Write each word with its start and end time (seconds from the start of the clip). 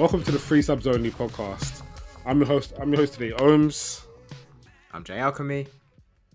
welcome 0.00 0.24
to 0.24 0.32
the 0.32 0.38
Free 0.38 0.62
Subs 0.62 0.86
Only 0.86 1.10
podcast. 1.10 1.82
I'm 2.24 2.38
your 2.38 2.46
host. 2.46 2.72
I'm 2.80 2.90
your 2.90 3.02
host 3.02 3.12
today, 3.12 3.36
Ohms. 3.36 4.00
I'm 4.94 5.04
Jay 5.04 5.18
Alchemy. 5.18 5.66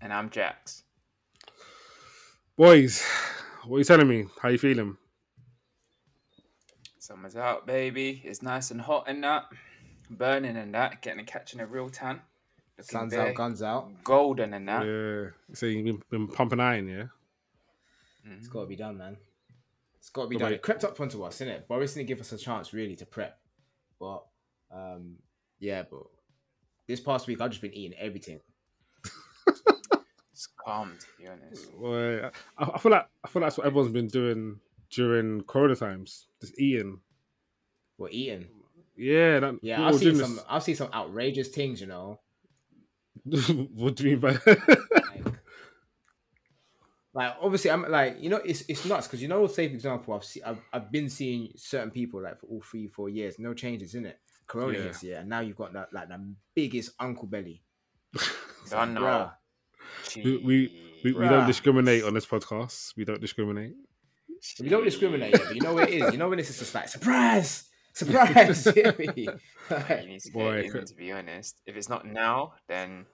And 0.00 0.12
I'm 0.12 0.30
Jax. 0.30 0.84
Boys, 2.56 3.04
what 3.64 3.74
are 3.74 3.78
you 3.80 3.84
telling 3.84 4.06
me? 4.06 4.26
How 4.40 4.50
you 4.50 4.58
feeling? 4.58 4.96
Summer's 7.00 7.34
out, 7.34 7.66
baby. 7.66 8.22
It's 8.24 8.40
nice 8.40 8.70
and 8.70 8.80
hot 8.80 9.08
in 9.08 9.20
that, 9.22 9.46
burning 10.10 10.54
in 10.54 10.70
that, 10.70 11.02
getting 11.02 11.18
and 11.18 11.26
catching 11.26 11.58
a 11.58 11.66
real 11.66 11.88
tan. 11.88 12.20
Looking 12.78 12.88
Sun's 12.88 13.14
out, 13.14 13.34
guns 13.34 13.64
out. 13.64 13.90
Golden 14.04 14.54
in 14.54 14.64
that. 14.66 14.86
Yeah. 14.86 15.54
So 15.54 15.66
you've 15.66 15.86
been, 15.86 16.02
been 16.08 16.28
pumping 16.28 16.60
iron, 16.60 16.86
yeah? 16.86 17.06
Mm-hmm. 18.24 18.38
It's 18.38 18.46
got 18.46 18.60
to 18.60 18.66
be 18.68 18.76
done, 18.76 18.96
man. 18.96 19.16
It's 19.98 20.10
got 20.10 20.22
to 20.22 20.28
be 20.28 20.36
done. 20.36 20.52
It 20.52 20.62
crept 20.62 20.84
up 20.84 21.00
onto 21.00 21.24
us, 21.24 21.40
innit? 21.40 21.66
Boris 21.66 21.94
didn't 21.94 22.06
give 22.06 22.20
us 22.20 22.30
a 22.30 22.38
chance 22.38 22.72
really 22.72 22.94
to 22.94 23.04
prep. 23.04 23.40
But, 24.00 24.24
um, 24.72 25.16
yeah, 25.58 25.82
but 25.90 26.02
this 26.86 27.00
past 27.00 27.26
week 27.26 27.40
I've 27.40 27.50
just 27.50 27.62
been 27.62 27.74
eating 27.74 27.98
everything. 27.98 28.40
it's 30.32 30.48
calm, 30.64 30.96
to 30.98 31.06
be 31.22 31.28
honest. 31.28 31.68
Well, 31.76 32.30
I, 32.58 32.64
I, 32.74 32.78
feel 32.78 32.92
like 32.92 33.06
I 33.24 33.28
feel 33.28 33.42
like 33.42 33.48
that's 33.48 33.58
what 33.58 33.66
everyone's 33.66 33.92
been 33.92 34.08
doing 34.08 34.60
during 34.90 35.42
Corona 35.42 35.76
times, 35.76 36.26
just 36.40 36.58
eating. 36.58 37.00
What 37.96 38.12
eating? 38.12 38.46
Yeah, 38.96 39.40
that, 39.40 39.58
yeah. 39.62 39.86
I've 39.86 39.96
seen 39.96 40.16
some. 40.16 40.40
I've 40.48 40.62
seen 40.62 40.76
some 40.76 40.90
outrageous 40.92 41.48
things. 41.48 41.80
You 41.80 41.86
know. 41.88 42.20
what 43.24 43.96
do 43.96 44.08
you 44.08 44.16
mean 44.16 44.20
by? 44.20 44.38
like, 47.16 47.28
like, 47.28 47.36
obviously, 47.40 47.70
I'm 47.70 47.90
like 47.90 48.18
you 48.20 48.28
know 48.28 48.36
it's 48.44 48.62
it's 48.68 48.84
nuts 48.84 49.06
because 49.06 49.22
you 49.22 49.28
know, 49.28 49.46
say 49.46 49.68
for 49.68 49.74
example, 49.74 50.14
I've 50.14 50.24
seen 50.24 50.42
I've, 50.44 50.60
I've 50.72 50.92
been 50.92 51.08
seeing 51.08 51.48
certain 51.56 51.90
people 51.90 52.22
like 52.22 52.40
for 52.40 52.46
all 52.46 52.60
three 52.60 52.88
four 52.88 53.08
years, 53.08 53.38
no 53.38 53.54
changes 53.54 53.94
in 53.94 54.04
it. 54.04 54.18
Corona 54.46 54.76
yeah. 54.76 54.84
hits, 54.84 55.02
yeah, 55.02 55.20
and 55.20 55.28
now 55.28 55.40
you've 55.40 55.56
got 55.56 55.72
that 55.72 55.92
like 55.92 56.08
the 56.08 56.34
biggest 56.54 56.92
uncle 57.00 57.26
belly. 57.26 57.62
I 58.72 58.84
know. 58.84 59.30
We 60.14 60.36
we, 60.38 60.72
we, 61.04 61.12
we, 61.12 61.28
don't 61.28 61.46
discriminate 61.46 62.04
on 62.04 62.12
this 62.12 62.26
podcast. 62.26 62.96
We 62.96 63.04
don't 63.04 63.20
discriminate. 63.20 63.74
We 64.60 64.68
don't 64.68 64.84
discriminate, 64.84 65.32
yeah, 65.32 65.44
but 65.46 65.54
you 65.54 65.62
know 65.62 65.72
what 65.72 65.88
it 65.88 66.02
is. 66.02 66.12
You 66.12 66.18
know 66.18 66.28
when 66.28 66.38
it's 66.38 66.56
just 66.58 66.74
like 66.74 66.88
surprise, 66.88 67.64
surprise. 67.94 68.66
you 68.76 68.92
need 69.16 70.20
to 70.20 70.30
boy, 70.32 70.68
to 70.68 70.94
be 70.94 71.12
honest. 71.12 71.62
If 71.64 71.76
it's 71.76 71.88
not 71.88 72.06
now, 72.06 72.52
then 72.68 73.06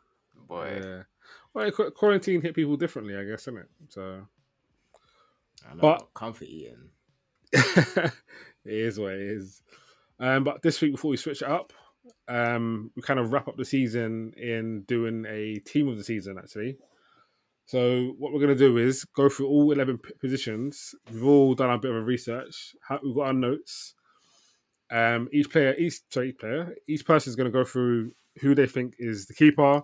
boy. 0.48 0.80
Yeah. 0.82 1.02
Well, 1.54 1.70
quarantine 1.70 2.40
hit 2.40 2.54
people 2.54 2.76
differently, 2.76 3.16
I 3.16 3.24
guess, 3.24 3.42
isn't 3.42 3.58
it? 3.58 3.68
So, 3.88 4.26
but 5.76 6.08
comfort 6.14 6.48
eating. 6.48 6.88
it 7.52 8.12
is 8.64 8.98
what 8.98 9.12
it 9.12 9.20
is. 9.20 9.62
Um, 10.18 10.44
but 10.44 10.62
this 10.62 10.80
week, 10.80 10.92
before 10.92 11.10
we 11.10 11.16
switch 11.16 11.42
it 11.42 11.48
up, 11.48 11.72
um, 12.28 12.90
we 12.96 13.02
kind 13.02 13.20
of 13.20 13.32
wrap 13.32 13.48
up 13.48 13.56
the 13.56 13.64
season 13.64 14.32
in 14.36 14.82
doing 14.82 15.26
a 15.28 15.58
team 15.60 15.88
of 15.88 15.98
the 15.98 16.04
season, 16.04 16.38
actually. 16.38 16.78
So 17.66 18.14
what 18.18 18.32
we're 18.32 18.40
going 18.40 18.56
to 18.56 18.68
do 18.68 18.78
is 18.78 19.04
go 19.04 19.28
through 19.28 19.48
all 19.48 19.72
11 19.72 20.00
positions. 20.20 20.94
We've 21.10 21.24
all 21.24 21.54
done 21.54 21.70
a 21.70 21.78
bit 21.78 21.90
of 21.90 21.96
a 21.96 22.02
research. 22.02 22.74
We've 23.02 23.14
got 23.14 23.28
our 23.28 23.32
notes. 23.32 23.94
Um, 24.90 25.28
each 25.32 25.50
player, 25.50 25.74
each 25.78 26.00
sorry, 26.10 26.30
each 26.30 26.38
player, 26.38 26.74
each 26.86 27.06
person 27.06 27.30
is 27.30 27.36
going 27.36 27.50
to 27.50 27.58
go 27.58 27.64
through 27.64 28.12
who 28.40 28.54
they 28.54 28.66
think 28.66 28.94
is 28.98 29.26
the 29.26 29.34
keeper, 29.34 29.82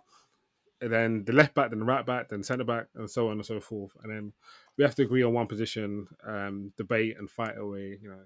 then 0.80 1.24
the 1.24 1.32
left 1.32 1.54
back, 1.54 1.70
then 1.70 1.80
the 1.80 1.84
right 1.84 2.06
back, 2.06 2.28
then 2.28 2.42
centre 2.42 2.64
back, 2.64 2.86
and 2.94 3.10
so 3.10 3.26
on 3.28 3.32
and 3.32 3.46
so 3.46 3.60
forth. 3.60 3.92
And 4.02 4.12
then 4.12 4.32
we 4.76 4.84
have 4.84 4.94
to 4.96 5.02
agree 5.02 5.22
on 5.22 5.32
one 5.32 5.46
position, 5.46 6.06
um, 6.26 6.72
debate 6.76 7.16
and 7.18 7.28
fight 7.28 7.58
away. 7.58 7.98
You 8.00 8.10
know. 8.10 8.24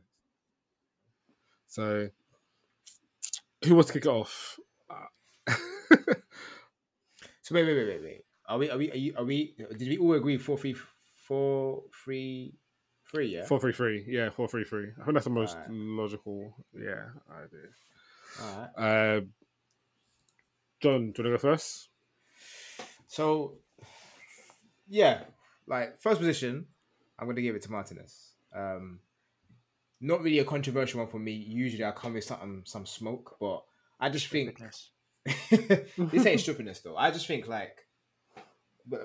So, 1.68 2.10
who 3.64 3.74
wants 3.74 3.88
to 3.88 3.94
kick 3.94 4.04
it 4.04 4.10
off? 4.10 4.58
so 5.48 5.54
wait, 7.54 7.64
wait, 7.64 7.74
wait, 7.74 7.86
wait, 7.86 8.02
wait. 8.02 8.24
Are 8.46 8.58
we? 8.58 8.70
Are 8.70 8.78
we? 8.78 8.90
Are, 8.90 8.96
you, 8.96 9.14
are 9.16 9.24
we? 9.24 9.54
Did 9.78 9.88
we 9.88 9.98
all 9.98 10.12
agree 10.14 10.36
four 10.36 10.58
three 10.58 10.76
four 11.26 11.82
three 12.04 12.54
three? 13.10 13.28
Yeah. 13.28 13.46
Four 13.46 13.60
three 13.60 13.72
three. 13.72 14.04
Yeah, 14.06 14.28
four 14.30 14.48
three 14.48 14.64
three. 14.64 14.88
I 15.00 15.04
think 15.04 15.14
that's 15.14 15.24
the 15.24 15.30
most 15.30 15.56
right. 15.56 15.70
logical. 15.70 16.54
Yeah, 16.74 17.04
idea. 17.30 17.70
All 18.42 18.70
right. 18.76 19.16
Uh, 19.16 19.20
John, 20.80 21.12
do 21.12 21.22
you 21.22 21.30
want 21.30 21.40
to 21.40 21.48
go 21.48 21.52
first? 21.52 21.88
So, 23.12 23.58
yeah, 24.88 25.24
like 25.66 26.00
first 26.00 26.18
position, 26.18 26.64
I'm 27.18 27.26
going 27.26 27.36
to 27.36 27.42
give 27.42 27.54
it 27.54 27.60
to 27.60 27.70
Martinez. 27.70 28.30
Um, 28.56 29.00
not 30.00 30.22
really 30.22 30.38
a 30.38 30.46
controversial 30.46 31.00
one 31.00 31.10
for 31.10 31.18
me. 31.18 31.32
Usually, 31.32 31.84
I 31.84 31.90
come 31.90 32.14
with 32.14 32.24
some 32.24 32.62
some 32.64 32.86
smoke, 32.86 33.36
but 33.38 33.64
I 34.00 34.08
just 34.08 34.28
think 34.28 34.58
this 35.26 36.24
ain't 36.24 36.40
stupidness 36.40 36.80
though. 36.80 36.96
I 36.96 37.10
just 37.10 37.26
think 37.26 37.46
like 37.48 37.84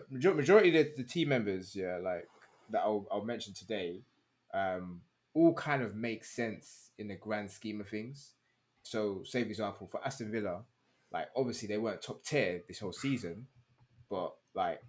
majority 0.10 0.70
of 0.70 0.86
the, 0.86 1.04
the 1.04 1.04
team 1.04 1.28
members, 1.28 1.76
yeah, 1.76 1.98
like 1.98 2.30
that 2.70 2.84
I'll, 2.84 3.06
I'll 3.12 3.26
mention 3.26 3.54
today, 3.54 4.04
um, 4.54 5.02
all 5.34 5.54
kind 5.54 5.84
of 5.84 5.96
make 5.96 6.24
sense 6.24 6.92
in 6.98 7.10
the 7.10 7.16
grand 7.16 7.52
scheme 7.52 7.82
of 7.82 7.90
things. 7.90 8.36
So, 8.84 9.24
say 9.26 9.44
for 9.44 9.50
example, 9.50 9.90
for 9.92 10.00
Aston 10.02 10.32
Villa, 10.32 10.62
like 11.12 11.28
obviously 11.36 11.68
they 11.68 11.78
weren't 11.78 12.02
top 12.02 12.24
tier 12.24 12.64
this 12.70 12.80
whole 12.80 12.94
season, 12.94 13.48
but 14.10 14.34
like 14.54 14.82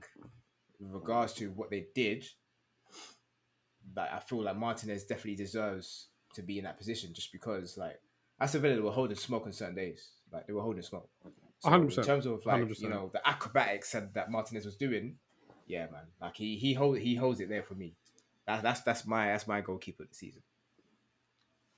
with 0.80 0.92
regards 0.92 1.32
to 1.34 1.50
what 1.50 1.70
they 1.70 1.86
did, 1.94 2.26
like 3.96 4.12
I 4.12 4.20
feel 4.20 4.42
like 4.42 4.56
Martinez 4.56 5.04
definitely 5.04 5.36
deserves 5.36 6.08
to 6.34 6.42
be 6.42 6.58
in 6.58 6.64
that 6.64 6.78
position 6.78 7.12
just 7.12 7.32
because 7.32 7.76
like 7.76 8.00
Aston 8.40 8.62
Villa 8.62 8.80
were 8.80 8.90
holding 8.90 9.16
smoke 9.16 9.46
on 9.46 9.52
certain 9.52 9.74
days, 9.74 10.10
like 10.32 10.46
they 10.46 10.52
were 10.52 10.62
holding 10.62 10.82
smoke. 10.82 11.08
So 11.60 11.70
100%. 11.70 11.98
In 11.98 12.04
terms 12.04 12.26
of 12.26 12.46
like 12.46 12.62
100%. 12.62 12.80
you 12.80 12.88
know 12.88 13.10
the 13.12 13.26
acrobatics 13.26 13.92
that 13.92 14.30
Martinez 14.30 14.64
was 14.64 14.76
doing, 14.76 15.16
yeah, 15.66 15.86
man, 15.90 16.04
like 16.20 16.36
he 16.36 16.56
he 16.56 16.74
hold 16.74 16.98
he 16.98 17.14
holds 17.14 17.40
it 17.40 17.48
there 17.48 17.62
for 17.62 17.74
me. 17.74 17.94
That's 18.46 18.62
that's 18.62 18.80
that's 18.82 19.06
my 19.06 19.26
that's 19.26 19.46
my 19.46 19.60
goalkeeper 19.60 20.04
of 20.04 20.10
the 20.10 20.14
season. 20.14 20.42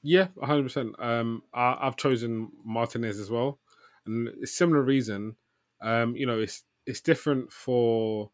Yeah, 0.03 0.29
hundred 0.43 0.65
percent. 0.65 0.95
Um, 0.99 1.43
I, 1.53 1.79
have 1.83 1.97
chosen 1.97 2.51
Martinez 2.65 3.19
as 3.19 3.31
well, 3.31 3.59
and 4.07 4.29
a 4.43 4.47
similar 4.47 4.83
reason. 4.83 5.37
Um, 5.83 6.15
you 6.15 6.27
know, 6.27 6.39
it's 6.39 6.63
it's 6.91 7.01
different 7.01 7.53
for 7.53 8.31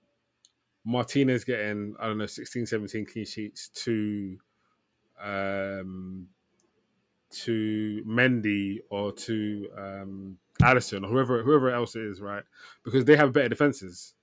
Martinez 0.84 1.44
getting 1.44 1.94
I 2.00 2.06
don't 2.06 2.18
know 2.18 2.26
16, 2.26 2.66
17 2.66 3.06
clean 3.06 3.26
sheets 3.26 3.68
to 3.84 4.38
um 5.22 6.28
to 7.30 8.02
Mendy 8.06 8.78
or 8.88 9.12
to 9.12 9.68
um 9.76 10.38
Alisson 10.62 11.04
or 11.04 11.08
whoever 11.08 11.42
whoever 11.42 11.70
else 11.70 11.96
it 11.96 12.02
is, 12.02 12.20
right? 12.20 12.44
Because 12.82 13.04
they 13.04 13.16
have 13.16 13.32
better 13.32 13.50
defenses. 13.50 14.14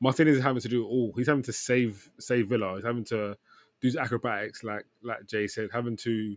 Martinez 0.00 0.38
is 0.38 0.42
having 0.42 0.60
to 0.62 0.68
do 0.68 0.84
all. 0.84 1.12
He's 1.16 1.28
having 1.28 1.44
to 1.44 1.52
save 1.52 2.10
save 2.18 2.48
Villa. 2.48 2.74
He's 2.74 2.84
having 2.84 3.04
to 3.04 3.36
do 3.80 3.98
acrobatics, 3.98 4.64
like 4.64 4.84
like 5.02 5.26
Jay 5.26 5.46
said, 5.46 5.70
having 5.72 5.96
to 5.98 6.36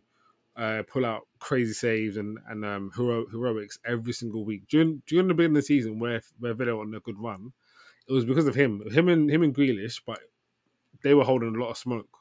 uh, 0.56 0.84
pull 0.88 1.06
out 1.06 1.28
crazy 1.40 1.74
saves 1.74 2.18
and 2.18 2.38
and 2.48 2.66
um, 2.66 2.92
hero, 2.96 3.26
heroics 3.30 3.78
every 3.86 4.14
single 4.14 4.46
week 4.46 4.68
during 4.68 5.02
during 5.06 5.28
the 5.28 5.34
beginning 5.34 5.58
of 5.58 5.64
the 5.64 5.68
season 5.68 6.00
where 6.00 6.22
where 6.40 6.54
Villa 6.54 6.80
on 6.80 6.94
a 6.94 7.00
good 7.00 7.20
run. 7.20 7.54
It 8.08 8.14
was 8.14 8.26
because 8.26 8.46
of 8.46 8.54
him, 8.54 8.84
him 8.92 9.10
and 9.10 9.32
him 9.32 9.42
and 9.42 9.54
Grealish, 9.54 10.00
but 10.06 10.20
they 11.02 11.16
were 11.16 11.24
holding 11.24 11.56
a 11.56 11.60
lot 11.60 11.72
of 11.72 11.78
smoke. 11.78 12.18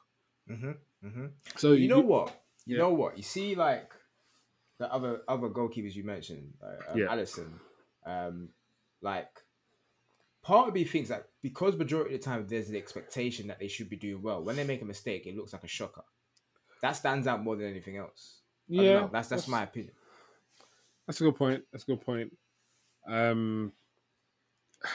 Mm-hmm, 0.49 0.71
mm-hmm. 1.05 1.25
So 1.57 1.73
you, 1.73 1.83
you 1.83 1.87
know 1.87 1.99
what? 1.99 2.41
You 2.65 2.77
yeah. 2.77 2.83
know 2.83 2.89
what? 2.89 3.17
You 3.17 3.23
see, 3.23 3.55
like 3.55 3.91
the 4.79 4.91
other 4.91 5.21
other 5.27 5.49
goalkeepers 5.49 5.95
you 5.95 6.03
mentioned, 6.03 6.53
uh, 6.63 6.91
um, 6.91 6.97
yeah. 6.97 7.05
Alisson, 7.05 7.51
um, 8.05 8.49
like 9.01 9.29
part 10.41 10.67
of 10.67 10.73
me 10.73 10.83
thinks 10.83 11.09
that 11.09 11.27
because 11.41 11.77
majority 11.77 12.15
of 12.15 12.21
the 12.21 12.25
time 12.25 12.45
there's 12.47 12.67
the 12.67 12.77
expectation 12.77 13.47
that 13.47 13.59
they 13.59 13.67
should 13.67 13.89
be 13.89 13.95
doing 13.95 14.21
well. 14.21 14.43
When 14.43 14.55
they 14.55 14.63
make 14.63 14.81
a 14.81 14.85
mistake, 14.85 15.25
it 15.27 15.35
looks 15.35 15.53
like 15.53 15.63
a 15.63 15.67
shocker. 15.67 16.03
That 16.85 16.95
stands 16.95 17.25
out 17.25 17.43
more 17.43 17.55
than 17.55 17.67
anything 17.67 17.97
else. 17.97 18.41
Yeah, 18.67 18.99
that's, 19.01 19.11
that's, 19.11 19.29
that's 19.29 19.47
my 19.47 19.63
opinion. 19.63 19.93
That's 21.07 21.19
a 21.19 21.23
good 21.23 21.35
point. 21.35 21.63
That's 21.71 21.83
a 21.83 21.87
good 21.87 22.01
point. 22.01 22.31
Um, 23.07 23.71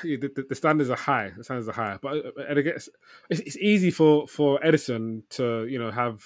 yeah, 0.04 0.18
the, 0.20 0.46
the, 0.48 0.54
standards 0.54 0.88
are 0.88 0.96
high. 0.96 1.32
The 1.36 1.42
standards 1.42 1.68
are 1.68 1.72
high, 1.72 1.98
but 2.00 2.14
uh, 2.14 2.42
and 2.48 2.58
it's, 2.60 2.88
it's 3.28 3.56
easy 3.56 3.90
for 3.90 4.28
for 4.28 4.60
Ederson 4.60 5.22
to 5.30 5.66
you 5.66 5.80
know 5.80 5.90
have 5.90 6.22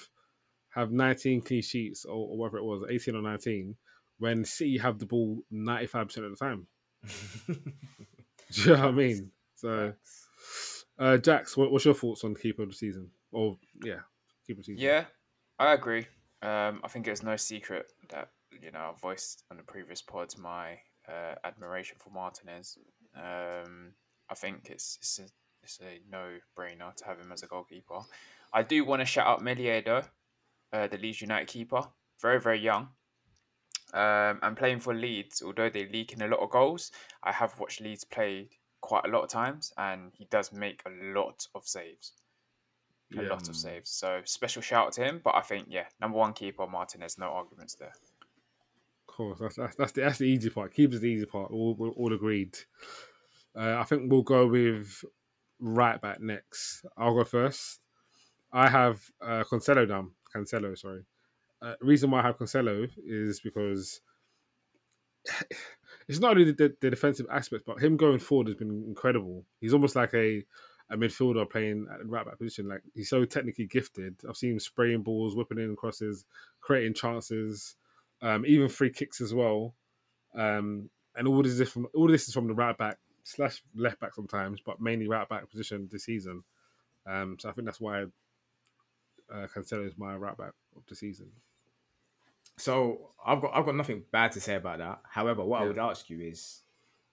have 0.69 0.91
19 0.91 1.41
clean 1.41 1.63
sheets 1.63 2.05
or, 2.05 2.13
or 2.13 2.37
whatever 2.37 2.59
it 2.59 2.63
was, 2.63 2.83
18 2.87 3.15
or 3.15 3.23
19, 3.23 3.75
when 4.19 4.45
City 4.45 4.77
have 4.77 4.99
the 4.99 5.07
ball 5.07 5.41
95% 5.51 6.17
of 6.17 6.29
the 6.31 6.35
time. 6.35 6.67
Do 7.47 7.55
you 8.51 8.67
know 8.67 8.81
what 8.81 8.89
I 8.89 8.91
mean? 8.91 9.31
So, 9.55 9.93
uh, 10.99 11.17
Jax, 11.17 11.57
what, 11.57 11.71
what's 11.71 11.85
your 11.85 11.95
thoughts 11.95 12.23
on 12.23 12.35
keeper 12.35 12.61
of 12.61 12.69
the 12.69 12.75
season? 12.75 13.09
Or, 13.31 13.57
yeah, 13.83 14.01
keeper 14.45 14.59
of 14.59 14.65
the 14.65 14.73
season. 14.73 14.85
Yeah, 14.85 15.05
I 15.57 15.73
agree. 15.73 16.07
Um, 16.41 16.81
I 16.83 16.87
think 16.87 17.07
it's 17.07 17.23
no 17.23 17.35
secret 17.37 17.91
that, 18.09 18.29
you 18.61 18.71
know, 18.71 18.79
I 18.79 18.99
voiced 19.01 19.43
on 19.49 19.57
the 19.57 19.63
previous 19.63 20.01
pods 20.01 20.37
my 20.37 20.79
uh, 21.07 21.35
admiration 21.43 21.97
for 21.99 22.09
Martinez. 22.09 22.77
Um, 23.15 23.93
I 24.29 24.35
think 24.35 24.69
it's, 24.69 24.97
it's 25.01 25.19
a, 25.19 25.23
it's 25.63 25.79
a 25.81 25.99
no 26.11 26.37
brainer 26.57 26.93
to 26.95 27.05
have 27.05 27.19
him 27.19 27.31
as 27.31 27.43
a 27.43 27.47
goalkeeper. 27.47 27.99
I 28.53 28.63
do 28.63 28.85
want 28.85 29.01
to 29.01 29.05
shout 29.05 29.27
out 29.27 29.41
Meslier 29.41 29.81
though 29.81 30.03
uh, 30.73 30.87
the 30.87 30.97
Leeds 30.97 31.21
United 31.21 31.47
keeper. 31.47 31.81
Very, 32.21 32.39
very 32.39 32.59
young. 32.59 32.89
Um, 33.93 34.39
and 34.41 34.57
playing 34.57 34.79
for 34.79 34.93
Leeds, 34.93 35.41
although 35.45 35.69
they 35.69 35.87
leak 35.87 36.13
in 36.13 36.21
a 36.21 36.27
lot 36.27 36.41
of 36.41 36.49
goals, 36.49 36.91
I 37.23 37.31
have 37.31 37.57
watched 37.59 37.81
Leeds 37.81 38.03
play 38.03 38.49
quite 38.81 39.05
a 39.05 39.09
lot 39.09 39.23
of 39.23 39.29
times, 39.29 39.71
and 39.77 40.11
he 40.13 40.25
does 40.29 40.51
make 40.51 40.81
a 40.85 41.17
lot 41.17 41.47
of 41.55 41.65
saves. 41.65 42.13
A 43.13 43.21
Yeah. 43.23 43.29
lot 43.29 43.47
of 43.47 43.55
saves. 43.55 43.89
So 43.91 44.21
special 44.25 44.61
shout 44.61 44.87
out 44.87 44.93
to 44.93 45.03
him. 45.03 45.21
But 45.23 45.35
I 45.35 45.41
think, 45.41 45.67
yeah, 45.69 45.85
number 46.01 46.17
one 46.17 46.33
keeper 46.33 46.65
Martinez, 46.67 47.17
no 47.17 47.27
arguments 47.27 47.75
there. 47.75 47.93
Of 49.07 49.07
course, 49.15 49.39
that's 49.39 49.55
that's, 49.55 49.75
that's 49.75 49.91
the 49.93 50.01
that's 50.01 50.17
the 50.17 50.25
easy 50.25 50.49
part. 50.49 50.73
Keepers 50.73 50.99
the 51.01 51.07
easy 51.07 51.25
part. 51.25 51.51
All 51.51 51.75
we're 51.75 51.89
all 51.89 52.13
agreed. 52.13 52.57
Uh, 53.55 53.77
I 53.79 53.83
think 53.83 54.11
we'll 54.11 54.23
go 54.23 54.47
with 54.47 55.05
right 55.59 56.01
back 56.01 56.19
next. 56.19 56.83
I'll 56.97 57.13
go 57.15 57.23
first. 57.23 57.79
I 58.51 58.69
have 58.69 59.01
uh, 59.21 59.43
Cancelo 59.49 59.87
down. 59.87 60.11
Cancelo, 60.35 60.77
sorry. 60.77 61.05
Uh, 61.61 61.75
reason 61.81 62.11
why 62.11 62.19
I 62.19 62.23
have 62.23 62.37
Cancelo 62.37 62.89
is 63.05 63.39
because 63.39 64.01
it's 66.07 66.19
not 66.19 66.31
only 66.31 66.51
the, 66.51 66.75
the 66.81 66.89
defensive 66.89 67.27
aspects, 67.31 67.63
but 67.65 67.81
him 67.81 67.97
going 67.97 68.19
forward 68.19 68.47
has 68.47 68.55
been 68.57 68.83
incredible. 68.87 69.45
He's 69.61 69.73
almost 69.73 69.95
like 69.95 70.13
a 70.13 70.43
a 70.89 70.97
midfielder 70.97 71.49
playing 71.49 71.87
at 71.91 71.99
the 71.99 72.05
right 72.05 72.25
back 72.25 72.37
position. 72.37 72.67
Like 72.67 72.81
he's 72.93 73.09
so 73.09 73.25
technically 73.25 73.65
gifted. 73.65 74.15
I've 74.27 74.37
seen 74.37 74.51
him 74.51 74.59
spraying 74.59 75.01
balls, 75.01 75.35
whipping 75.35 75.59
in 75.59 75.75
crosses, 75.75 76.25
creating 76.61 76.93
chances, 76.93 77.75
um, 78.21 78.45
even 78.45 78.69
free 78.69 78.91
kicks 78.91 79.21
as 79.21 79.33
well. 79.33 79.73
Um, 80.35 80.89
and 81.15 81.27
all 81.27 81.41
this 81.41 81.59
is 81.59 81.69
from 81.69 81.87
all 81.93 82.07
this 82.07 82.27
is 82.27 82.33
from 82.33 82.47
the 82.47 82.53
right 82.53 82.77
back 82.77 82.97
slash 83.23 83.63
left 83.75 83.99
back 83.99 84.13
sometimes, 84.13 84.59
but 84.65 84.81
mainly 84.81 85.07
right 85.07 85.27
back 85.27 85.49
position 85.49 85.89
this 85.91 86.05
season. 86.05 86.43
Um, 87.07 87.37
so 87.39 87.49
I 87.49 87.53
think 87.53 87.65
that's 87.65 87.81
why 87.81 88.03
uh, 89.33 89.47
Cancelo 89.55 89.85
is 89.85 89.97
my 89.97 90.15
right 90.15 90.37
back 90.37 90.51
of 90.75 90.83
the 90.87 90.95
season. 90.95 91.27
So 92.57 93.11
I've 93.25 93.41
got 93.41 93.51
I've 93.53 93.65
got 93.65 93.75
nothing 93.75 94.03
bad 94.11 94.31
to 94.33 94.41
say 94.41 94.55
about 94.55 94.79
that. 94.79 95.01
However, 95.09 95.43
what 95.43 95.61
I 95.61 95.65
would 95.65 95.79
ask 95.79 96.09
you 96.09 96.21
is 96.21 96.61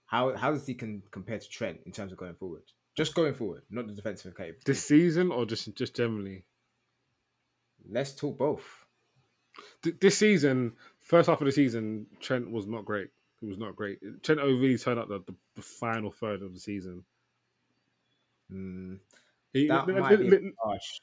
how 0.05 0.35
how 0.35 0.51
does 0.51 0.65
he 0.65 0.73
can 0.73 1.03
compare 1.11 1.39
to 1.39 1.49
Trent 1.49 1.79
in 1.85 1.91
terms 1.91 2.11
of 2.11 2.17
going 2.17 2.35
forward? 2.35 2.63
Just 2.95 3.15
going 3.15 3.33
forward, 3.33 3.63
not 3.69 3.87
the 3.87 3.93
defensive 3.93 4.33
capability. 4.35 4.61
This 4.65 4.85
season 4.85 5.31
or 5.31 5.45
just 5.45 5.73
just 5.75 5.95
generally? 5.95 6.45
Let's 7.89 8.13
talk 8.13 8.37
both. 8.37 8.85
Th- 9.81 9.95
this 9.99 10.17
season, 10.17 10.73
first 10.99 11.27
half 11.29 11.41
of 11.41 11.45
the 11.45 11.51
season, 11.51 12.05
Trent 12.19 12.49
was 12.51 12.67
not 12.67 12.85
great. 12.85 13.09
It 13.41 13.45
was 13.47 13.57
not 13.57 13.75
great. 13.75 13.99
Trent 14.23 14.39
really 14.41 14.77
turned 14.77 14.99
up 14.99 15.09
the, 15.09 15.23
the, 15.55 15.61
final 15.61 16.11
third 16.11 16.41
of 16.43 16.53
the 16.53 16.59
season. 16.59 17.03
Mm, 18.51 18.99
He, 19.53 19.67
that 19.67 19.87
li- 19.87 19.93
might 19.95 20.19
li- 20.19 20.29
be 20.29 20.37
li- 20.37 20.51
harsh. 20.63 20.99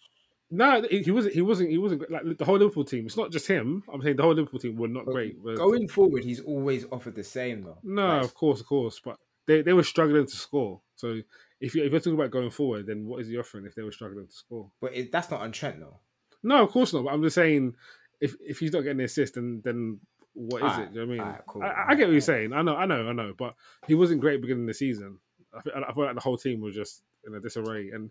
no, 0.50 0.82
he 0.88 1.02
he 1.02 1.10
wasn't. 1.10 1.34
He 1.34 1.42
wasn't. 1.42 1.70
He 1.70 1.78
wasn't 1.78 2.10
like 2.10 2.38
the 2.38 2.44
whole 2.44 2.56
Liverpool 2.58 2.84
team. 2.84 3.06
It's 3.06 3.16
not 3.16 3.30
just 3.32 3.46
him. 3.46 3.82
I'm 3.92 4.00
saying 4.02 4.16
the 4.16 4.22
whole 4.22 4.34
Liverpool 4.34 4.60
team 4.60 4.76
were 4.76 4.88
not 4.88 5.06
But 5.06 5.12
great. 5.12 5.42
but- 5.42 5.56
Going 5.56 5.88
forward, 5.88 6.24
he's 6.24 6.40
always 6.40 6.86
offered 6.92 7.14
the 7.16 7.24
same 7.24 7.62
though. 7.62 7.78
no, 7.82 8.06
Like, 8.06 8.24
of 8.24 8.34
course, 8.34 8.60
of 8.60 8.66
course, 8.66 9.00
but 9.04 9.16
they, 9.46 9.62
they 9.62 9.72
were 9.72 9.82
struggling 9.82 10.26
to 10.26 10.36
score. 10.36 10.80
So 10.96 11.20
if 11.60 11.74
you 11.74 11.84
if 11.84 11.90
you're 11.92 12.00
talking 12.00 12.14
about 12.14 12.30
going 12.30 12.50
forward, 12.50 12.86
then 12.86 13.06
what 13.06 13.20
is 13.20 13.28
he 13.28 13.36
offering 13.38 13.66
if 13.66 13.74
they 13.74 13.82
were 13.82 13.92
struggling 13.92 14.26
to 14.26 14.32
score? 14.32 14.70
but 14.80 14.94
it, 14.94 15.12
that's 15.12 15.30
not 15.30 15.40
on 15.42 15.52
Trent 15.52 15.80
though. 15.80 15.98
No, 16.42 16.62
of 16.64 16.70
course 16.70 16.92
not. 16.92 17.04
But 17.04 17.12
I'm 17.12 17.22
just 17.22 17.34
saying, 17.34 17.74
if 18.20 18.34
if 18.40 18.58
he's 18.58 18.72
not 18.72 18.80
getting 18.80 18.98
the 18.98 19.04
assist, 19.04 19.34
then 19.34 19.60
then 19.64 20.00
what 20.32 20.62
is 20.62 20.70
Alright, 20.72 20.80
it? 20.88 20.92
Do 20.94 21.00
you 21.00 21.06
know 21.06 21.10
what 21.10 21.12
I 21.12 21.16
mean? 21.18 21.26
alright, 21.26 21.46
cool, 21.46 21.62
I, 21.62 21.84
I 21.88 21.94
get 21.94 22.06
what 22.06 22.12
you're 22.12 22.20
saying. 22.20 22.52
I 22.52 22.62
know, 22.62 22.76
I 22.76 22.86
know, 22.86 23.08
I 23.08 23.12
know. 23.12 23.34
But 23.36 23.54
he 23.86 23.94
wasn't 23.94 24.20
great 24.20 24.40
beginning 24.40 24.62
of 24.64 24.68
the 24.68 24.74
season. 24.74 25.18
I 25.52 25.60
feel, 25.60 25.72
I 25.86 25.92
feel 25.92 26.04
like 26.04 26.14
the 26.14 26.20
whole 26.20 26.38
team 26.38 26.60
was 26.60 26.74
just 26.74 27.02
in 27.26 27.34
a 27.34 27.40
disarray, 27.40 27.90
and 27.90 28.10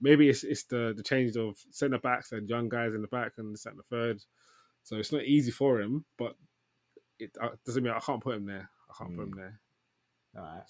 maybe 0.00 0.28
it's 0.28 0.44
it's 0.44 0.64
the 0.64 0.92
the 0.96 1.02
change 1.02 1.36
of 1.36 1.56
centre 1.70 1.98
backs 1.98 2.32
and 2.32 2.48
young 2.48 2.68
guys 2.68 2.94
in 2.94 3.02
the 3.02 3.08
back 3.08 3.32
and 3.38 3.54
the 3.54 3.58
centre 3.58 3.82
third. 3.90 4.22
So 4.84 4.96
it's 4.96 5.10
not 5.10 5.24
easy 5.24 5.50
for 5.50 5.80
him, 5.80 6.04
but 6.18 6.36
it 7.18 7.30
uh, 7.42 7.48
doesn't 7.64 7.82
mean 7.82 7.92
I 7.94 7.98
can't 7.98 8.22
put 8.22 8.36
him 8.36 8.46
there. 8.46 8.70
I 8.88 8.94
can't 8.96 9.16
put 9.16 9.22
him 9.24 9.32
Mm. 9.32 9.36
there. 9.36 9.60
All 10.36 10.42
right. 10.44 10.62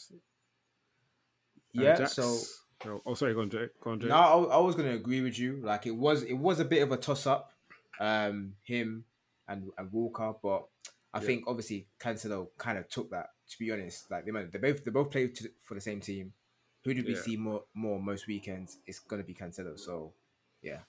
Yeah. 1.82 1.96
Jax- 1.96 2.14
So 2.14 2.38
oh, 2.87 3.02
oh, 3.06 3.14
sorry, 3.14 3.34
go 3.34 3.40
on, 3.40 3.50
Jake. 3.50 3.70
Go 3.81 3.90
on, 3.90 4.00
Jake. 4.00 4.08
no, 4.11 4.17
I, 4.17 4.56
I 4.56 4.58
was 4.58 4.75
gonna 4.75 4.93
agree 4.93 5.20
with 5.23 5.38
you. 5.38 5.61
Like 5.62 5.87
it 5.87 5.96
was, 5.96 6.23
it 6.23 6.34
was 6.34 6.61
a 6.61 6.64
bit 6.64 6.82
of 6.82 6.93
a 6.93 6.96
toss 6.96 7.26
up, 7.26 7.52
um, 8.00 8.55
him 8.62 9.05
and, 9.49 9.70
and 9.78 9.93
Walker, 9.93 10.34
but 10.43 10.67
I 11.14 11.20
Yeah. 11.20 11.26
think 11.26 11.44
obviously 11.46 11.87
Cancelo 11.99 12.49
kind 12.58 12.78
of 12.78 12.88
took 12.88 13.11
that. 13.11 13.31
To 13.50 13.58
be 13.61 13.70
honest, 13.70 14.11
like 14.11 14.25
they 14.25 14.32
might- 14.32 14.50
they 14.52 14.58
both 14.58 14.84
they 14.84 14.90
both 14.90 15.11
play 15.11 15.28
to, 15.28 15.49
for 15.62 15.75
the 15.75 15.81
same 15.81 16.00
team. 16.00 16.32
Who 16.84 16.93
did 16.94 17.06
we 17.06 17.14
Yeah. 17.14 17.20
see 17.23 17.37
more 17.37 17.64
more 17.75 18.00
most 18.00 18.26
weekends? 18.26 18.78
It's 18.87 18.99
gonna 18.99 19.23
be 19.23 19.34
Cancelo. 19.34 19.78
So 19.78 20.12
yeah, 20.62 20.81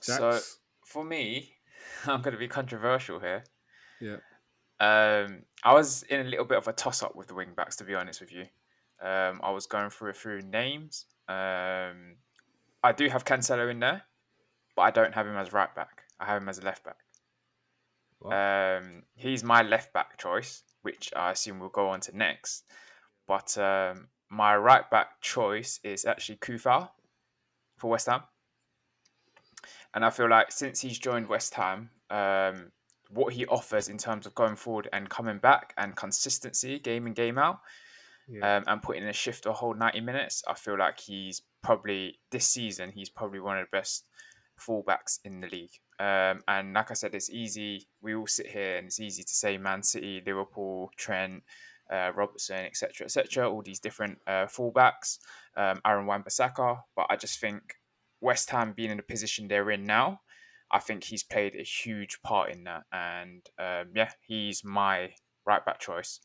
So 0.00 0.38
for 0.84 1.04
me, 1.04 1.54
I'm 2.06 2.20
going 2.22 2.32
to 2.34 2.38
be 2.38 2.48
controversial 2.48 3.18
here. 3.20 3.44
yeah, 4.00 4.16
Um, 4.80 5.44
I 5.62 5.72
was 5.72 6.02
in 6.04 6.20
a 6.20 6.24
little 6.24 6.44
bit 6.44 6.58
of 6.58 6.68
a 6.68 6.72
toss 6.72 7.02
up 7.02 7.16
with 7.16 7.28
the 7.28 7.34
wing 7.34 7.52
backs, 7.56 7.76
to 7.76 7.84
be 7.84 7.94
honest 7.94 8.20
with 8.20 8.32
you. 8.32 8.46
Um, 9.02 9.40
I 9.42 9.50
was 9.50 9.66
going 9.66 9.90
through 9.90 10.10
a 10.10 10.14
few 10.14 10.40
names. 10.42 11.06
Um, 11.28 12.16
I 12.82 12.92
do 12.96 13.08
have 13.08 13.24
Cancelo 13.24 13.70
in 13.70 13.80
there, 13.80 14.02
but 14.76 14.82
I 14.82 14.90
don't 14.90 15.14
have 15.14 15.26
him 15.26 15.36
as 15.36 15.52
right 15.52 15.74
back. 15.74 16.02
I 16.20 16.26
have 16.26 16.42
him 16.42 16.48
as 16.48 16.58
a 16.58 16.62
left 16.62 16.84
back. 16.84 16.96
Um, 18.24 19.02
he's 19.14 19.44
my 19.44 19.62
left 19.62 19.92
back 19.92 20.18
choice, 20.18 20.62
which 20.82 21.12
I 21.14 21.32
assume 21.32 21.60
we'll 21.60 21.68
go 21.68 21.88
on 21.88 22.00
to 22.00 22.16
next. 22.16 22.64
But 23.26 23.56
um, 23.58 24.08
my 24.30 24.56
right 24.56 24.88
back 24.90 25.20
choice 25.20 25.80
is 25.82 26.04
actually 26.04 26.36
Coufal 26.36 26.90
for 27.76 27.90
West 27.90 28.06
Ham. 28.06 28.22
And 29.94 30.04
I 30.04 30.10
feel 30.10 30.28
like 30.28 30.50
since 30.50 30.80
he's 30.80 30.98
joined 30.98 31.28
West 31.28 31.54
Ham, 31.54 31.90
um, 32.10 32.72
what 33.10 33.32
he 33.34 33.46
offers 33.46 33.88
in 33.88 33.98
terms 33.98 34.26
of 34.26 34.34
going 34.34 34.56
forward 34.56 34.88
and 34.92 35.08
coming 35.08 35.38
back 35.38 35.72
and 35.76 35.94
consistency, 35.94 36.78
game 36.78 37.06
in, 37.06 37.12
game 37.12 37.38
out, 37.38 37.60
yeah. 38.28 38.56
um, 38.56 38.64
and 38.66 38.82
putting 38.82 39.02
in 39.02 39.08
a 39.08 39.12
shift 39.12 39.46
a 39.46 39.52
whole 39.52 39.74
90 39.74 40.00
minutes, 40.00 40.42
I 40.48 40.54
feel 40.54 40.78
like 40.78 41.00
he's 41.00 41.42
probably, 41.62 42.20
this 42.30 42.46
season, 42.46 42.92
he's 42.94 43.10
probably 43.10 43.40
one 43.40 43.58
of 43.58 43.66
the 43.66 43.76
best 43.76 44.06
fullbacks 44.60 45.18
in 45.24 45.40
the 45.40 45.48
league. 45.48 45.72
Um, 45.98 46.42
and 46.48 46.74
like 46.74 46.90
I 46.90 46.94
said, 46.94 47.14
it's 47.14 47.30
easy. 47.30 47.86
We 48.02 48.14
all 48.14 48.26
sit 48.26 48.46
here 48.46 48.76
and 48.76 48.86
it's 48.86 49.00
easy 49.00 49.22
to 49.22 49.34
say 49.34 49.58
Man 49.58 49.82
City, 49.82 50.22
Liverpool, 50.24 50.90
Trent, 50.96 51.42
uh, 51.90 52.12
Robertson, 52.14 52.64
etc., 52.64 53.04
etc. 53.04 53.50
All 53.50 53.62
these 53.62 53.80
different 53.80 54.18
uh, 54.26 54.46
fullbacks, 54.46 55.18
um, 55.56 55.80
Aaron 55.84 56.06
Wan-Bissaka. 56.06 56.78
But 56.96 57.06
I 57.10 57.16
just 57.16 57.40
think 57.40 57.62
West 58.20 58.50
Ham 58.50 58.72
being 58.76 58.90
in 58.90 58.96
the 58.96 59.02
position 59.02 59.48
they're 59.48 59.70
in 59.70 59.84
now, 59.84 60.20
I 60.70 60.78
think 60.80 61.04
he's 61.04 61.22
played 61.22 61.54
a 61.54 61.62
huge 61.62 62.20
part 62.22 62.50
in 62.50 62.64
that. 62.64 62.84
And 62.92 63.42
um, 63.58 63.92
yeah, 63.94 64.10
he's 64.26 64.64
my 64.64 65.10
right 65.46 65.64
back 65.64 65.78
choice. 65.78 66.20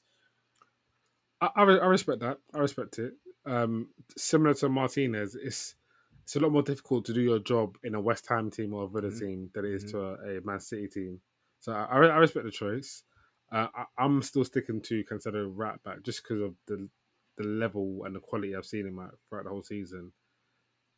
I, 1.42 1.50
I, 1.56 1.64
I 1.64 1.86
respect 1.88 2.20
that. 2.22 2.40
I 2.54 2.60
respect 2.60 3.00
it. 3.00 3.14
Um, 3.46 3.90
similar 4.18 4.54
to 4.56 4.70
Martinez, 4.70 5.36
it's 5.36 5.76
it's 6.24 6.36
a 6.36 6.40
lot 6.40 6.52
more 6.52 6.62
difficult 6.62 7.06
to 7.06 7.14
do 7.14 7.22
your 7.22 7.40
job 7.40 7.78
in 7.84 7.96
a 7.96 8.02
West 8.02 8.28
Ham 8.28 8.52
team 8.52 8.74
or 8.74 8.84
a 8.84 8.88
Villa 8.88 9.10
Mhm. 9.10 9.20
team 9.20 9.50
than 9.54 9.66
it 9.66 9.72
is 9.74 9.84
Mhm. 9.84 9.92
to 9.92 10.00
a, 10.00 10.38
a 10.38 10.42
Man 10.42 10.60
City 10.60 10.88
team. 10.88 11.22
So 11.60 11.74
I, 11.74 11.86
I 11.86 12.18
respect 12.18 12.46
the 12.46 12.52
choice. 12.52 13.04
Uh, 13.52 13.68
I, 13.74 13.86
I'm 13.98 14.22
still 14.22 14.46
sticking 14.46 14.82
to 14.84 15.04
consider 15.06 15.48
right 15.50 15.82
back 15.84 16.04
just 16.04 16.24
because 16.24 16.42
of 16.42 16.56
the 16.68 16.90
the 17.38 17.44
level 17.46 18.04
and 18.06 18.16
the 18.16 18.20
quality 18.20 18.56
I've 18.56 18.66
seen 18.66 18.86
him 18.86 19.00
at 19.00 19.12
throughout 19.30 19.46
the 19.46 19.50
whole 19.50 19.64
season. 19.64 20.12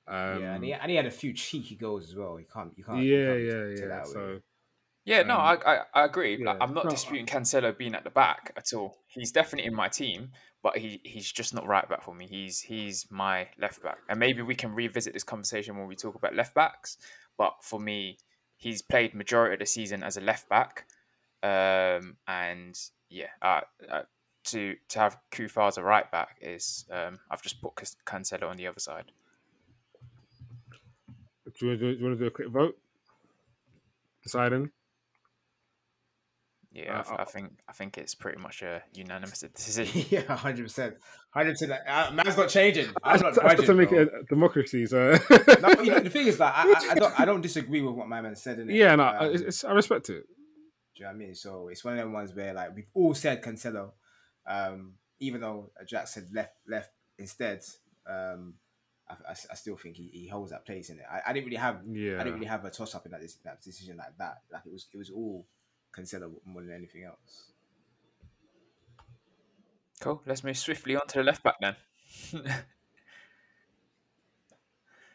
Um, 0.07 0.39
yeah, 0.39 0.55
and 0.55 0.63
he, 0.63 0.73
and 0.73 0.89
he 0.89 0.97
had 0.97 1.05
a 1.05 1.11
few 1.11 1.33
cheeky 1.33 1.75
goals 1.75 2.09
as 2.09 2.15
well. 2.15 2.39
You 2.39 2.47
can't, 2.51 2.73
you 2.77 2.83
can't. 2.83 2.97
yeah, 2.97 3.07
you 3.07 3.19
yeah, 3.35 3.65
can't 3.65 3.69
yeah. 3.79 3.99
away. 3.99 4.03
So 4.03 4.39
Yeah, 5.03 5.23
no, 5.23 5.35
Um, 5.35 5.41
I, 5.41 5.53
I, 5.65 5.79
I 5.95 6.05
agree. 6.05 6.43
Like. 6.43 6.57
I'm 6.61 6.73
not 6.73 6.89
disputing 6.89 7.25
Cancelo 7.25 7.75
being 7.75 7.95
at 7.95 8.03
the 8.03 8.11
back 8.11 8.53
at 8.55 8.71
all. 8.73 8.99
He's 9.07 9.31
definitely 9.31 9.67
in 9.67 9.75
my 9.75 9.87
team, 9.87 10.31
but 10.61 10.77
he, 10.77 11.01
he's 11.03 11.31
just 11.31 11.55
not 11.55 11.65
right 11.67 11.87
back 11.89 12.03
for 12.03 12.13
me. 12.13 12.27
He's 12.27 12.59
he's 12.59 13.07
my 13.09 13.47
left 13.59 13.81
back, 13.81 13.97
and 14.09 14.19
maybe 14.19 14.43
we 14.43 14.53
can 14.53 14.75
revisit 14.75 15.13
this 15.13 15.23
conversation 15.23 15.77
when 15.77 15.87
we 15.87 15.95
talk 15.95 16.15
about 16.15 16.35
left 16.35 16.53
backs. 16.53 16.97
But 17.37 17.55
for 17.61 17.79
me, 17.79 18.19
he's 18.57 18.83
played 18.83 19.15
majority 19.15 19.53
of 19.53 19.59
the 19.59 19.65
season 19.65 20.03
as 20.03 20.17
a 20.17 20.21
left 20.21 20.47
back, 20.49 20.85
um, 21.41 22.17
and 22.27 22.79
yeah, 23.09 23.29
uh, 23.41 23.61
uh, 23.91 24.03
to 24.45 24.75
to 24.89 24.99
have 24.99 25.17
Coufal 25.31 25.67
as 25.67 25.77
a 25.77 25.83
right 25.83 26.09
back 26.11 26.37
is 26.41 26.85
um, 26.91 27.19
I've 27.31 27.41
just 27.41 27.59
put 27.59 27.73
Cancelo 28.05 28.49
on 28.49 28.57
the 28.57 28.67
other 28.67 28.79
side. 28.79 29.05
do 31.45 31.65
you, 31.65 31.67
want 31.69 31.79
to 31.79 31.85
do, 31.85 31.93
do 31.93 31.99
you 31.99 32.05
want 32.05 32.19
to 32.19 32.23
do 32.23 32.27
a 32.27 32.31
quick 32.31 32.49
vote? 32.49 32.77
Deciding. 34.23 34.69
Yeah, 36.73 36.99
Uh, 36.99 37.03
I, 37.11 37.15
uh, 37.15 37.21
I 37.21 37.25
think 37.25 37.51
I 37.67 37.73
think 37.73 37.97
it's 37.97 38.15
pretty 38.15 38.39
much 38.39 38.61
a 38.61 38.81
unanimous 38.93 39.41
decision. 39.41 40.05
yeah, 40.09 40.21
hundred 40.35 40.63
percent, 40.63 40.95
hundred 41.31 41.51
percent. 41.53 41.73
Uh, 41.85 42.11
Man's 42.13 42.37
not 42.37 42.47
changing. 42.47 42.87
I'm 43.03 43.19
not 43.19 43.35
That's 43.35 43.39
budging, 43.39 43.65
to 43.65 43.73
make 43.73 43.91
it 43.91 44.07
a 44.07 44.23
democracy. 44.23 44.85
So 44.85 45.17
no, 45.61 45.69
you 45.83 45.91
know, 45.91 45.99
the 45.99 46.09
thing 46.09 46.27
is 46.27 46.37
that 46.37 46.53
I, 46.55 46.69
I, 46.69 46.91
I 46.91 46.95
don't 46.95 47.19
I 47.21 47.25
don't 47.25 47.41
disagree 47.41 47.81
with 47.81 47.95
what 47.95 48.07
my 48.07 48.21
man 48.21 48.35
said. 48.37 48.59
Innit? 48.59 48.73
yeah, 48.75 48.95
no, 48.95 49.03
Um, 49.03 49.33
it's, 49.33 49.41
it's, 49.41 49.63
I 49.65 49.73
respect 49.73 50.09
it. 50.09 50.23
Do 50.23 50.23
you 50.95 51.03
know 51.03 51.07
what 51.09 51.15
I 51.15 51.17
mean? 51.17 51.35
So 51.35 51.67
it's 51.67 51.83
one 51.83 51.93
of 51.93 51.99
them 51.99 52.13
ones 52.13 52.33
where 52.33 52.53
like 52.53 52.73
we've 52.73 52.89
all 52.93 53.13
said 53.13 53.43
Cancelo, 53.43 53.91
um, 54.47 54.93
even 55.19 55.41
though 55.41 55.71
Jack 55.85 56.07
said 56.07 56.29
left 56.33 56.53
left 56.67 56.91
instead. 57.19 57.63
Um, 58.07 58.55
I, 59.09 59.31
I, 59.31 59.31
I 59.51 59.55
still 59.55 59.75
think 59.75 59.97
he, 59.97 60.09
he 60.13 60.27
holds 60.27 60.51
that 60.51 60.65
place 60.65 60.89
in 60.89 60.97
it. 60.99 61.05
I, 61.11 61.29
I 61.29 61.33
didn't 61.33 61.45
really 61.47 61.57
have 61.57 61.81
Yeah, 61.85 62.15
I 62.15 62.23
didn't 62.23 62.35
really 62.35 62.45
have 62.45 62.63
a 62.63 62.71
toss 62.71 62.95
up 62.95 63.05
in 63.05 63.11
that, 63.11 63.21
that 63.43 63.61
decision 63.61 63.97
like 63.97 64.17
that. 64.19 64.37
Like 64.51 64.65
it 64.65 64.71
was 64.71 64.87
it 64.93 64.97
was 64.97 65.09
all 65.09 65.45
Cancelo 65.91 66.31
more 66.45 66.61
than 66.61 66.73
anything 66.73 67.03
else. 67.03 67.51
Cool. 69.99 70.21
Let's 70.25 70.43
move 70.43 70.57
swiftly 70.57 70.95
on 70.95 71.05
to 71.07 71.19
the 71.19 71.23
left 71.23 71.43
back 71.43 71.55
then. 71.61 71.75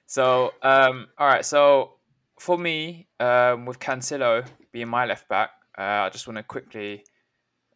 so, 0.06 0.52
um, 0.62 1.08
all 1.18 1.26
right. 1.26 1.44
So, 1.44 1.94
for 2.38 2.56
me, 2.56 3.08
um, 3.18 3.66
with 3.66 3.80
Cancelo 3.80 4.46
being 4.72 4.88
my 4.88 5.04
left 5.04 5.28
back, 5.28 5.50
uh, 5.76 6.06
I 6.06 6.10
just 6.10 6.26
want 6.28 6.36
to 6.36 6.44
quickly, 6.44 7.04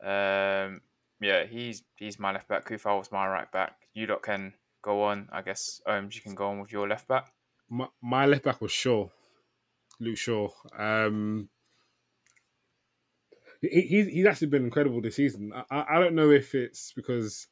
um, 0.04 0.82
yeah, 1.20 1.44
he's 1.44 1.82
he's 1.96 2.18
my 2.18 2.32
left 2.32 2.48
back. 2.48 2.66
Coufal 2.66 2.98
was 2.98 3.10
my 3.10 3.26
right 3.26 3.50
back. 3.50 3.72
You 3.92 4.06
lot 4.06 4.22
can 4.22 4.54
go 4.82 5.02
on. 5.02 5.28
I 5.32 5.42
guess 5.42 5.80
um, 5.86 6.08
you 6.12 6.20
can 6.20 6.34
go 6.34 6.48
on 6.48 6.60
with 6.60 6.70
your 6.70 6.88
left 6.88 7.08
back. 7.08 7.32
My, 7.68 7.88
my 8.00 8.26
left 8.26 8.44
back 8.44 8.60
was 8.60 8.70
Shaw, 8.70 9.08
Luke 9.98 10.16
Shaw. 10.16 10.48
Um, 10.78 11.48
he, 13.60 13.80
he's 13.82 14.06
he's 14.06 14.26
actually 14.26 14.48
been 14.48 14.64
incredible 14.64 15.00
this 15.00 15.16
season. 15.16 15.52
I, 15.70 15.84
I 15.88 16.00
don't 16.00 16.14
know 16.14 16.30
if 16.30 16.54
it's 16.54 16.92
because 16.94 17.46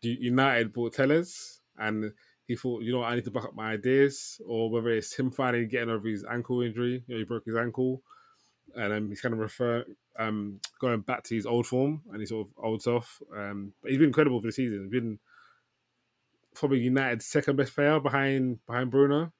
United 0.00 0.72
bought 0.72 0.94
Telles 0.94 1.60
and 1.78 2.12
he 2.46 2.56
thought, 2.56 2.82
you 2.82 2.92
know, 2.92 3.02
I 3.02 3.14
need 3.14 3.24
to 3.24 3.30
back 3.30 3.44
up 3.44 3.54
my 3.54 3.72
ideas, 3.72 4.40
or 4.46 4.70
whether 4.70 4.90
it's 4.90 5.14
him 5.14 5.30
finally 5.30 5.66
getting 5.66 5.90
over 5.90 6.08
his 6.08 6.24
ankle 6.24 6.60
injury. 6.60 7.04
You 7.06 7.14
know, 7.14 7.18
he 7.18 7.24
broke 7.24 7.44
his 7.46 7.56
ankle, 7.56 8.02
and 8.74 8.92
um, 8.92 9.08
he's 9.08 9.20
kind 9.20 9.32
of 9.32 9.38
refer 9.38 9.84
um, 10.18 10.60
going 10.80 11.00
back 11.00 11.22
to 11.24 11.34
his 11.34 11.46
old 11.46 11.66
form 11.66 12.02
and 12.10 12.20
his 12.20 12.30
sort 12.30 12.48
of 12.48 12.64
old 12.64 12.82
self. 12.82 13.22
Um, 13.34 13.72
but 13.80 13.90
he's 13.90 13.98
been 13.98 14.08
incredible 14.08 14.40
for 14.40 14.48
the 14.48 14.52
season. 14.52 14.82
He's 14.82 15.00
been 15.00 15.18
probably 16.54 16.80
United's 16.80 17.26
second 17.26 17.56
best 17.56 17.74
player 17.74 18.00
behind 18.00 18.58
behind 18.66 18.90
Bruno. 18.90 19.32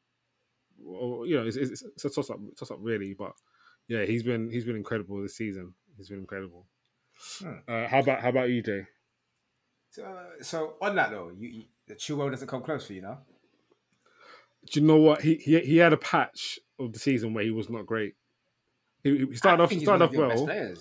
Or, 0.84 1.26
you 1.26 1.36
know, 1.36 1.46
it's, 1.46 1.56
it's, 1.56 1.82
it's 1.82 2.04
a 2.04 2.10
toss 2.10 2.30
up, 2.30 2.38
toss 2.58 2.70
up 2.70 2.78
really, 2.80 3.14
but 3.14 3.32
yeah, 3.88 4.04
he's 4.04 4.22
been 4.22 4.50
he's 4.50 4.64
been 4.64 4.76
incredible 4.76 5.20
this 5.20 5.36
season. 5.36 5.74
He's 6.02 6.08
been 6.08 6.18
incredible. 6.18 6.66
Hmm. 7.38 7.52
Uh, 7.68 7.86
how 7.86 8.00
about 8.00 8.20
how 8.20 8.30
about 8.30 8.50
you, 8.50 8.60
Jay? 8.60 8.86
So, 9.90 10.02
uh, 10.02 10.42
so 10.42 10.74
on 10.80 10.96
that 10.96 11.12
though, 11.12 11.30
you, 11.38 11.48
you 11.48 11.64
the 11.86 11.94
Chilwell 11.94 12.28
doesn't 12.28 12.48
come 12.48 12.62
close 12.62 12.84
for 12.84 12.92
you 12.92 13.02
now. 13.02 13.18
Do 14.66 14.80
you 14.80 14.86
know 14.86 14.96
what 14.96 15.22
he 15.22 15.36
he 15.36 15.60
he 15.60 15.76
had 15.76 15.92
a 15.92 15.96
patch 15.96 16.58
of 16.80 16.92
the 16.92 16.98
season 16.98 17.34
where 17.34 17.44
he 17.44 17.52
was 17.52 17.70
not 17.70 17.86
great. 17.86 18.14
He, 19.04 19.16
he 19.16 19.36
started 19.36 19.60
I 19.60 19.64
off 19.64 19.70
he 19.70 19.78
started 19.78 20.04
off 20.04 20.12
well. 20.12 20.76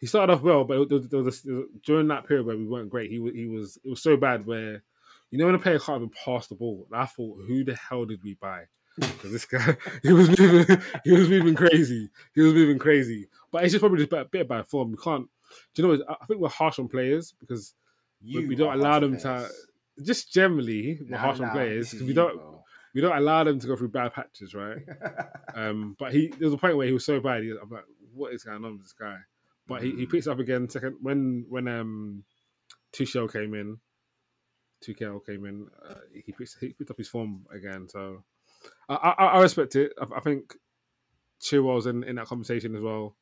He 0.00 0.06
started 0.08 0.32
off 0.32 0.42
well, 0.42 0.64
but 0.64 0.88
there 0.88 0.98
was, 0.98 1.08
there 1.08 1.22
was 1.22 1.46
a, 1.46 1.62
during 1.84 2.08
that 2.08 2.26
period 2.26 2.44
where 2.44 2.56
we 2.56 2.66
weren't 2.66 2.90
great, 2.90 3.10
he 3.10 3.20
was 3.20 3.34
he 3.34 3.46
was 3.46 3.78
it 3.84 3.88
was 3.88 4.02
so 4.02 4.16
bad 4.16 4.46
where 4.46 4.82
you 5.30 5.38
know 5.38 5.46
when 5.46 5.54
a 5.54 5.60
player 5.60 5.78
can't 5.78 6.02
even 6.02 6.10
pass 6.24 6.48
the 6.48 6.56
ball. 6.56 6.88
I 6.92 7.06
thought, 7.06 7.38
who 7.46 7.62
the 7.62 7.76
hell 7.76 8.04
did 8.04 8.20
we 8.24 8.34
buy? 8.34 8.64
Because 8.96 9.32
this 9.32 9.44
guy, 9.44 9.76
he 10.02 10.12
was 10.12 10.38
moving, 10.38 10.82
he 11.04 11.12
was 11.12 11.28
moving 11.28 11.54
crazy. 11.54 12.10
He 12.34 12.40
was 12.40 12.54
moving 12.54 12.78
crazy. 12.78 13.28
But 13.50 13.64
it's 13.64 13.72
just 13.72 13.80
probably 13.80 13.98
just 13.98 14.12
a 14.12 14.24
bit 14.24 14.42
of 14.42 14.48
bad 14.48 14.66
form. 14.66 14.92
We 14.92 14.96
can't. 14.96 15.28
Do 15.74 15.82
you 15.82 15.88
know? 15.88 16.04
what, 16.04 16.18
I 16.22 16.26
think 16.26 16.40
we're 16.40 16.48
harsh 16.48 16.78
on 16.78 16.88
players 16.88 17.34
because 17.38 17.74
you 18.20 18.46
we 18.48 18.56
don't 18.56 18.74
allow 18.74 19.00
them 19.00 19.18
to. 19.18 19.48
Just 20.02 20.32
generally, 20.32 20.98
we're 21.00 21.10
nah, 21.10 21.18
harsh 21.18 21.38
nah, 21.38 21.46
on 21.46 21.52
players 21.52 21.90
because 21.90 22.06
we 22.06 22.12
don't. 22.12 22.36
Bro. 22.36 22.52
We 22.94 23.02
don't 23.02 23.16
allow 23.16 23.44
them 23.44 23.60
to 23.60 23.66
go 23.66 23.76
through 23.76 23.90
bad 23.90 24.14
patches, 24.14 24.54
right? 24.54 24.78
um, 25.54 25.96
but 25.98 26.14
he 26.14 26.28
there 26.28 26.46
was 26.46 26.54
a 26.54 26.58
point 26.58 26.78
where 26.78 26.86
he 26.86 26.94
was 26.94 27.04
so 27.04 27.20
bad. 27.20 27.42
He, 27.42 27.50
I'm 27.50 27.68
like, 27.68 27.84
what 28.14 28.32
is 28.32 28.44
going 28.44 28.64
on 28.64 28.72
with 28.72 28.82
this 28.82 28.94
guy? 28.94 29.18
But 29.66 29.82
mm. 29.82 29.84
he, 29.84 29.90
he 29.90 30.06
mm. 30.06 30.10
picks 30.10 30.26
up 30.26 30.38
again 30.38 30.68
second 30.70 30.96
when 31.02 31.44
when 31.50 31.68
um 31.68 32.24
Tuchel 32.94 33.30
came 33.30 33.54
in. 33.54 33.78
Tuchel 34.82 35.24
came 35.24 35.44
in. 35.44 35.68
Uh, 35.86 35.94
he 36.12 36.32
picked 36.32 36.56
he 36.58 36.68
picked 36.68 36.90
up 36.90 36.96
his 36.96 37.08
form 37.08 37.44
again. 37.52 37.86
So 37.88 38.24
I 38.88 38.94
I, 38.94 39.24
I 39.26 39.40
respect 39.40 39.76
it. 39.76 39.92
I, 40.00 40.16
I 40.16 40.20
think 40.20 40.54
Chilwell's 41.40 41.86
in, 41.86 42.02
in 42.04 42.16
that 42.16 42.26
conversation 42.26 42.74
as 42.74 42.82
well. 42.82 43.16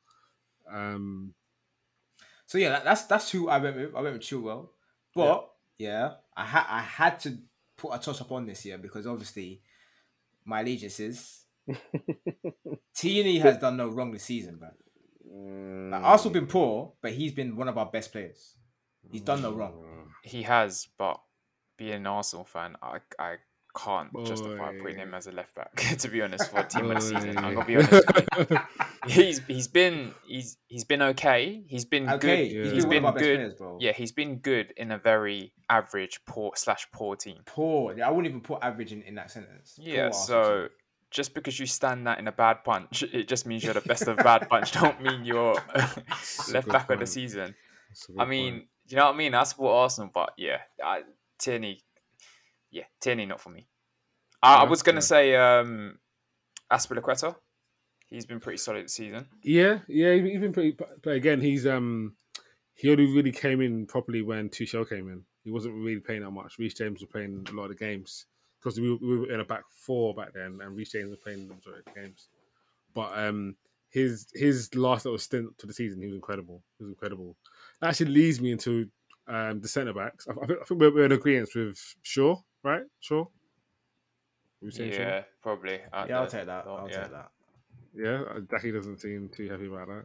Um, 0.70 1.34
so 2.46 2.58
yeah, 2.58 2.70
that, 2.70 2.84
that's 2.84 3.04
that's 3.04 3.30
who 3.30 3.48
I 3.48 3.58
went 3.58 3.76
with. 3.76 3.94
I 3.94 4.00
went 4.02 4.14
with 4.14 4.22
Chilwell, 4.22 4.68
but 5.14 5.50
yeah, 5.78 5.88
yeah 5.88 6.12
I 6.36 6.44
had 6.44 6.64
I 6.68 6.80
had 6.80 7.20
to 7.20 7.38
put 7.76 7.94
a 7.94 7.98
toss 7.98 8.20
up 8.20 8.32
on 8.32 8.46
this 8.46 8.64
year 8.64 8.78
because 8.78 9.06
obviously 9.06 9.62
my 10.44 10.60
allegiances. 10.60 11.40
Tierney 12.94 13.38
has 13.38 13.56
done 13.56 13.78
no 13.78 13.88
wrong 13.88 14.12
this 14.12 14.24
season, 14.24 14.58
but 14.60 14.74
like, 15.26 16.02
Arsenal 16.02 16.34
been 16.34 16.46
poor, 16.46 16.92
but 17.00 17.12
he's 17.12 17.32
been 17.32 17.56
one 17.56 17.68
of 17.68 17.78
our 17.78 17.86
best 17.86 18.12
players. 18.12 18.54
He's 19.10 19.22
done 19.22 19.42
no 19.42 19.52
wrong. 19.52 20.10
He 20.22 20.42
has, 20.42 20.88
but 20.98 21.20
being 21.76 21.94
an 21.94 22.06
Arsenal 22.06 22.44
fan, 22.44 22.76
I 22.82 22.98
I 23.18 23.36
can't 23.74 24.12
Boy. 24.12 24.24
justify 24.24 24.72
putting 24.78 24.96
him 24.96 25.14
as 25.14 25.26
a 25.26 25.32
left 25.32 25.54
back. 25.54 25.74
to 25.98 26.08
be 26.08 26.22
honest, 26.22 26.50
for 26.50 26.60
a 26.60 26.64
team 26.64 26.90
of 26.90 26.96
the 26.96 27.00
season, 27.00 27.36
I'm 27.38 27.54
gonna 27.54 27.64
be 27.64 27.76
honest. 27.76 28.66
he's 29.06 29.40
he's 29.46 29.68
been 29.68 30.14
he's 30.26 30.56
he's 30.68 30.84
been 30.84 31.02
okay. 31.02 31.62
He's 31.66 31.84
been 31.84 32.08
okay. 32.08 32.48
good. 32.48 32.66
Yeah. 32.66 32.72
He's 32.72 32.86
been, 32.86 33.02
been 33.02 33.14
good. 33.14 33.56
Players, 33.56 33.76
yeah, 33.80 33.92
he's 33.92 34.12
been 34.12 34.36
good 34.36 34.72
in 34.76 34.92
a 34.92 34.98
very 34.98 35.52
average 35.68 36.20
poor 36.26 36.52
slash 36.54 36.86
poor 36.92 37.16
team. 37.16 37.38
Poor. 37.46 37.96
Yeah, 37.96 38.08
I 38.08 38.10
wouldn't 38.10 38.28
even 38.28 38.40
put 38.40 38.62
average 38.62 38.92
in, 38.92 39.02
in 39.02 39.16
that 39.16 39.30
sentence. 39.30 39.76
Yeah. 39.78 40.10
Poor 40.10 40.12
so. 40.12 40.68
Just 41.10 41.32
because 41.32 41.60
you 41.60 41.66
stand 41.66 42.08
that 42.08 42.18
in 42.18 42.26
a 42.26 42.32
bad 42.32 42.64
punch, 42.64 43.04
it 43.04 43.28
just 43.28 43.46
means 43.46 43.62
you're 43.62 43.72
the 43.72 43.80
best 43.82 44.08
of 44.08 44.16
bad 44.16 44.48
punch. 44.48 44.72
Don't 44.80 45.00
mean 45.00 45.24
you're 45.24 45.54
left 45.54 46.66
back 46.66 46.88
point. 46.88 46.90
of 46.90 46.98
the 46.98 47.06
season. 47.06 47.54
I 48.18 48.24
mean, 48.24 48.54
point. 48.54 48.64
you 48.88 48.96
know 48.96 49.04
what 49.04 49.14
I 49.14 49.18
mean? 49.18 49.32
I 49.32 49.44
support 49.44 49.74
Arsenal, 49.74 50.10
but 50.12 50.32
yeah, 50.36 50.58
I, 50.84 51.02
Tierney 51.38 51.83
yeah, 52.74 52.84
Tierney 53.00 53.24
not 53.24 53.40
for 53.40 53.50
me. 53.50 53.68
I, 54.42 54.56
I 54.56 54.64
was 54.64 54.82
going 54.82 54.96
to 54.96 55.02
say 55.02 55.36
um. 55.36 55.98
He's 58.08 58.26
been 58.26 58.40
pretty 58.40 58.58
solid 58.58 58.84
this 58.84 58.94
season. 58.94 59.26
Yeah, 59.42 59.78
yeah, 59.88 60.14
he's 60.14 60.40
been 60.40 60.52
pretty. 60.52 60.76
But 61.02 61.12
again, 61.12 61.40
he's 61.40 61.66
um 61.66 62.16
he 62.74 62.90
only 62.90 63.06
really 63.06 63.30
came 63.30 63.60
in 63.60 63.86
properly 63.86 64.22
when 64.22 64.50
Tuchel 64.50 64.88
came 64.88 65.08
in. 65.08 65.22
He 65.44 65.52
wasn't 65.52 65.74
really 65.74 66.00
playing 66.00 66.22
that 66.22 66.32
much. 66.32 66.58
Reece 66.58 66.74
James 66.74 67.00
was 67.00 67.10
playing 67.10 67.46
a 67.48 67.52
lot 67.52 67.70
of 67.70 67.78
games 67.78 68.26
because 68.60 68.80
we, 68.80 68.92
we, 68.96 69.18
were 69.18 69.32
in 69.32 69.40
a 69.40 69.44
back 69.44 69.62
four 69.70 70.14
back 70.14 70.32
then, 70.34 70.58
and 70.60 70.76
Reece 70.76 70.92
James 70.92 71.10
was 71.10 71.18
playing 71.22 71.46
the 71.46 71.54
majority 71.54 71.84
of 71.86 71.94
games. 71.94 72.28
But 72.92 73.16
um, 73.16 73.54
his 73.90 74.26
his 74.34 74.74
last 74.74 75.04
little 75.04 75.18
stint 75.18 75.56
to 75.58 75.66
the 75.66 75.74
season, 75.74 76.00
he 76.00 76.06
was 76.06 76.16
incredible. 76.16 76.62
He 76.78 76.84
was 76.84 76.92
incredible. 76.92 77.36
That 77.80 77.90
actually 77.90 78.12
leads 78.12 78.40
me 78.40 78.50
into 78.50 78.88
um, 79.28 79.60
the 79.60 79.68
centre 79.68 79.94
backs. 79.94 80.26
I, 80.28 80.32
I, 80.32 80.46
think, 80.46 80.58
I 80.60 80.64
think 80.64 80.80
we're, 80.80 80.94
we're 80.94 81.04
in 81.04 81.12
agreement 81.12 81.50
with 81.54 81.78
Shaw 82.02 82.36
right? 82.64 82.82
Sure. 83.00 83.28
Yeah, 84.62 85.20
Shaw? 85.20 85.26
probably. 85.42 85.74
yeah, 85.74 86.18
I'll 86.18 86.26
take 86.26 86.46
that. 86.46 86.66
I'll 86.66 86.88
yeah. 86.90 87.02
take 87.02 87.10
that. 87.12 87.30
Yeah, 87.94 88.22
Jackie 88.50 88.72
doesn't 88.72 89.00
seem 89.00 89.28
too 89.28 89.48
happy 89.48 89.66
about 89.66 89.88
that. 89.88 90.04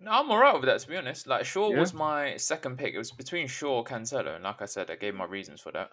No, 0.00 0.10
I'm 0.12 0.30
alright 0.30 0.54
with 0.54 0.64
that 0.64 0.80
to 0.80 0.88
be 0.88 0.96
honest. 0.96 1.26
Like 1.26 1.44
Shaw 1.44 1.70
yeah. 1.70 1.78
was 1.78 1.92
my 1.92 2.36
second 2.36 2.78
pick. 2.78 2.94
It 2.94 2.98
was 2.98 3.10
between 3.12 3.46
Shaw 3.46 3.84
Cancelo, 3.84 4.34
and 4.34 4.44
like 4.44 4.62
I 4.62 4.66
said, 4.66 4.90
I 4.90 4.96
gave 4.96 5.14
my 5.14 5.24
reasons 5.24 5.60
for 5.60 5.72
that. 5.72 5.92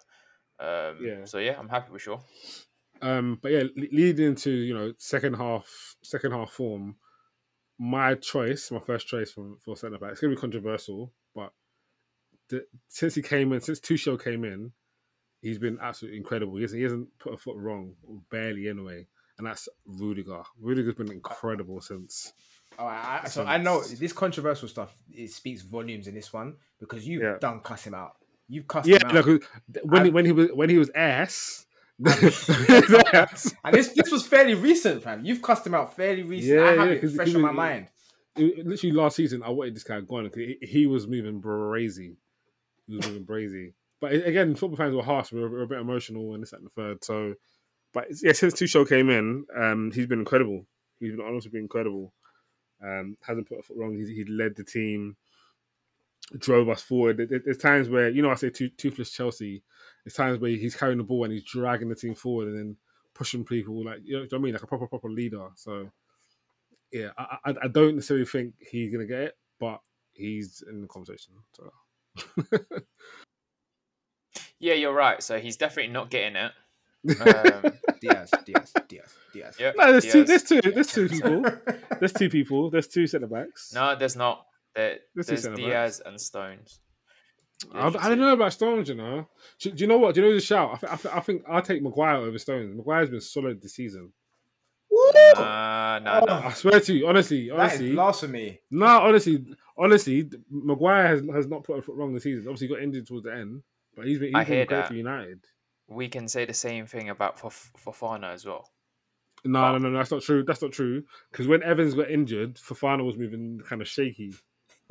Um, 0.58 0.98
yeah. 1.00 1.24
So 1.24 1.38
yeah, 1.38 1.56
I'm 1.58 1.68
happy 1.68 1.92
with 1.92 2.02
Shaw. 2.02 2.20
Um, 3.02 3.38
but 3.42 3.52
yeah, 3.52 3.64
leading 3.76 4.26
into 4.26 4.50
you 4.50 4.74
know 4.74 4.92
second 4.98 5.34
half, 5.34 5.96
second 6.02 6.32
half 6.32 6.50
form, 6.50 6.96
my 7.78 8.14
choice, 8.14 8.70
my 8.70 8.80
first 8.80 9.06
choice 9.06 9.30
for 9.32 9.56
for 9.64 9.76
centre 9.76 9.98
back. 9.98 10.12
It's 10.12 10.20
gonna 10.20 10.34
be 10.34 10.40
controversial, 10.40 11.12
but 11.34 11.52
the, 12.48 12.64
since 12.88 13.14
he 13.14 13.22
came 13.22 13.52
in, 13.52 13.60
since 13.60 13.80
Tuchel 13.80 14.22
came 14.22 14.44
in, 14.44 14.72
he's 15.42 15.58
been 15.58 15.78
absolutely 15.80 16.18
incredible. 16.18 16.56
He 16.56 16.62
hasn't, 16.62 16.78
he 16.78 16.82
hasn't 16.82 17.18
put 17.18 17.34
a 17.34 17.36
foot 17.36 17.56
wrong, 17.56 17.94
barely 18.30 18.68
anyway. 18.68 19.06
And 19.38 19.46
that's 19.46 19.68
Rudiger. 19.86 20.42
Rudiger's 20.60 20.94
been 20.94 21.10
incredible 21.10 21.80
since. 21.80 22.32
Oh, 22.78 22.86
I, 22.86 23.22
so 23.28 23.44
I 23.44 23.56
know 23.58 23.82
this 23.82 24.12
controversial 24.12 24.68
stuff. 24.68 24.94
It 25.10 25.30
speaks 25.30 25.62
volumes 25.62 26.06
in 26.06 26.14
this 26.14 26.32
one 26.32 26.56
because 26.78 27.06
you've 27.06 27.22
yeah. 27.22 27.36
done 27.40 27.60
cuss 27.60 27.84
him 27.84 27.94
out. 27.94 28.16
You've 28.48 28.68
cussed 28.68 28.88
yeah, 28.88 28.98
him 29.08 29.16
out. 29.16 29.26
No, 29.26 29.38
when 29.84 30.04
he, 30.04 30.10
when 30.10 30.24
he 30.24 30.32
was 30.32 30.48
when 30.52 30.70
he 30.70 30.78
was 30.78 30.90
ass. 30.94 31.66
and 32.02 32.14
this 32.14 33.88
this 33.88 34.10
was 34.10 34.26
fairly 34.26 34.54
recent, 34.54 35.02
fam. 35.02 35.24
You've 35.24 35.42
cussed 35.42 35.66
him 35.66 35.74
out 35.74 35.94
fairly 35.94 36.22
recent. 36.22 36.58
Yeah, 36.58 36.64
I 36.64 36.70
have 36.72 36.88
yeah, 36.88 37.08
it 37.08 37.10
fresh 37.10 37.34
on 37.34 37.42
my 37.42 37.52
mind. 37.52 37.88
It, 38.36 38.66
literally 38.66 38.94
last 38.94 39.16
season, 39.16 39.42
I 39.42 39.50
wanted 39.50 39.74
this 39.74 39.84
guy 39.84 40.00
gone. 40.00 40.30
He, 40.34 40.56
he 40.62 40.86
was 40.86 41.06
moving 41.06 41.42
brazy. 41.42 42.16
He 42.86 42.96
was 42.96 43.06
moving 43.06 43.26
brazy. 43.26 43.72
But 44.00 44.12
again, 44.12 44.54
football 44.54 44.76
fans 44.76 44.94
were 44.94 45.02
harsh. 45.02 45.32
We 45.32 45.40
were, 45.40 45.48
we 45.48 45.56
were 45.56 45.62
a 45.62 45.68
bit 45.68 45.80
emotional 45.80 46.34
and 46.34 46.42
this 46.42 46.52
and 46.52 46.64
the 46.64 46.70
third. 46.70 47.04
So, 47.04 47.34
but 47.92 48.06
yeah, 48.22 48.32
since 48.32 48.54
Tuchel 48.54 48.88
came 48.88 49.10
in, 49.10 49.44
um, 49.56 49.90
he's 49.92 50.06
been 50.06 50.20
incredible. 50.20 50.66
He's 50.98 51.12
been 51.12 51.20
honestly 51.20 51.50
been 51.50 51.62
incredible. 51.62 52.12
Um, 52.82 53.16
hasn't 53.20 53.48
put 53.48 53.58
a 53.58 53.62
foot 53.62 53.76
wrong. 53.76 53.94
He's, 53.94 54.08
he 54.08 54.24
led 54.24 54.56
the 54.56 54.64
team, 54.64 55.16
drove 56.38 56.68
us 56.70 56.80
forward. 56.80 57.28
There's 57.44 57.58
times 57.58 57.88
where 57.90 58.08
you 58.08 58.22
know 58.22 58.30
I 58.30 58.36
say 58.36 58.50
toothless 58.50 59.10
Chelsea. 59.10 59.62
There's 60.04 60.14
times 60.14 60.38
where 60.38 60.50
he's 60.50 60.76
carrying 60.76 60.98
the 60.98 61.04
ball 61.04 61.24
and 61.24 61.32
he's 61.32 61.44
dragging 61.44 61.90
the 61.90 61.94
team 61.94 62.14
forward 62.14 62.48
and 62.48 62.58
then 62.58 62.76
pushing 63.12 63.44
people 63.44 63.84
like 63.84 63.98
you 64.02 64.16
know 64.16 64.22
what 64.22 64.32
I 64.32 64.38
mean, 64.38 64.54
like 64.54 64.62
a 64.62 64.66
proper 64.66 64.86
proper 64.86 65.10
leader. 65.10 65.48
So 65.56 65.90
yeah, 66.90 67.10
I, 67.18 67.36
I, 67.44 67.54
I 67.64 67.68
don't 67.68 67.96
necessarily 67.96 68.24
think 68.24 68.54
he's 68.58 68.90
gonna 68.90 69.06
get 69.06 69.20
it, 69.20 69.38
but 69.58 69.80
he's 70.12 70.62
in 70.68 70.80
the 70.80 70.88
conversation. 70.88 71.34
So 71.52 71.72
Yeah, 74.60 74.74
you're 74.74 74.92
right. 74.94 75.22
So 75.22 75.38
he's 75.40 75.56
definitely 75.56 75.92
not 75.92 76.10
getting 76.10 76.36
it. 76.36 76.52
Um, 77.20 77.72
Dias, 78.00 78.30
Dias, 78.44 78.72
Dias, 78.88 79.14
Dias. 79.32 79.56
yeah, 79.58 79.72
No, 79.76 79.90
there's 79.92 80.12
two. 80.12 80.24
There's 80.24 80.42
two. 80.42 80.60
There's 80.62 80.86
two 80.92 81.08
people. 81.08 81.42
There's 81.98 82.12
two 82.12 82.28
people. 82.28 82.70
There's 82.70 82.86
two 82.88 83.06
centre 83.06 83.26
backs. 83.26 83.72
No, 83.74 83.96
there's 83.96 84.16
not. 84.16 84.44
There, 84.74 84.98
There's 85.14 85.26
two 85.26 85.30
there's 85.32 85.42
centre 85.42 85.56
Dias 85.56 86.00
and 86.04 86.20
Stones. 86.20 86.80
I, 87.74 87.88
I 87.88 88.08
don't 88.08 88.18
know 88.18 88.32
about 88.32 88.52
Stones. 88.52 88.88
You 88.88 88.94
know. 88.96 89.28
Do, 89.60 89.70
do 89.70 89.82
you 89.82 89.86
know 89.88 89.98
what? 89.98 90.14
Do 90.14 90.20
you 90.22 90.28
know 90.28 90.34
the 90.34 90.40
shout? 90.40 90.72
I, 90.74 90.76
th- 90.76 90.92
I, 90.92 90.96
th- 90.96 91.14
I 91.14 91.20
think 91.20 91.42
I'll 91.48 91.62
take 91.62 91.82
Maguire 91.82 92.16
over 92.16 92.38
Stones. 92.38 92.74
Maguire's 92.76 93.10
been 93.10 93.20
solid 93.20 93.60
this 93.62 93.74
season. 93.74 94.12
Woo! 94.90 95.10
Nah, 95.36 95.98
nah, 96.00 96.20
Oh. 96.22 96.26
nah. 96.26 96.46
I 96.48 96.52
swear 96.52 96.80
to 96.80 96.92
you, 96.94 97.06
honestly, 97.06 97.50
honestly, 97.50 97.50
That 97.50 97.64
is 97.74 97.80
honestly, 97.80 97.94
blasphemy. 97.94 98.60
no, 98.70 98.86
honestly, 98.86 99.44
honestly, 99.78 100.30
Maguire 100.50 101.06
has, 101.06 101.22
has 101.34 101.46
not 101.46 101.64
put 101.64 101.78
a 101.78 101.82
foot 101.82 101.96
wrong 101.96 102.12
this 102.12 102.24
season. 102.24 102.44
Obviously, 102.46 102.66
he 102.68 102.74
got 102.74 102.82
injured 102.82 103.06
towards 103.06 103.24
the 103.24 103.32
end, 103.34 103.62
but 103.96 104.06
he's 104.06 104.18
been 104.18 104.28
he's 104.28 104.36
I 104.36 104.44
been 104.44 104.52
hear 104.54 104.66
great 104.66 104.76
that. 104.76 104.88
for 104.88 104.94
United. 104.94 105.40
We 105.88 106.08
can 106.08 106.28
say 106.28 106.44
the 106.44 106.54
same 106.54 106.86
thing 106.86 107.08
about 107.10 107.38
Fof- 107.38 107.70
Fofana 107.84 108.32
as 108.32 108.44
well. 108.46 108.70
No, 109.44 109.64
Oh. 109.64 109.78
no, 109.78 109.88
no, 109.88 109.98
that's 109.98 110.10
not 110.10 110.22
true. 110.22 110.44
That's 110.44 110.62
not 110.62 110.72
true. 110.72 111.02
Because 111.32 111.48
when 111.48 111.62
Evans 111.62 111.94
got 111.94 112.10
injured, 112.10 112.54
Fofana 112.56 113.04
was 113.04 113.16
moving 113.16 113.60
kind 113.66 113.80
of 113.82 113.88
shaky. 113.88 114.34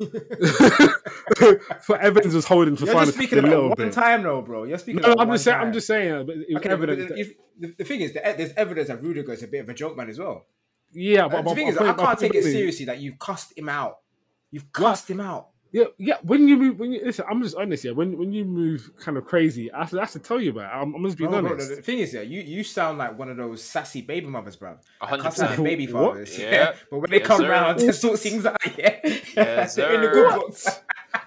for 1.82 1.98
Evans 1.98 2.34
was 2.34 2.44
holding 2.46 2.76
for 2.76 2.86
You're 2.86 2.94
Fofana 2.94 3.04
just 3.06 3.14
speaking 3.16 3.38
a 3.38 3.40
about 3.40 3.50
little 3.50 3.68
one 3.68 3.76
bit. 3.76 3.92
time, 3.92 4.22
though, 4.22 4.42
bro. 4.42 4.64
You're 4.64 4.78
speaking. 4.78 5.02
No, 5.02 5.12
about 5.12 5.26
I'm 5.28 5.32
just 5.32 5.44
saying. 5.44 5.56
time. 5.58 5.66
I'm 5.66 5.72
just 5.72 5.86
saying. 5.86 6.26
But 6.26 6.36
it 6.36 6.46
was 6.48 6.56
Okay, 6.56 6.68
but 6.68 6.72
evident. 6.72 6.98
the, 6.98 7.06
that- 7.14 7.18
if- 7.20 7.32
the, 7.58 7.74
the 7.78 7.84
thing 7.84 8.00
is, 8.00 8.12
the, 8.14 8.20
there's 8.38 8.52
evidence 8.54 8.88
that 8.88 9.02
Rudiger 9.02 9.32
is 9.32 9.42
a 9.42 9.46
bit 9.46 9.60
of 9.60 9.68
a 9.68 9.74
joke 9.74 9.94
man 9.96 10.08
as 10.08 10.18
well. 10.18 10.46
yeah, 10.94 11.26
Uh, 11.26 11.28
but, 11.28 11.36
the 11.38 11.42
but 11.42 11.54
thing 11.54 11.66
but 11.66 11.74
is, 11.74 11.80
my 11.80 11.90
I 11.90 11.92
can't 11.92 12.18
take 12.18 12.32
point 12.32 12.44
it 12.46 12.50
seriously 12.52 12.86
that 12.86 12.98
you've 12.98 13.18
cussed 13.18 13.56
him 13.56 13.68
out. 13.68 13.98
You've 14.50 14.72
cussed 14.72 15.10
him 15.10 15.20
out. 15.20 15.49
Yeah, 15.72 15.84
yeah. 15.98 16.16
When 16.22 16.48
you 16.48 16.56
move, 16.56 16.80
when 16.80 16.90
you 16.92 17.00
listen, 17.04 17.24
I'm 17.30 17.40
just 17.42 17.56
honest. 17.56 17.84
Yeah, 17.84 17.92
when 17.92 18.18
when 18.18 18.32
you 18.32 18.44
move 18.44 18.90
kind 18.98 19.16
of 19.16 19.24
crazy, 19.24 19.70
I 19.72 19.80
have 19.80 19.90
to, 19.90 19.98
I 19.98 20.00
have 20.00 20.10
to 20.12 20.18
tell 20.18 20.40
you 20.40 20.50
about. 20.50 20.64
It. 20.64 20.76
I'm, 20.82 20.94
I'm 20.94 21.04
just 21.04 21.16
being 21.16 21.30
Bro, 21.30 21.42
bro, 21.42 21.52
honest. 21.52 21.68
the, 21.68 21.76
the 21.76 21.82
thing 21.82 21.98
is, 22.00 22.12
yeah, 22.12 22.22
you, 22.22 22.40
you 22.40 22.64
sound 22.64 22.98
like 22.98 23.16
one 23.16 23.28
of 23.30 23.36
those 23.36 23.62
sassy 23.62 24.02
baby 24.02 24.26
mothers, 24.26 24.56
bro. 24.56 24.76
A 25.00 25.06
hundred 25.06 25.22
Cuss 25.22 25.38
out 25.40 25.50
percent. 25.50 25.62
their 25.62 25.64
baby 25.76 25.86
What? 25.92 26.10
fathers. 26.12 26.38
Yeah. 26.38 26.50
Yeah. 26.50 26.72
But 26.90 26.98
when 26.98 27.10
they 27.10 27.18
Yes, 27.18 27.26
come 27.26 27.40
sir. 27.42 27.50
round 27.50 27.78
to 27.78 27.92
sort 27.92 28.18
things 28.18 28.44
out, 28.46 28.56
yeah. 28.76 28.98
Yes, 29.36 29.74
They're 29.76 29.94
in 29.94 30.00
the 30.02 30.08
good 30.08 30.34
books. 30.34 30.66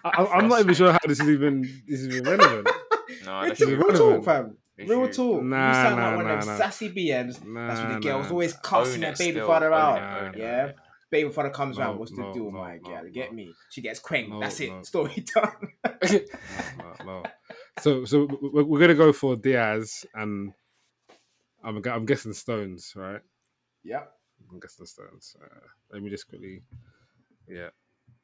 I, 0.04 0.10
I- 0.10 0.38
I'm 0.38 0.48
not 0.50 0.60
even 0.60 0.74
sure 0.74 0.92
how 0.92 1.00
this 1.08 1.22
is 1.22 1.30
even 1.30 1.62
this 1.88 2.02
is 2.02 2.08
even 2.10 2.24
relevant. 2.26 2.68
No, 3.26 3.40
Real 3.42 3.50
that's 3.50 3.60
talk, 3.60 3.68
true. 3.70 3.78
real 3.78 3.98
talk, 4.22 4.26
fam. 4.26 4.58
Real 4.78 5.08
talk. 5.10 5.44
Nah, 5.44 5.68
you 5.68 5.74
sound 5.76 5.96
nah, 5.98 6.08
like 6.08 6.16
one 6.18 6.26
nah, 6.26 6.34
of 6.34 6.40
them 6.46 6.48
nah. 6.50 6.58
sassy 6.58 6.90
BMs. 6.90 7.34
That's 7.34 7.46
Nah, 7.46 7.68
what 7.90 8.02
the 8.02 8.08
girls 8.10 8.26
nah, 8.26 8.32
always 8.32 8.54
nah. 8.54 8.60
cussing 8.62 9.02
their 9.02 9.14
baby 9.14 9.32
still, 9.32 9.48
father 9.48 9.72
out. 9.74 9.98
it, 9.98 10.26
own 10.28 10.34
it, 10.34 10.38
yeah. 10.40 10.72
Baby 11.14 11.30
father 11.30 11.52
comes 11.52 11.78
No, 11.78 11.84
round. 11.84 12.00
What's 12.00 12.10
the 12.12 12.24
no, 12.24 12.34
deal, 12.34 12.46
no, 12.46 12.58
my 12.58 12.80
girl? 12.80 13.04
Get 13.14 13.36
me. 13.36 13.54
She 13.70 13.82
gets 13.82 14.00
quanked. 14.00 14.30
No, 14.32 14.40
That's 14.40 14.60
it. 14.62 14.84
Story 14.84 15.24
done. 15.36 15.70
no. 17.06 17.22
So 17.82 18.04
so 18.04 18.28
we're, 18.42 18.64
we're 18.64 18.80
gonna 18.80 18.96
go 18.96 19.14
for 19.14 19.36
Dias 19.36 20.08
and 20.16 20.54
I'm 21.64 21.80
I'm 21.86 22.08
guessing 22.08 22.34
Stones, 22.34 22.94
right? 22.96 23.22
Yeah. 23.84 24.06
I'm 24.52 24.60
guessing 24.60 24.88
Stones. 24.88 25.36
Uh, 25.40 25.60
let 25.92 26.02
me 26.02 26.10
just 26.10 26.28
quickly, 26.28 26.64
yeah, 27.48 27.70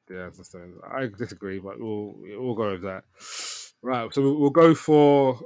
Dias 0.07 0.37
and 0.37 0.45
Stones. 0.47 0.79
I 0.91 1.09
disagree, 1.15 1.59
but 1.59 1.79
we'll 1.79 2.15
we'll 2.17 2.55
go 2.55 2.71
with 2.71 2.81
that. 2.81 3.03
Right. 3.83 4.11
So 4.11 4.33
we'll 4.33 4.49
go 4.49 4.73
for. 4.73 5.39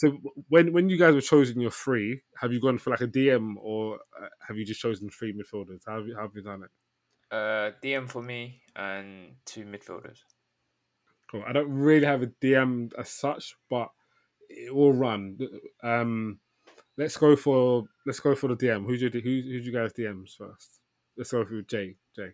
So 0.00 0.16
when 0.48 0.72
when 0.72 0.88
you 0.88 0.96
guys 0.96 1.14
were 1.14 1.20
choosing 1.20 1.60
your 1.60 1.70
three, 1.70 2.22
have 2.38 2.54
you 2.54 2.58
gone 2.58 2.78
for 2.78 2.88
like 2.88 3.02
a 3.02 3.06
DM 3.06 3.56
or 3.60 3.96
uh, 4.18 4.28
have 4.48 4.56
you 4.56 4.64
just 4.64 4.80
chosen 4.80 5.10
three 5.10 5.34
midfielders? 5.34 5.80
How 5.86 5.98
have 5.98 6.06
you, 6.06 6.16
how 6.16 6.22
have 6.22 6.30
you 6.34 6.42
done 6.42 6.62
it? 6.62 6.70
Uh, 7.30 7.72
DM 7.84 8.08
for 8.08 8.22
me 8.22 8.62
and 8.74 9.32
two 9.44 9.66
midfielders. 9.66 10.20
Cool. 11.30 11.44
I 11.46 11.52
don't 11.52 11.70
really 11.70 12.06
have 12.06 12.22
a 12.22 12.28
DM 12.28 12.94
as 12.98 13.10
such, 13.10 13.54
but 13.68 13.90
it 14.48 14.74
will 14.74 14.94
run. 14.94 15.38
Um, 15.82 16.40
let's 16.96 17.18
go 17.18 17.36
for 17.36 17.84
let's 18.06 18.20
go 18.20 18.34
for 18.34 18.48
the 18.48 18.56
DM. 18.56 18.86
Who's 18.86 19.02
your 19.02 19.10
who's, 19.10 19.22
who's 19.22 19.66
you 19.66 19.72
guys 19.72 19.92
DMs 19.92 20.34
first? 20.34 20.80
Let's 21.18 21.30
go 21.30 21.44
through 21.44 21.64
Jay. 21.64 21.96
Jay. 22.16 22.30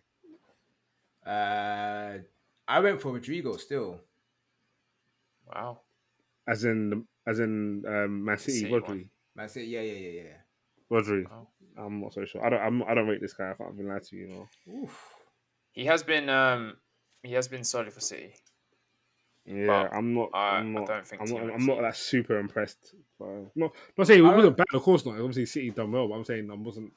Uh, 1.25 2.19
I 2.65 2.79
went 2.79 3.01
for 3.01 3.11
Rodrigo 3.11 3.57
still. 3.57 3.99
Wow. 5.53 5.81
As 6.47 6.63
in 6.63 7.05
as 7.27 7.39
in 7.39 7.83
um, 7.87 8.23
Man 8.25 8.37
City, 8.37 8.59
City 8.61 8.71
Rodri. 8.73 8.87
one. 8.87 9.09
I 9.37 9.47
said, 9.47 9.65
yeah, 9.67 9.81
yeah, 9.81 9.93
yeah, 9.93 10.21
yeah. 10.23 10.37
Rodri. 10.91 11.29
Wow. 11.29 11.47
I'm 11.77 12.01
not 12.01 12.13
so 12.13 12.25
sure. 12.25 12.43
I 12.43 12.49
don't. 12.49 12.61
I'm, 12.61 12.83
I 12.83 12.93
don't 12.95 13.07
rate 13.07 13.21
this 13.21 13.33
guy. 13.33 13.51
I 13.51 13.53
can't 13.53 13.73
even 13.73 13.87
lie 13.87 13.99
to 13.99 14.15
you. 14.15 14.27
you 14.27 14.33
know. 14.73 14.83
Oof. 14.83 15.13
He 15.73 15.85
has 15.85 16.01
been 16.01 16.27
um 16.29 16.77
he 17.21 17.33
has 17.33 17.47
been 17.47 17.63
solid 17.63 17.93
for 17.93 17.99
City. 17.99 18.33
Yeah, 19.45 19.67
But 19.67 19.93
I'm 19.95 20.13
not. 20.13 20.29
I- 20.33 20.57
I'm 20.57 20.75
I 20.75 20.79
not. 20.79 20.87
don't 20.87 21.07
think 21.07 21.21
I'm 21.21 21.29
not. 21.29 21.53
I'm 21.53 21.65
not 21.65 21.81
that 21.81 21.95
super 21.95 22.39
impressed. 22.39 22.95
But, 23.19 23.27
not 23.55 23.71
not 23.97 24.07
saying 24.07 24.19
it 24.25 24.35
wasn't 24.35 24.57
bad. 24.57 24.65
Of 24.73 24.81
course 24.81 25.05
not. 25.05 25.19
Obviously, 25.19 25.45
City 25.45 25.69
done 25.71 25.91
well, 25.91 26.07
but 26.07 26.15
I'm 26.15 26.25
saying 26.25 26.49
I 26.51 26.55
wasn't 26.55 26.91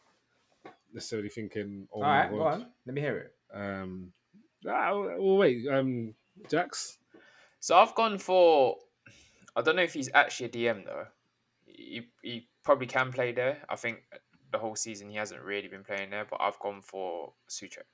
necessarily 0.92 1.28
thinking. 1.28 1.86
Oh 1.92 1.96
All 1.98 2.02
my 2.08 2.20
right, 2.20 2.30
god. 2.30 2.36
go 2.36 2.42
on. 2.46 2.66
Let 2.86 2.94
me 2.94 3.00
hear 3.02 3.18
it. 3.18 3.34
Um, 3.54 4.12
ah, 4.66 4.92
well, 4.94 5.36
wait. 5.36 5.66
Um, 5.68 6.14
Jax. 6.50 6.98
So 7.60 7.76
I've 7.76 7.94
gone 7.94 8.16
for 8.18 8.76
I 9.56 9.62
don't 9.62 9.76
know 9.76 9.82
if 9.82 9.92
he's 9.94 10.10
actually 10.14 10.46
a 10.46 10.50
DM 10.50 10.84
though. 10.84 11.06
He 11.66 12.02
he 12.22 12.48
probably 12.64 12.86
can 12.86 13.12
play 13.12 13.32
there. 13.32 13.58
I 13.68 13.76
think 13.76 14.02
the 14.52 14.58
whole 14.58 14.76
season 14.76 15.08
he 15.10 15.16
hasn't 15.16 15.42
really 15.42 15.68
been 15.68 15.84
playing 15.84 16.10
there, 16.10 16.26
but 16.28 16.40
I've 16.40 16.58
gone 16.58 16.82
for 16.82 17.32
Soucek. 17.48 17.84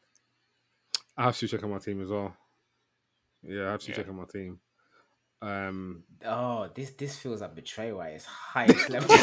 I 1.16 1.24
have 1.24 1.36
to 1.38 1.48
check 1.48 1.62
on 1.62 1.70
my 1.70 1.78
team 1.78 2.02
as 2.02 2.08
well. 2.08 2.34
Yeah, 3.42 3.68
I 3.68 3.70
have 3.72 3.80
to 3.82 3.92
Yeah. 3.92 4.04
on 4.08 4.16
my 4.16 4.24
team. 4.24 4.58
Um, 5.42 6.04
Oh, 6.24 6.68
this 6.74 6.90
this 6.92 7.16
feels 7.18 7.40
like 7.42 7.54
betrayal 7.54 8.00
at 8.02 8.12
its 8.12 8.24
highest 8.54 8.88
level. 8.88 9.14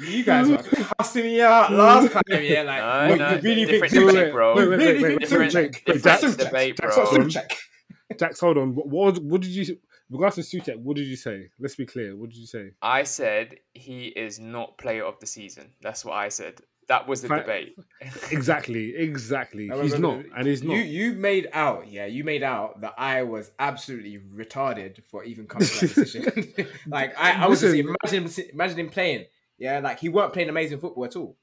you 0.00 0.24
guys 0.24 0.48
were 0.48 0.58
cussing 0.98 1.22
me 1.24 1.40
out 1.40 1.72
last 1.72 2.12
time, 2.12 2.22
yeah. 2.42 2.62
Like, 2.62 2.80
No, 2.82 3.08
wait, 3.10 3.18
no, 3.18 3.30
you 3.36 3.40
really 3.42 3.64
different 3.64 3.92
think 3.92 4.06
debate, 4.10 4.32
bro. 4.32 4.54
Wait, 4.56 4.68
wait, 4.68 4.78
wait, 4.78 4.78
Really 4.78 5.02
wait, 5.02 5.08
think 5.08 5.20
wait, 5.20 5.20
different- 5.20 5.54
wait, 5.54 5.62
wait, 5.64 5.84
different 5.86 6.20
Jax, 6.20 6.22
Soucek. 6.24 6.44
debate, 6.44 6.76
Jax 6.80 6.94
bro. 6.96 7.28
Was 8.10 8.18
Jax, 8.18 8.40
hold 8.40 8.58
on. 8.58 8.74
What, 8.74 8.86
what, 8.88 9.18
what 9.22 9.40
did 9.40 9.50
you, 9.50 9.78
regards 10.10 10.36
to 10.36 10.42
Soucek, 10.42 10.78
what 10.78 10.96
did 10.96 11.06
you 11.06 11.16
say? 11.16 11.50
Let's 11.58 11.74
be 11.74 11.86
clear. 11.86 12.16
What 12.16 12.30
did 12.30 12.38
you 12.38 12.46
say? 12.46 12.70
I 12.82 13.02
said 13.02 13.56
he 13.74 14.06
is 14.06 14.38
not 14.38 14.78
player 14.78 15.04
of 15.04 15.18
the 15.20 15.26
season. 15.26 15.72
That's 15.82 16.04
what 16.04 16.14
I 16.14 16.28
said. 16.28 16.60
That 16.88 17.08
was 17.08 17.20
the 17.20 17.26
Fa- 17.28 17.38
debate. 17.40 17.76
Exactly, 18.30 18.94
exactly. 18.94 19.72
I 19.72 19.82
He's 19.82 19.92
remember 19.94 20.18
not, 20.18 20.30
the- 20.30 20.38
and 20.38 20.46
he's 20.46 20.62
not. 20.62 20.74
You 20.74 20.82
you 20.82 21.12
made 21.14 21.48
out, 21.52 21.88
yeah, 21.90 22.06
you 22.06 22.22
made 22.22 22.44
out 22.44 22.80
that 22.82 22.94
I 22.96 23.24
was 23.24 23.50
absolutely 23.58 24.18
retarded 24.32 25.02
for 25.10 25.24
even 25.24 25.46
coming 25.46 25.66
to 25.66 25.80
that 25.88 25.94
decision. 25.94 26.54
like 26.86 27.18
I, 27.18 27.42
I 27.44 27.46
was 27.48 27.60
just 27.60 27.74
Listen. 27.74 27.94
imagine 28.22 28.50
imagine 28.52 28.78
him 28.78 28.90
playing. 28.90 29.24
Yeah, 29.58 29.80
like 29.80 29.98
he 29.98 30.08
weren't 30.08 30.32
playing 30.32 30.48
amazing 30.48 30.78
football 30.78 31.04
at 31.06 31.16
all. 31.16 31.36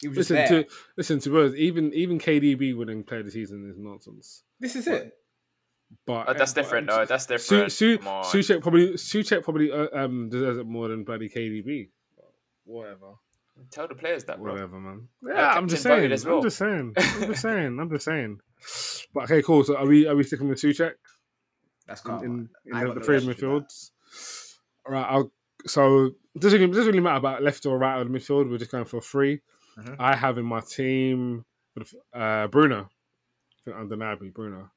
He 0.00 0.08
was 0.08 0.16
just 0.16 0.30
listen 0.30 0.54
there. 0.54 0.64
to 0.64 0.70
listen 0.96 1.20
to 1.20 1.40
us. 1.42 1.52
Even 1.56 1.92
even 1.92 2.18
KDB 2.18 2.74
wouldn't 2.74 3.06
play 3.06 3.20
the 3.20 3.30
season 3.30 3.68
is 3.68 3.76
nonsense. 3.76 4.44
This 4.60 4.76
is 4.76 4.86
it. 4.86 5.12
But 6.06 6.28
Oh, 6.28 6.34
that's 6.34 6.52
but- 6.54 6.62
different. 6.62 6.86
No, 6.86 7.04
that's 7.04 7.26
different. 7.26 7.72
Su- 7.72 7.98
Come 7.98 8.08
on. 8.08 8.24
Soucek 8.24 8.60
probably 8.62 8.90
Soucek 8.94 9.42
probably 9.44 9.70
uh, 9.72 9.88
um 9.92 10.28
deserves 10.28 10.58
it 10.58 10.66
more 10.66 10.88
than 10.88 11.04
bloody 11.04 11.28
KDB. 11.28 11.88
Whatever. 12.64 13.14
Tell 13.70 13.88
the 13.88 13.94
players 13.94 14.24
that, 14.24 14.38
bro. 14.40 14.52
Whatever, 14.52 14.78
man. 14.78 15.08
Yeah, 15.26 15.34
Yeah, 15.34 15.52
I'm 15.52 15.66
just 15.68 15.82
saying. 15.82 16.12
as 16.12 16.26
well. 16.26 16.36
I'm 16.38 16.42
just 16.42 16.58
saying. 16.58 16.92
I'm 16.96 17.26
just 17.28 17.42
saying. 17.48 17.78
I'm 17.80 17.90
just 17.90 18.04
saying. 18.04 18.38
But 19.14 19.24
okay, 19.24 19.42
cool. 19.42 19.64
So 19.64 19.76
are 19.76 19.86
we 19.86 20.06
are 20.06 20.14
we 20.14 20.24
sticking 20.24 20.48
with 20.48 20.58
Soucek 20.60 20.92
That's 21.86 22.04
in, 22.04 22.12
in, 22.12 22.22
in 22.24 22.48
the, 22.64 22.70
got 22.72 22.94
the 22.94 23.00
no 23.00 23.00
three 23.06 23.16
issues 23.16 23.28
with 23.28 23.38
that. 23.38 23.46
midfields? 23.46 23.90
All 24.86 24.92
right. 24.92 25.06
I'll, 25.08 25.32
so 25.66 26.06
it 26.34 26.40
doesn't 26.40 26.60
really, 26.60 26.70
doesn't 26.72 26.86
really 26.86 27.00
matter 27.00 27.16
about 27.16 27.42
left 27.42 27.64
or 27.66 27.78
right 27.78 28.00
of 28.00 28.10
the 28.12 28.18
midfield. 28.18 28.50
We're 28.50 28.58
just 28.58 28.70
going 28.70 28.84
for 28.84 29.00
3 29.00 29.40
Mhm. 29.78 29.96
I 29.98 30.14
have 30.16 30.38
in 30.38 30.44
my 30.46 30.60
team 30.60 31.44
uh, 32.14 32.46
Bruno. 32.48 32.82
I 32.84 33.64
think 33.64 33.76
undeniably 33.76 34.30
Bruno. 34.30 34.70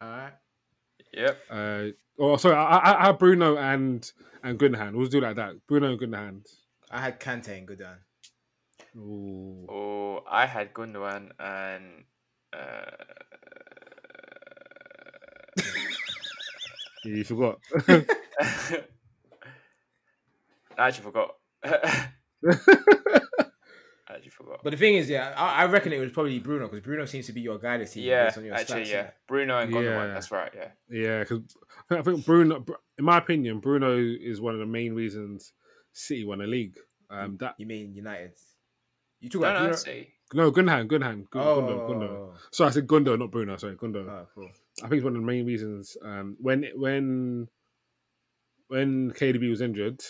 All 0.00 0.08
right. 0.08 0.32
Yep. 1.16 1.38
Uh, 1.50 1.84
oh, 2.18 2.36
sorry, 2.36 2.56
I, 2.56 2.76
I, 2.76 3.02
I 3.02 3.06
have 3.06 3.18
Bruno 3.18 3.56
and 3.56 4.10
and 4.42 4.58
Gundogan. 4.58 4.94
We'll 4.94 5.06
do 5.06 5.20
like 5.20 5.36
that. 5.36 5.54
Bruno 5.66 5.92
and 5.92 6.00
Gundogan. 6.00 6.42
I 6.90 7.00
had 7.00 7.20
Kante 7.20 7.56
and 7.56 7.68
Goodan. 7.68 7.96
Ooh. 8.96 9.66
Oh, 9.68 10.24
I 10.30 10.46
had 10.46 10.72
Gundogan 10.74 11.30
and 11.38 12.04
uh, 12.52 12.90
you 17.04 17.24
forgot. 17.24 17.58
I 17.88 18.04
actually 20.78 21.04
forgot. 21.04 21.36
I 24.14 24.18
actually 24.18 24.30
forgot. 24.30 24.60
But 24.62 24.70
the 24.70 24.76
thing 24.76 24.94
is, 24.94 25.10
yeah, 25.10 25.34
I, 25.36 25.62
I 25.62 25.66
reckon 25.66 25.92
it 25.92 25.98
was 25.98 26.12
probably 26.12 26.38
Bruno 26.38 26.66
because 26.68 26.80
Bruno 26.80 27.04
seems 27.04 27.26
to 27.26 27.32
be 27.32 27.40
your 27.40 27.58
guy 27.58 27.78
this 27.78 27.96
year. 27.96 28.16
yeah, 28.16 28.24
based 28.26 28.38
on 28.38 28.44
your 28.44 28.54
actually, 28.54 28.82
stats, 28.82 28.90
yeah. 28.90 29.10
Bruno 29.26 29.58
and 29.58 29.72
Gundogan. 29.72 30.08
Yeah. 30.08 30.14
That's 30.14 30.30
right. 30.30 30.52
Yeah. 30.54 30.68
yeah, 30.88 31.18
because 31.20 31.40
I 31.90 32.02
think, 32.02 32.24
Bruno, 32.24 32.64
in 32.96 33.04
my 33.04 33.18
opinion, 33.18 33.58
Bruno 33.58 33.98
is 33.98 34.40
one 34.40 34.54
of 34.54 34.60
the 34.60 34.66
main 34.66 34.94
reasons 34.94 35.52
City 35.92 36.24
won 36.24 36.38
the 36.38 36.46
league. 36.46 36.76
Um, 37.10 37.36
that 37.40 37.54
You 37.58 37.66
mean 37.66 37.94
United? 37.94 38.32
You 39.20 39.30
talk 39.30 39.40
about 39.40 39.54
no, 39.54 39.60
Bruno? 39.60 39.76
see. 39.76 40.08
no, 40.32 40.52
Gundogan, 40.52 40.88
Gundogan, 40.88 41.30
Gun, 41.30 41.42
Oh, 41.42 41.62
Gundo, 41.62 41.88
Gundo. 41.90 42.34
Sorry, 42.52 42.68
I 42.68 42.72
said 42.72 42.86
Gundo, 42.86 43.18
not 43.18 43.30
Bruno. 43.30 43.56
Sorry, 43.56 43.74
Gundo. 43.76 44.08
oh, 44.08 44.26
cool. 44.34 44.48
I 44.82 44.88
think 44.88 44.94
it's 44.94 45.04
one 45.04 45.16
of 45.16 45.22
the 45.22 45.26
main 45.26 45.44
reasons. 45.46 45.96
Um, 46.04 46.36
when 46.40 46.66
when 46.76 47.48
when 48.68 49.10
KDB 49.12 49.50
was 49.50 49.60
injured, 49.60 50.02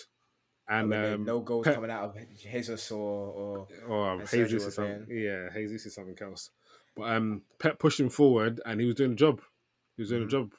And 0.67 0.93
um, 0.93 1.25
no 1.25 1.39
goals 1.41 1.65
Pep- 1.65 1.75
coming 1.75 1.91
out 1.91 2.03
of 2.03 2.17
Jesus 2.37 2.91
or 2.91 2.97
or 2.99 3.67
or 3.87 4.25
Jesus 4.25 4.65
was 4.65 4.75
something. 4.75 5.05
Yeah, 5.09 5.49
Jesus 5.53 5.85
is 5.85 5.93
something 5.93 6.17
else. 6.21 6.49
But 6.95 7.11
um, 7.11 7.43
Pep 7.59 7.77
pushed 7.77 7.99
him 7.99 8.09
forward, 8.09 8.61
and 8.65 8.79
he 8.79 8.85
was 8.87 8.95
doing 8.95 9.11
a 9.11 9.15
job. 9.15 9.41
He 9.95 10.01
was 10.01 10.09
doing 10.09 10.23
Mhm. 10.23 10.27
a 10.27 10.29
job. 10.29 10.53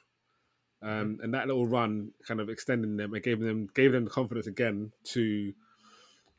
Um, 0.81 1.19
and 1.23 1.33
that 1.33 1.47
little 1.47 1.65
run 1.65 2.11
kind 2.27 2.39
of 2.39 2.49
extending 2.49 2.97
them 2.97 3.13
and 3.13 3.23
gave 3.23 3.39
them 3.39 3.67
gave 3.73 3.91
them 3.91 4.03
the 4.05 4.11
confidence 4.11 4.45
again 4.45 4.91
to 5.05 5.53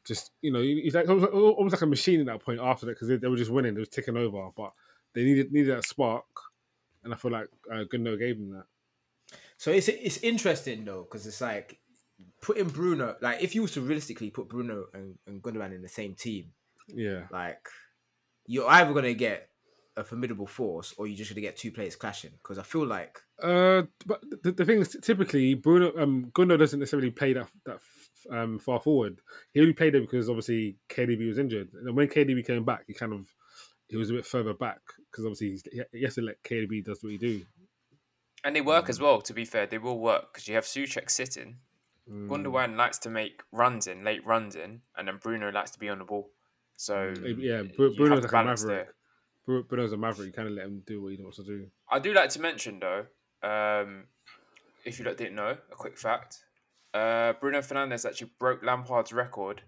just 0.05 0.31
you 0.41 0.53
know 0.53 0.63
he's 0.63 0.95
like 0.95 1.09
almost, 1.09 1.33
almost 1.33 1.73
like 1.75 1.83
a 1.83 1.87
machine 1.87 2.21
at 2.21 2.27
that 2.27 2.41
point 2.41 2.61
after 2.61 2.87
that 2.87 2.93
because 2.93 3.09
they, 3.09 3.17
they 3.17 3.27
were 3.29 3.37
just 3.37 3.51
winning, 3.51 3.75
they 3.75 3.81
were 3.81 3.87
ticking 3.87 4.17
over, 4.17 4.49
but 4.57 4.73
they 5.13 5.25
needed 5.25 5.53
needed 5.53 5.77
that 5.77 5.85
spark, 5.85 6.25
and 7.03 7.13
I 7.13 7.17
feel 7.17 7.33
like 7.33 7.49
uh, 7.71 7.85
Gundo 7.93 8.17
gave 8.19 8.39
them 8.39 8.53
that. 8.53 8.67
So 9.57 9.73
it's 9.73 9.89
it's 9.89 10.19
interesting 10.19 10.85
though 10.85 11.03
because 11.03 11.27
it's 11.27 11.41
like 11.41 11.81
putting 12.41 12.69
Bruno 12.69 13.17
like 13.21 13.43
if 13.43 13.55
you 13.55 13.63
was 13.63 13.73
to 13.73 13.81
realistically 13.81 14.31
put 14.31 14.49
Bruno 14.49 14.87
and, 14.95 15.17
and 15.27 15.43
Gundogan 15.43 15.75
in 15.75 15.83
the 15.83 15.89
same 15.89 16.15
team, 16.15 16.53
Yeah, 16.89 17.23
like 17.31 17.69
you're 18.47 18.69
either 18.69 18.93
gonna 18.93 19.15
get 19.15 19.49
a 19.97 20.05
formidable 20.05 20.47
force 20.47 20.95
or 20.97 21.07
you're 21.07 21.17
just 21.17 21.31
gonna 21.31 21.41
get 21.41 21.57
two 21.57 21.73
players 21.73 21.97
clashing. 21.97 22.31
Because 22.31 22.59
I 22.59 22.63
feel 22.63 22.87
like 22.87 23.21
Uh, 23.43 23.83
but 24.07 24.23
the, 24.43 24.53
the 24.53 24.65
thing 24.65 24.81
is, 24.81 24.97
typically 25.03 25.55
Bruno 25.55 25.93
um 26.01 26.31
Gundo 26.35 26.59
doesn't 26.59 26.79
necessarily 26.79 27.11
play 27.11 27.33
that 27.33 27.49
that 27.67 27.79
um 28.31 28.59
far 28.59 28.81
forward. 28.81 29.21
He 29.53 29.61
only 29.61 29.73
played 29.73 29.95
it 29.95 30.03
because 30.03 30.29
obviously 30.29 30.77
KDB 30.89 31.29
was 31.29 31.39
injured, 31.39 31.71
and 31.73 31.97
when 31.97 32.09
KDB 32.09 32.47
came 32.47 32.65
back, 32.65 32.85
he 32.87 32.95
kind 32.95 33.13
of 33.13 33.27
he 33.89 33.97
was 33.97 34.11
a 34.11 34.15
bit 34.15 34.27
further 34.27 34.55
back 34.55 34.81
because 35.11 35.25
obviously 35.25 35.51
he's, 35.51 35.63
he 35.93 36.03
has 36.03 36.15
to 36.15 36.23
let 36.23 36.43
KDB 36.43 36.85
does 36.85 37.03
what 37.03 37.13
he 37.13 37.19
do. 37.19 37.43
And 38.45 38.55
they 38.55 38.61
work 38.61 38.89
as 38.89 39.01
well. 39.01 39.21
To 39.23 39.35
be 39.35 39.45
fair, 39.45 39.67
they 39.67 39.79
will 39.79 39.99
work 39.99 40.33
because 40.33 40.47
you 40.47 40.55
have 40.55 40.65
Soucek 40.65 41.11
sitting. 41.11 41.57
Mm. 42.11 42.29
Gundogan 42.29 42.77
likes 42.77 42.99
to 43.01 43.11
make 43.11 43.43
runs 43.53 43.87
in, 43.87 44.03
late 44.05 44.25
runs 44.27 44.57
in, 44.57 44.81
and 44.97 45.09
then 45.09 45.19
Bruno 45.23 45.51
likes 45.51 45.71
to 45.73 45.79
be 45.79 45.89
on 45.89 45.99
the 45.99 46.05
ball. 46.05 46.31
So 46.77 47.13
yeah, 47.39 47.63
Bru- 47.77 47.95
Bruno's 47.97 48.23
like 48.23 48.33
a 48.33 48.45
maverick. 48.45 48.89
there. 49.47 49.63
Bruno's 49.63 49.93
a 49.93 49.97
maverick. 49.97 50.27
You 50.29 50.33
kind 50.33 50.49
of 50.49 50.55
let 50.55 50.67
him 50.67 50.83
do 50.87 51.03
what 51.03 51.13
he 51.13 51.23
wants 51.23 51.39
to 51.39 51.45
do. 51.45 51.67
I 51.91 51.99
do 51.99 52.13
like 52.15 52.31
to 52.31 52.41
mention 52.41 52.81
though, 52.81 53.07
um, 53.43 54.05
if 54.85 54.99
you 54.99 55.05
didn't 55.05 55.35
know, 55.35 55.57
a 55.73 55.75
quick 55.75 55.99
fact: 55.99 56.45
uh, 56.95 57.33
Bruno 57.41 57.59
Fernandes 57.61 58.07
actually 58.09 58.31
broke 58.39 58.63
Lampard's 58.63 59.13
record, 59.13 59.63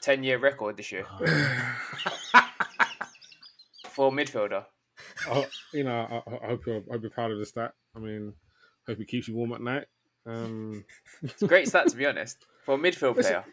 ten-year 0.00 0.38
record 0.38 0.76
this 0.76 0.92
year 0.92 1.06
for 3.88 4.10
midfielder. 4.10 4.64
I, 5.30 5.46
you 5.72 5.84
know, 5.84 6.22
I, 6.26 6.44
I 6.44 6.46
hope 6.48 6.66
you're 6.66 6.76
I 6.88 6.92
hope 6.92 7.02
you're 7.02 7.10
proud 7.10 7.30
of 7.30 7.38
the 7.38 7.46
stat. 7.46 7.72
I 7.96 7.98
mean, 7.98 8.32
hope 8.86 9.00
it 9.00 9.08
keeps 9.08 9.28
you 9.28 9.34
warm 9.34 9.52
at 9.52 9.60
night. 9.60 9.86
Um, 10.26 10.84
It's 11.22 11.42
a 11.42 11.46
great 11.46 11.68
stat 11.68 11.88
to 11.88 11.96
be 11.96 12.06
honest 12.06 12.38
for 12.64 12.74
a 12.74 12.78
midfield 12.78 13.14
player. 13.20 13.44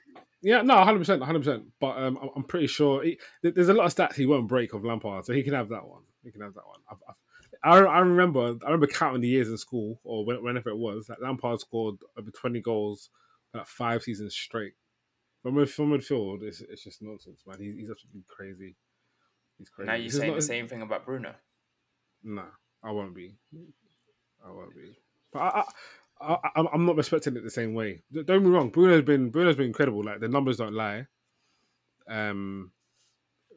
Yeah, 0.42 0.62
no, 0.64 0.76
hundred 0.84 1.00
percent, 1.00 1.22
hundred 1.24 1.40
percent. 1.40 1.66
But 1.80 1.98
um, 1.98 2.18
I'm- 2.18 2.44
pretty 2.44 2.68
sure 2.68 3.04
he, 3.04 3.20
there's 3.44 3.70
a 3.70 3.74
lot 3.74 3.86
of 3.86 3.94
stats 3.96 4.16
he 4.16 4.26
won't 4.26 4.48
break 4.48 4.74
of 4.74 4.84
Lampard, 4.84 5.26
so 5.26 5.34
he 5.34 5.44
can 5.44 5.54
have 5.54 5.70
that 5.70 5.88
one. 5.88 6.02
He 6.24 6.32
can 6.32 6.42
have 6.42 6.54
that 6.56 6.66
one. 6.66 6.80
I, 6.90 7.70
I, 7.70 7.78
I 7.80 8.00
remember, 8.00 8.56
I 8.64 8.66
remember 8.66 8.88
counting 8.88 9.22
the 9.22 9.28
years 9.28 9.50
in 9.50 9.58
school 9.58 10.00
or 10.04 10.26
whenever 10.26 10.70
it 10.70 10.78
was. 10.78 11.06
that 11.08 11.22
Lampard 11.22 11.60
scored 11.60 11.98
over 12.18 12.32
20 12.32 12.60
goals, 12.62 13.10
like 13.54 13.68
five 13.68 14.02
seasons 14.02 14.34
straight. 14.34 14.74
From 15.44 15.56
mid- 15.56 15.70
from 15.70 15.92
midfield, 15.92 16.42
it's, 16.44 16.62
it's 16.62 16.84
just 16.84 17.02
nonsense, 17.04 17.42
man. 17.46 17.58
He, 17.60 17.72
he's 17.80 17.90
absolutely 17.92 18.24
crazy. 18.28 18.76
He's 19.60 19.70
crazy. 19.70 19.88
Now 19.88 19.94
you're 19.96 20.06
This 20.06 20.18
saying 20.18 20.36
the 20.36 20.42
same 20.42 20.68
thing 20.68 20.82
about 20.82 21.06
Bruno. 21.06 21.36
Nah, 22.24 22.46
I 22.84 22.92
won't 22.92 23.14
be. 23.16 23.36
I 24.44 24.52
won't 24.52 24.76
be. 24.76 24.98
But 25.34 25.40
I, 25.40 25.48
I, 25.60 25.64
I, 26.22 26.38
I'm- 26.56 26.68
I'm 26.74 26.86
not 26.86 26.96
respecting 26.96 27.36
it 27.36 27.44
the 27.44 27.50
same 27.50 27.74
way. 27.74 28.02
Don't 28.14 28.26
get 28.26 28.42
me 28.42 28.50
wrong. 28.50 28.70
Bruno's 28.70 29.04
been 29.04 29.30
Bruno's 29.30 29.56
been 29.56 29.68
incredible. 29.68 30.04
Like 30.04 30.20
the 30.20 30.28
numbers 30.28 30.58
don't 30.58 30.74
lie. 30.74 31.08
Um, 32.08 32.72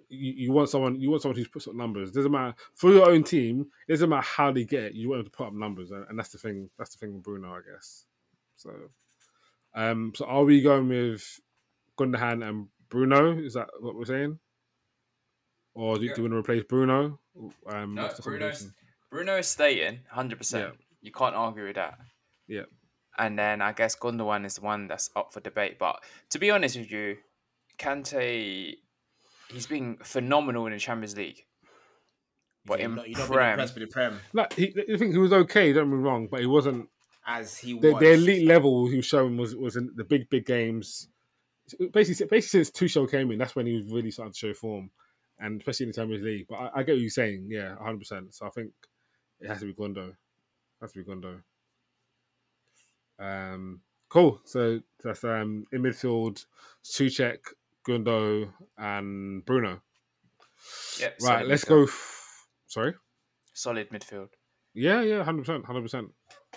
you, 0.09 0.33
you 0.37 0.53
want 0.53 0.69
someone 0.69 1.01
you 1.01 1.11
want 1.11 1.23
someone 1.23 1.37
who's 1.37 1.49
puts 1.49 1.67
up 1.69 1.75
numbers. 1.75 2.11
Doesn't 2.13 2.31
matter 2.33 2.55
for 2.75 2.91
your 2.93 3.11
own 3.11 3.25
team. 3.25 3.67
It 3.89 3.93
doesn't 3.93 4.09
matter 4.09 4.27
how 4.27 4.53
they 4.53 4.65
get 4.65 4.85
it. 4.85 4.95
You 4.95 5.09
want 5.11 5.21
them 5.21 5.31
to 5.31 5.37
put 5.37 5.47
up 5.49 5.53
numbers, 5.55 5.91
and, 5.91 6.07
and 6.09 6.19
that's 6.19 6.31
the 6.31 6.39
thing. 6.39 6.71
That's 6.79 6.91
the 6.95 6.99
thing 6.99 7.15
with 7.15 7.23
Bruno, 7.23 7.53
I 7.53 7.61
guess. 7.71 8.05
So, 8.57 8.71
um, 9.75 10.13
so 10.15 10.25
are 10.27 10.45
we 10.45 10.61
going 10.63 10.89
with 10.89 11.41
Gundogan 11.99 12.47
and 12.49 12.69
Bruno? 12.89 13.39
Is 13.39 13.55
that 13.55 13.69
what 13.81 13.97
we're 13.97 14.05
saying? 14.05 14.39
Or 15.75 15.99
do, 15.99 16.05
Yeah. 16.05 16.15
do 16.15 16.23
we 16.23 16.29
want 16.29 16.45
to 16.47 16.53
replace 16.53 16.65
Bruno? 16.69 17.19
Um, 17.67 17.95
No, 17.95 18.09
Bruno's? 18.23 18.71
Bruno 19.11 19.39
is 19.39 19.49
staying, 19.49 20.01
hundred 20.09 20.37
Yeah. 20.37 20.39
percent. 20.39 20.75
You 21.01 21.11
can't 21.13 21.35
argue 21.35 21.65
with 21.65 21.75
that. 21.77 21.99
Yeah. 22.49 22.65
And 23.17 23.39
then 23.39 23.63
I 23.63 23.73
guess 23.73 23.95
Gundogan 23.97 24.45
is 24.45 24.57
the 24.57 24.63
one 24.63 24.89
that's 24.89 25.11
up 25.15 25.33
for 25.33 25.41
debate. 25.41 25.79
But 25.79 26.03
to 26.31 26.39
be 26.39 26.51
honest 26.51 26.77
with 26.77 26.91
you, 26.91 27.17
Kante, 27.79 28.75
he's 29.51 29.67
been 29.67 29.99
phenomenal 30.03 30.67
in 30.67 30.73
the 30.73 30.79
Champions 30.79 31.17
League. 31.17 31.45
But 32.67 32.81
you're 32.81 32.89
in 32.89 32.97
not, 32.97 33.09
you're 33.09 33.19
not 33.19 33.29
Prem- 33.29 33.51
impressed 33.51 33.75
with 33.75 33.89
the 33.89 33.93
Prem 33.93 34.21
Like 34.33 34.53
he, 34.55 34.75
I 34.93 34.97
think 34.97 35.13
he 35.13 35.19
was 35.19 35.33
okay. 35.33 35.73
Don't 35.73 35.91
get 35.91 35.97
me 35.97 36.03
wrong, 36.03 36.29
but 36.31 36.41
he 36.41 36.47
wasn't 36.47 36.89
as 37.27 37.59
he 37.59 37.79
the, 37.79 37.93
was. 37.93 38.01
the 38.01 38.13
elite 38.13 38.47
level 38.47 38.89
he 38.89 38.97
was 38.97 39.07
showing 39.07 39.37
was 39.37 39.55
was 39.55 39.77
in 39.77 39.91
the 39.95 40.05
big 40.05 40.29
big 40.31 40.47
games. 40.47 41.09
Basically, 41.93 42.27
basically 42.27 42.65
since 42.65 42.71
Tuchel 42.71 43.11
came 43.11 43.31
in, 43.31 43.39
that's 43.39 43.57
when 43.57 43.67
he 43.67 43.75
was 43.75 43.87
really 43.87 44.11
starting 44.11 44.33
to 44.33 44.39
show 44.39 44.55
form, 44.55 44.91
and 45.39 45.61
especially 45.61 45.85
in 45.85 45.91
the 45.91 45.97
Champions 45.97 46.25
League. 46.25 46.47
But 46.49 46.57
I, 46.57 46.71
I 46.77 46.83
get 46.83 46.93
what 46.93 47.01
you're 47.01 47.11
saying, 47.11 47.49
yeah, 47.51 47.75
100. 47.75 47.99
percent 47.99 48.35
So 48.35 48.47
I 48.47 48.51
think 48.51 48.73
it 49.41 49.49
has 49.49 49.61
to 49.61 49.67
be 49.67 49.75
Gundo. 49.75 50.09
It 50.11 50.17
has 50.81 50.93
to 50.93 51.03
be 51.03 51.11
Gundo. 51.11 51.41
Um, 53.25 53.81
cool. 54.09 54.41
So 54.45 54.81
that's 55.03 55.25
um 55.25 55.65
in 55.73 55.83
midfield, 55.83 56.45
Soucek, 56.85 57.39
Gundo, 57.89 58.51
and 58.79 59.45
Bruno. 59.45 59.81
Yep, 61.01 61.17
Right, 61.23 61.47
let's 61.47 61.65
midfield. 61.65 61.69
go. 61.69 61.83
F- 61.85 62.47
Sorry. 62.67 62.95
Solid 63.53 63.89
midfield. 63.91 64.29
Yeah, 64.75 65.03
yeah, 65.03 65.23
hundred 65.23 65.43
percent, 65.43 65.65
hundred 65.65 65.83
percent. 65.83 66.09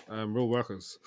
Um, 0.08 0.34
real 0.34 0.48
workers. 0.48 0.98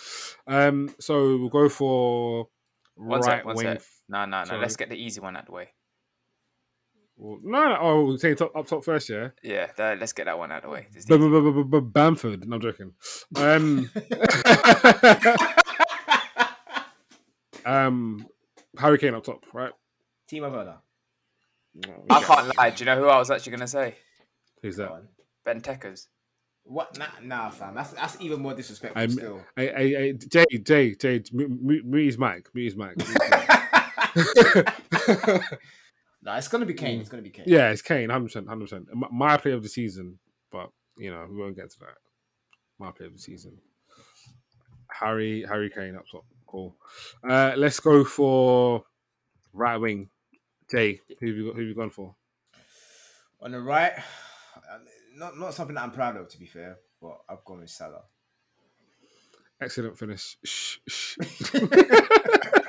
Um, 0.48 0.94
so 1.00 1.38
we'll 1.38 1.50
go 1.50 1.68
for 1.70 2.48
One 2.96 3.20
right 3.22 3.40
sec, 3.40 3.46
one 3.46 3.56
wing. 3.56 3.66
sec. 3.66 3.82
No, 4.08 4.26
no, 4.26 4.40
no. 4.40 4.46
Sorry. 4.46 4.62
Let's 4.62 4.76
get 4.76 4.90
the 4.90 4.96
easy 4.96 5.20
one 5.20 5.36
out 5.36 5.42
of 5.42 5.46
the 5.48 5.52
way. 5.54 5.70
Well, 7.18 7.40
No, 7.44 7.70
no, 7.70 7.78
oh, 7.80 8.06
we're 8.06 8.18
saying 8.18 8.36
top, 8.38 8.56
up 8.56 8.66
top 8.68 8.84
first, 8.84 9.10
yeah. 9.10 9.30
Yeah, 9.44 9.68
that, 9.78 10.00
let's 10.00 10.14
get 10.14 10.26
that 10.26 10.38
one 10.38 10.52
out 10.52 10.58
of 10.64 10.66
the 10.70 10.70
way. 10.70 10.88
B- 10.94 11.00
b- 11.08 11.18
b- 11.18 11.52
b- 11.52 11.64
b- 11.64 11.80
Bamford. 11.80 12.48
No, 12.48 12.56
I'm 12.56 12.62
joking. 12.62 12.94
Um, 13.36 13.90
um, 17.72 18.28
Harry 18.78 18.98
Kane 18.98 19.14
up 19.14 19.24
top, 19.24 19.46
right? 19.54 19.72
Timo 20.32 20.52
Werner. 20.52 20.78
I 22.10 22.22
can't 22.24 22.58
lie. 22.58 22.70
Do 22.72 22.84
you 22.84 22.86
know 22.86 22.98
who 22.98 23.06
I 23.08 23.18
was 23.18 23.32
actually 23.32 23.52
going 23.52 23.62
to 23.62 23.68
say? 23.68 23.96
Who's 24.62 24.76
that? 24.78 24.92
on. 24.92 25.08
Ben 25.46 25.62
Tekers. 25.62 26.08
What? 26.64 26.98
Nah, 26.98 27.06
nah, 27.24 27.50
fam. 27.50 27.74
That's 27.76 27.92
that's 27.92 28.18
even 28.22 28.42
more 28.42 28.54
disrespectful. 28.54 29.00
I'm- 29.00 29.12
still. 29.12 29.42
Hey, 29.56 29.72
hey, 29.76 29.90
hey, 29.94 30.14
Jay, 30.14 30.46
Jay, 30.64 30.96
Jay, 30.96 31.24
mute, 31.34 31.52
mute, 31.62 31.86
mute 31.86 32.06
his 32.06 32.18
mic. 32.18 32.48
Mute 32.54 32.66
his 32.66 32.76
mic. 32.76 32.96
nah, 36.22 36.38
it's 36.38 36.48
gonna 36.48 36.66
be 36.66 36.74
Kane. 36.74 37.00
It's 37.00 37.10
gonna 37.10 37.24
be 37.24 37.30
Kane. 37.30 37.46
Yeah, 37.48 37.70
it's 37.70 37.82
Kane, 37.82 38.10
hundred 38.10 38.26
percent, 38.26 38.48
hundred 38.48 38.66
percent. 38.66 38.88
My 39.12 39.38
play 39.38 39.52
of 39.52 39.64
the 39.64 39.70
season, 39.70 40.20
but 40.52 40.70
you 40.98 41.12
know 41.12 41.26
we 41.30 41.38
won't 41.38 41.56
get 41.56 41.70
to 41.72 41.80
that. 41.80 41.98
My 42.80 42.92
play 42.92 43.06
of 43.06 43.14
the 43.14 43.20
season. 43.20 43.58
Harry, 44.92 45.46
Harry 45.48 45.70
Kane 45.70 45.96
up 45.96 46.06
top. 46.12 46.26
Cool. 46.46 46.76
Uh, 47.28 47.54
let's 47.56 47.80
go 47.80 48.04
for 48.04 48.84
right 49.54 49.78
wing. 49.78 50.10
Jay, 50.70 51.00
who 51.20 51.28
have 51.28 51.36
you 51.36 51.46
got? 51.48 51.56
Who 51.56 51.62
have 51.62 51.68
you 51.70 51.76
gone 51.76 51.90
for? 51.90 52.16
On 53.42 53.52
the 53.52 53.60
right, 53.60 53.94
uh, 54.56 54.78
not 55.16 55.38
not 55.38 55.54
something 55.54 55.76
that 55.76 55.84
I'm 55.84 55.92
proud 55.92 56.18
of, 56.18 56.30
to 56.30 56.38
be 56.38 56.46
fair, 56.46 56.78
but 57.02 57.18
I've 57.30 57.44
gone 57.46 57.62
with 57.62 57.70
Salah. 57.70 58.04
Excellent 59.62 59.98
finish. 59.98 60.38
Shh, 60.44 60.78
shh. 60.88 61.18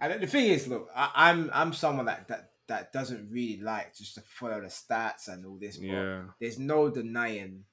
and 0.00 0.22
the 0.22 0.26
thing 0.26 0.46
is, 0.50 0.66
look, 0.68 0.88
I, 0.94 1.10
I'm 1.14 1.50
I'm 1.52 1.72
someone 1.72 2.06
that, 2.06 2.28
that 2.28 2.50
that 2.68 2.92
doesn't 2.92 3.30
really 3.30 3.60
like 3.62 3.96
just 3.96 4.14
to 4.16 4.20
follow 4.22 4.60
the 4.60 4.66
stats 4.68 5.28
and 5.28 5.44
all 5.46 5.56
this. 5.58 5.76
But 5.78 5.86
yeah, 5.86 6.22
there's 6.40 6.58
no 6.58 6.90
denying 6.90 7.64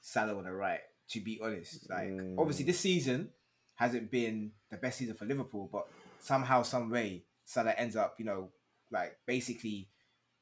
Salah 0.00 0.36
on 0.36 0.44
the 0.44 0.52
right. 0.52 0.80
To 1.10 1.20
be 1.20 1.40
honest, 1.42 1.90
like 1.90 2.08
Mm. 2.10 2.36
obviously 2.38 2.64
this 2.64 2.78
season 2.78 3.30
hasn't 3.74 4.10
been 4.10 4.52
the 4.70 4.76
best 4.76 4.98
season 4.98 5.16
for 5.16 5.24
Liverpool, 5.24 5.68
but 5.72 5.88
somehow, 6.20 6.62
some 6.62 6.88
way, 6.90 7.24
Salah 7.44 7.72
ends 7.72 7.96
up, 7.96 8.14
you 8.18 8.24
know, 8.24 8.50
like 8.92 9.16
basically 9.26 9.88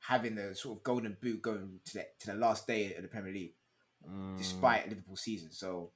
having 0.00 0.34
the 0.34 0.54
sort 0.54 0.76
of 0.78 0.82
golden 0.84 1.16
boot 1.22 1.40
going 1.40 1.80
to 1.86 1.94
the 1.94 2.06
to 2.20 2.26
the 2.28 2.34
last 2.34 2.66
day 2.66 2.94
of 2.94 3.02
the 3.02 3.08
Premier 3.08 3.32
League, 3.32 3.54
Mm. 4.08 4.36
despite 4.36 4.88
Liverpool's 4.88 5.22
season. 5.22 5.50
So, 5.52 5.90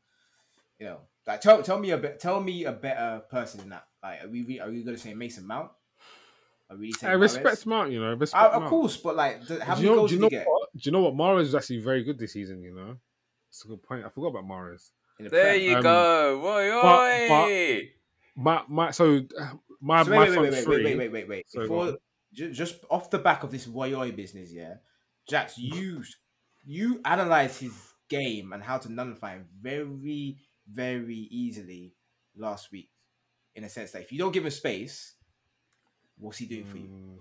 you 0.78 0.86
know, 0.86 1.00
like 1.26 1.40
tell 1.42 1.62
tell 1.62 1.78
me 1.78 1.90
a 1.90 1.98
bit, 1.98 2.18
tell 2.18 2.40
me 2.40 2.64
a 2.64 2.72
better 2.72 3.22
person 3.30 3.60
than 3.60 3.68
that. 3.70 3.86
Like, 4.02 4.24
are 4.24 4.28
we 4.28 4.60
are 4.60 4.70
we 4.70 4.82
going 4.82 4.96
to 4.96 5.02
say 5.02 5.14
Mason 5.14 5.46
Mount? 5.46 5.70
Are 6.70 6.76
we 6.76 6.92
saying 6.92 7.10
I 7.10 7.14
respect 7.14 7.64
Mahrez? 7.64 7.66
Mount. 7.66 7.92
You 7.92 8.00
know, 8.00 8.14
respect 8.14 8.42
Uh, 8.42 8.50
Mount. 8.52 8.64
of 8.64 8.70
course, 8.70 8.96
but 8.96 9.14
like, 9.16 9.44
the, 9.46 9.62
how 9.64 9.74
do 9.74 9.80
many 9.80 9.82
you 9.82 9.90
know, 9.90 9.96
goals 9.96 10.10
do 10.10 10.16
you 10.16 10.20
did 10.22 10.30
he 10.32 10.36
get? 10.38 10.46
what? 10.46 10.68
Do 10.74 10.80
you 10.82 10.92
know 10.92 11.00
what? 11.00 11.14
Mahrez 11.14 11.36
was 11.38 11.54
actually 11.54 11.80
very 11.80 12.02
good 12.02 12.18
this 12.18 12.32
season. 12.32 12.62
You 12.62 12.74
know, 12.74 12.96
it's 13.48 13.64
a 13.64 13.68
good 13.68 13.82
point. 13.82 14.04
I 14.04 14.08
forgot 14.08 14.28
about 14.28 14.44
Mahrez. 14.44 14.90
the 15.20 15.28
There 15.28 15.54
you 15.56 15.76
Um, 15.76 15.82
go. 15.82 16.46
Oi, 16.46 16.80
but- 16.82 17.28
but- 17.28 17.82
My 18.34 18.62
my 18.68 18.90
so 18.90 19.20
uh, 19.38 19.52
my 19.80 20.02
So 20.02 20.10
my 20.10 20.18
wait, 20.18 20.30
wait, 20.30 20.34
front 20.34 20.42
wait, 20.42 20.50
wait, 20.52 20.64
three. 20.64 20.84
wait, 20.84 20.96
wait, 20.98 21.12
wait, 21.12 21.28
wait. 21.28 21.50
Sorry, 21.50 21.66
Before, 21.66 21.84
go 21.84 21.90
on. 21.92 21.96
ju- 22.32 22.50
just 22.52 22.76
off 22.90 23.10
the 23.10 23.18
back 23.18 23.42
of 23.42 23.50
this 23.50 23.66
Woyoi 23.66 24.16
business, 24.16 24.50
yeah, 24.50 24.76
Jax, 25.28 25.58
you 25.58 26.02
you 26.64 27.00
analyze 27.04 27.58
his 27.58 27.74
game 28.08 28.54
and 28.54 28.62
how 28.62 28.78
to 28.78 28.90
nullify 28.90 29.34
him 29.34 29.46
very, 29.60 30.38
very 30.66 31.28
easily 31.30 31.92
last 32.34 32.72
week. 32.72 32.88
In 33.54 33.64
a 33.64 33.68
sense 33.68 33.90
that 33.92 34.02
if 34.02 34.12
you 34.12 34.18
don't 34.18 34.32
give 34.32 34.44
him 34.44 34.50
space, 34.50 35.14
what's 36.18 36.38
he 36.38 36.46
doing 36.46 36.64
for 36.64 36.78
you? 36.78 36.88
Mm, 36.88 37.18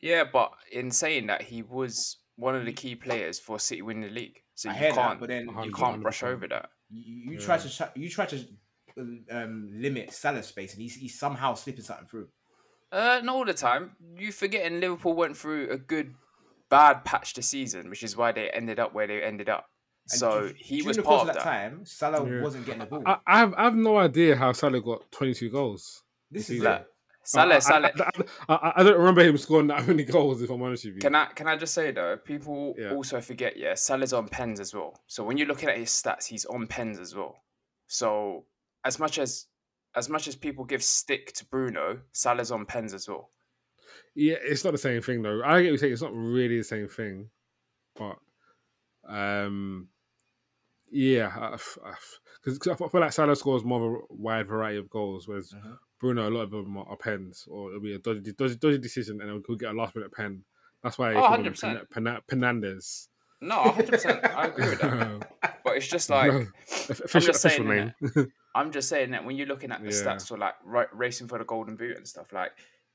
Yeah, 0.00 0.24
but 0.32 0.52
in 0.72 0.90
saying 0.90 1.26
that, 1.26 1.42
he 1.42 1.62
was 1.62 2.18
one 2.36 2.54
of 2.54 2.64
the 2.64 2.72
key 2.72 2.94
players 2.94 3.38
for 3.38 3.58
City 3.58 3.82
winning 3.82 4.02
the 4.02 4.08
league. 4.10 4.42
So 4.54 4.70
I 4.70 4.72
you 4.72 4.78
hear 4.78 4.92
that, 4.92 4.96
can't, 4.96 5.20
but 5.20 5.28
then 5.28 5.48
you 5.62 5.72
can't 5.72 6.00
brush 6.00 6.22
over 6.22 6.48
that. 6.48 6.70
You, 6.90 7.32
you 7.32 7.38
Yeah. 7.38 7.44
try 7.44 7.58
to 7.58 7.92
you 7.96 8.08
try 8.08 8.26
to 8.26 8.44
um, 9.30 9.68
limit 9.74 10.12
Salah's 10.12 10.46
space, 10.46 10.72
and 10.72 10.82
he's, 10.82 10.94
he's 10.94 11.18
somehow 11.18 11.54
slipping 11.54 11.84
something 11.84 12.06
through. 12.06 12.28
Uh, 12.90 13.20
not 13.22 13.34
all 13.36 13.44
the 13.44 13.52
time. 13.54 13.96
You 14.16 14.32
forgetting 14.32 14.80
Liverpool 14.80 15.14
went 15.14 15.36
through 15.36 15.70
a 15.70 15.76
good, 15.76 16.14
bad 16.70 17.04
patch 17.04 17.34
this 17.34 17.48
season, 17.48 17.90
which 17.90 18.02
is 18.02 18.16
why 18.16 18.32
they 18.32 18.48
ended 18.50 18.78
up 18.78 18.94
where 18.94 19.06
they 19.06 19.22
ended 19.22 19.48
up. 19.48 19.66
And 20.10 20.18
So 20.18 20.48
du- 20.48 20.54
he 20.56 20.76
during 20.76 20.86
was 20.88 20.96
the 20.96 21.02
course 21.02 21.24
part 21.24 21.28
of 21.30 21.34
that. 21.36 21.42
time. 21.44 21.84
Salah 21.84 22.28
Yeah. 22.28 22.42
wasn't 22.42 22.64
getting 22.66 22.80
the 22.80 22.86
ball. 22.86 23.02
I, 23.06 23.18
I 23.26 23.38
have 23.38 23.54
I 23.54 23.64
have 23.64 23.74
no 23.76 23.98
idea 23.98 24.36
how 24.36 24.52
Salah 24.52 24.80
got 24.80 25.10
22 25.12 25.50
goals. 25.50 26.02
this 26.30 26.48
is 26.50 26.60
see 26.60 26.66
it. 26.66 26.86
Salah, 27.24 27.52
I, 27.52 27.56
I- 27.56 27.58
Salah. 27.58 27.90
I, 27.94 28.10
I, 28.48 28.54
I, 28.54 28.72
I 28.76 28.82
don't 28.84 28.96
remember 28.98 29.22
him 29.22 29.36
scoring 29.36 29.66
that 29.66 29.86
many 29.86 30.04
goals. 30.04 30.40
If 30.40 30.48
I'm 30.50 30.62
honest 30.62 30.84
with 30.86 30.94
you. 30.94 31.00
Can 31.00 31.14
I 31.14 31.26
can 31.26 31.46
I 31.46 31.56
just 31.56 31.74
say 31.74 31.90
though, 31.90 32.16
people 32.16 32.74
Yeah. 32.78 32.92
also 32.94 33.20
forget, 33.20 33.56
yeah, 33.58 33.74
Salah's 33.74 34.12
on 34.14 34.28
pens 34.28 34.60
as 34.60 34.72
well. 34.74 34.98
So 35.06 35.24
when 35.24 35.36
you're 35.36 35.46
looking 35.48 35.68
at 35.68 35.76
his 35.76 35.90
stats, 35.90 36.24
he's 36.26 36.46
on 36.46 36.66
pens 36.66 36.98
as 36.98 37.14
well. 37.14 37.36
So 37.86 38.44
as 38.84 38.98
much 38.98 39.18
as 39.18 39.46
as 39.94 40.08
much 40.08 40.26
as 40.28 40.36
people 40.36 40.64
give 40.64 40.82
stick 40.82 41.32
to 41.34 41.44
Bruno, 41.46 42.00
Salah's 42.12 42.50
on 42.50 42.64
pens 42.64 42.94
as 42.94 43.08
well. 43.08 43.30
Yeah, 44.14 44.36
it's 44.42 44.64
not 44.64 44.70
the 44.72 44.78
same 44.78 45.02
thing 45.02 45.20
though. 45.22 45.42
I 45.44 45.60
get 45.62 45.66
what 45.68 45.72
you 45.72 45.76
saying. 45.78 45.92
It's 45.92 46.02
not 46.02 46.14
really 46.14 46.56
the 46.58 46.64
same 46.64 46.88
thing, 46.88 47.28
but 47.96 48.16
um, 49.08 49.88
yeah, 50.90 51.56
because 52.44 52.58
I, 52.68 52.74
feel 52.74 53.00
like 53.00 53.12
Salah 53.12 53.36
scores 53.36 53.64
more 53.64 53.86
of 53.86 54.02
a 54.02 54.14
wide 54.14 54.46
variety 54.48 54.78
of 54.78 54.88
goals, 54.90 55.26
whereas 55.28 55.52
Mhm. 55.52 55.78
Bruno 56.00 56.28
a 56.28 56.30
lot 56.30 56.42
of 56.42 56.50
them 56.50 56.76
are, 56.76 56.86
are 56.86 56.96
pens, 56.96 57.46
or 57.50 57.70
it'll 57.70 57.80
be 57.80 57.94
a 57.94 57.98
dodgy, 57.98 58.32
dodgy, 58.32 58.56
dodgy 58.56 58.78
decision, 58.78 59.20
and 59.20 59.30
he'll 59.30 59.40
go 59.40 59.54
get 59.56 59.70
a 59.70 59.76
last 59.76 59.94
minute 59.94 60.12
pen. 60.12 60.44
That's 60.82 60.96
why 60.98 61.14
Oh, 61.14 61.18
I 61.18 61.28
call 61.28 61.40
him 61.40 61.52
100%. 61.52 61.90
Pen- 61.90 62.04
Pen- 62.04 62.20
Penandez. 62.28 63.08
No, 63.40 63.56
100%. 63.72 64.24
I 64.34 64.46
agree 64.46 64.68
with 64.70 64.80
that. 64.80 65.28
But 65.64 65.76
it's 65.76 65.88
just 65.88 66.08
like 66.08 66.32
No, 66.32 66.46
official, 66.88 67.20
just 67.20 67.42
saying, 67.42 67.68
official 67.68 67.92
name. 68.16 68.32
I'm 68.54 68.72
just 68.72 68.88
saying 68.88 69.10
that 69.10 69.24
when 69.24 69.36
you're 69.36 69.46
looking 69.46 69.70
at 69.70 69.80
the 69.84 69.90
Yeah. 69.90 69.92
stats 70.14 70.28
for 70.28 70.38
like 70.38 70.54
ra- 70.64 70.86
racing 70.92 71.28
for 71.28 71.38
the 71.38 71.44
golden 71.44 71.76
boot 71.76 71.96
and 71.96 72.08
stuff, 72.08 72.32
like 72.32 72.52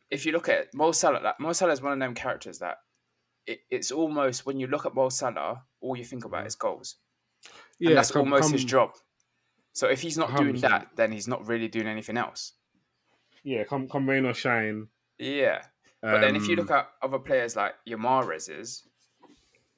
if 0.10 0.26
you 0.26 0.32
look 0.32 0.50
at 0.50 0.74
Mo 0.74 0.92
Salah, 0.92 1.20
like 1.24 1.40
Mo 1.40 1.54
Salah 1.54 1.74
is 1.74 1.82
one 1.82 1.94
of 1.94 2.00
them 2.00 2.16
characters 2.16 2.60
that 2.60 2.78
it, 3.46 3.60
it's 3.70 3.92
almost 3.92 4.46
when 4.46 4.60
you 4.60 4.68
look 4.68 4.86
at 4.86 4.96
Mo 4.96 5.10
Salah, 5.10 5.64
all 5.82 5.96
you 5.96 6.04
think 6.04 6.26
about 6.26 6.44
Mhm. 6.46 6.48
is 6.48 6.56
goals. 6.56 6.96
Yeah, 7.80 7.90
and 7.90 7.98
that's 7.98 8.12
come- 8.12 8.22
almost 8.22 8.52
his 8.52 8.66
job. 8.66 8.92
So 9.74 9.88
if 9.88 10.02
he's 10.02 10.18
not 10.18 10.36
doing 10.38 10.56
100%. 10.56 10.62
that, 10.62 10.88
then 10.96 11.12
he's 11.12 11.28
not 11.28 11.48
really 11.48 11.68
doing 11.68 11.88
anything 11.88 12.16
else. 12.16 12.54
Yeah, 13.44 13.64
come 13.64 13.88
come 13.88 14.08
rain 14.10 14.26
or 14.26 14.34
shine. 14.34 14.88
Yeah. 15.18 15.64
But 16.02 16.20
then 16.20 16.36
if 16.36 16.48
you 16.48 16.58
look 16.58 16.70
um, 16.70 16.80
at 16.80 16.90
other 17.02 17.18
players 17.18 17.56
like 17.56 17.76
Yamarez's, 17.88 18.84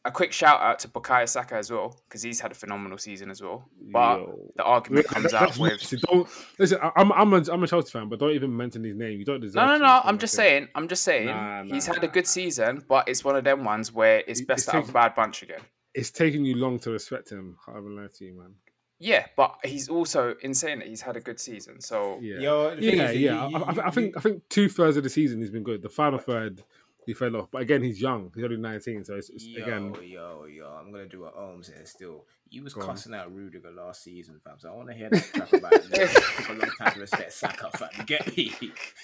a 0.06 0.12
quick 0.12 0.32
shout 0.32 0.60
out 0.60 0.80
to 0.80 0.88
Bukayo 0.88 1.30
Saka 1.30 1.56
as 1.56 1.72
well, 1.72 2.00
because 2.08 2.24
he's 2.24 2.40
had 2.40 2.52
a 2.52 2.56
phenomenal 2.56 2.98
season 2.98 3.30
as 3.30 3.42
well. 3.42 3.70
But 3.92 4.18
yo. 4.20 4.52
the 4.56 4.64
argument 4.64 5.08
comes 5.08 5.34
out 5.34 5.58
with 5.60 5.74
listen, 5.74 6.00
don't 6.12 6.28
listen. 6.60 6.80
I'm 6.96 7.12
I'm 7.12 7.34
a, 7.34 7.44
I'm 7.52 7.64
a 7.64 7.68
Chelsea 7.68 7.92
fan, 7.92 8.10
but 8.10 8.20
don't 8.20 8.32
even 8.32 8.56
mention 8.56 8.84
his 8.84 8.96
name. 8.96 9.20
You 9.20 9.26
don't 9.26 9.40
deserve. 9.40 9.56
No, 9.56 9.66
no, 9.66 9.78
no. 9.78 10.02
I'm 10.04 10.16
like 10.16 10.22
just 10.22 10.34
it. 10.34 10.38
saying. 10.38 10.68
I'm 10.76 10.88
just 10.88 11.04
saying. 11.04 11.28
Nah, 11.28 11.64
he's 11.64 11.88
nah, 11.88 11.94
had 11.96 12.04
a 12.04 12.08
nah. 12.08 12.14
good 12.14 12.28
season, 12.28 12.84
but 12.88 13.08
it's 13.08 13.24
one 13.24 13.36
of 13.36 13.44
them 13.44 13.64
ones 13.64 13.92
where 13.92 14.24
it's 14.28 14.42
It- 14.42 14.48
best 14.48 14.68
it's 14.68 14.76
out 14.76 14.84
of 14.84 14.90
a 14.90 14.94
bad 14.94 15.16
bunch 15.16 15.44
again. 15.44 15.62
It's 15.96 16.12
taking 16.12 16.44
you 16.46 16.56
long 16.58 16.78
to 16.80 16.92
respect 16.92 17.30
him. 17.32 17.58
I 17.68 17.72
haven't 17.74 17.96
lied 17.96 18.14
to 18.16 18.26
you, 18.26 18.34
man. 18.38 18.54
Yeah, 19.00 19.26
but 19.36 19.56
he's 19.64 19.90
also 19.90 20.36
in 20.42 20.54
saying 20.54 20.80
that 20.80 20.88
he's 20.88 21.02
had 21.02 21.18
a 21.18 21.22
good 21.22 21.40
season. 21.40 21.82
So 21.82 22.20
Yeah, 22.22 22.40
Yo, 22.40 22.72
yeah, 22.80 23.10
is, 23.10 23.18
yeah. 23.20 23.48
you- 23.50 23.58
I, 23.58 23.72
I, 23.72 23.88
I 23.88 23.90
think 23.92 24.16
I 24.18 24.20
think 24.22 24.48
two 24.50 24.70
thirds 24.70 24.96
of 24.98 25.04
the 25.04 25.10
season 25.10 25.40
he's 25.42 25.50
been 25.52 25.64
good. 25.64 25.82
The 25.82 25.90
final 25.90 26.20
third 26.20 26.64
he 27.06 27.14
fell 27.14 27.36
off, 27.36 27.50
but 27.52 27.62
again 27.62 27.84
he's 27.84 28.02
young. 28.02 28.32
He's 28.34 28.44
only 28.44 28.58
19, 28.58 29.04
so 29.06 29.14
it's, 29.16 29.30
it's 29.30 29.46
Yo, 29.46 29.62
again. 29.64 29.96
yo, 30.04 30.46
yo, 30.46 30.66
I'm 30.80 30.92
gonna 30.92 31.06
do 31.08 31.26
a 31.26 31.32
Ohms 31.32 31.68
here 31.74 31.86
still. 31.86 32.26
You 32.50 32.64
was 32.64 32.74
Go 32.74 32.82
on. 32.82 32.88
cussing 32.88 33.14
out 33.14 33.34
Rudiger 33.36 33.70
last 33.72 34.02
season, 34.04 34.40
fam. 34.44 34.56
So 34.60 34.70
I 34.70 34.76
want 34.76 34.88
to 34.90 34.94
hear 34.96 35.10
that 35.10 35.30
crap 35.34 35.54
about 35.54 35.74
it. 35.74 35.86
It 35.92 36.10
took 36.38 36.50
a 36.50 36.54
long 36.54 36.70
time 36.80 36.94
to 36.94 37.00
respect 37.02 37.34
Saka, 37.34 37.70
fam. 37.78 37.90
You 38.00 38.04
Get 38.06 38.36
me? 38.38 38.54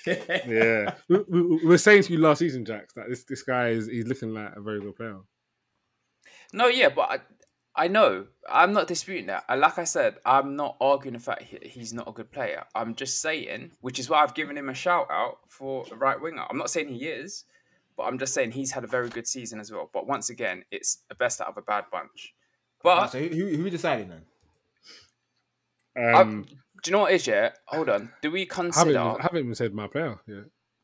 Yeah, 0.06 0.94
we, 1.10 1.18
we, 1.28 1.42
we 1.58 1.66
were 1.66 1.78
saying 1.78 2.04
to 2.04 2.14
you 2.14 2.20
last 2.20 2.40
season, 2.40 2.66
Jax, 2.66 2.94
that 2.94 3.10
this 3.10 3.24
this 3.26 3.44
guy 3.44 3.70
is 3.70 3.88
he's 3.88 4.08
looking 4.08 4.34
like 4.34 4.56
a 4.56 4.62
very 4.62 4.80
good 4.80 4.96
player. 4.96 5.18
No, 6.54 6.68
yeah, 6.68 6.90
but 6.90 7.22
I, 7.76 7.84
I 7.84 7.88
know 7.88 8.26
I'm 8.50 8.74
not 8.74 8.88
disputing 8.88 9.28
that. 9.28 9.46
And 9.48 9.62
Like 9.62 9.78
I 9.78 9.86
said, 9.86 10.16
I'm 10.26 10.56
not 10.56 10.78
arguing 10.82 11.14
the 11.14 11.20
fact 11.20 11.44
he, 11.44 11.58
he's 11.62 11.94
not 11.94 12.08
a 12.08 12.12
good 12.12 12.32
player. 12.32 12.66
I'm 12.76 12.96
just 12.96 13.22
saying, 13.22 13.72
which 13.82 14.00
is 14.00 14.10
why 14.10 14.24
I've 14.24 14.34
given 14.34 14.58
him 14.58 14.70
a 14.70 14.74
shout 14.74 15.08
out 15.10 15.40
for 15.48 15.86
a 15.92 15.96
right 15.96 16.20
winger. 16.20 16.46
I'm 16.50 16.58
not 16.58 16.70
saying 16.70 16.90
he 16.90 17.06
is, 17.06 17.46
but 17.96 18.04
I'm 18.04 18.20
just 18.20 18.34
saying 18.34 18.52
he's 18.52 18.72
had 18.72 18.84
a 18.84 18.88
very 18.88 19.10
good 19.10 19.28
season 19.28 19.60
as 19.60 19.72
well. 19.72 19.90
But 19.94 20.08
once 20.08 20.30
again, 20.30 20.64
it's 20.72 21.00
the 21.10 21.16
best 21.16 21.42
out 21.42 21.48
of 21.48 21.58
a 21.58 21.62
bad 21.62 21.86
bunch. 21.92 22.34
But 22.84 23.10
so 23.10 23.20
who, 23.20 23.28
who, 23.28 23.58
who 23.58 23.70
decided 23.70 24.10
then? 24.10 26.16
Um, 26.16 26.46
do 26.84 26.90
you 26.90 26.92
know 26.94 27.02
what 27.02 27.12
is 27.12 27.28
it 27.28 27.32
is? 27.32 27.36
Yeah, 27.36 27.50
hold 27.66 27.90
on. 27.90 28.12
Do 28.22 28.32
we 28.32 28.42
I 28.42 28.56
haven't, 28.56 28.72
consider? 28.72 29.00
I 29.00 29.22
haven't 29.22 29.40
even 29.40 29.56
said 29.56 29.74
my 29.74 29.88
player. 29.88 30.20
Yeah. 30.28 30.42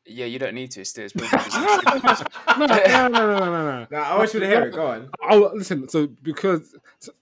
Yeah, 0.08 0.26
you 0.26 0.38
don't 0.38 0.54
need 0.54 0.70
to. 0.72 0.84
Still, 0.84 1.04
it's 1.04 1.12
pretty 1.12 1.36
no, 1.52 2.66
no, 2.66 2.66
no, 2.66 3.08
no, 3.08 3.08
no, 3.08 3.38
no, 3.38 3.50
no. 3.50 3.86
No, 3.90 3.98
I 3.98 4.16
want 4.16 4.32
you 4.34 4.40
to 4.40 4.46
hear 4.46 4.64
it. 4.64 4.74
Go 4.74 4.86
on. 4.86 5.10
Oh, 5.28 5.50
listen. 5.54 5.88
So 5.88 6.06
because 6.22 6.74
so 6.98 7.12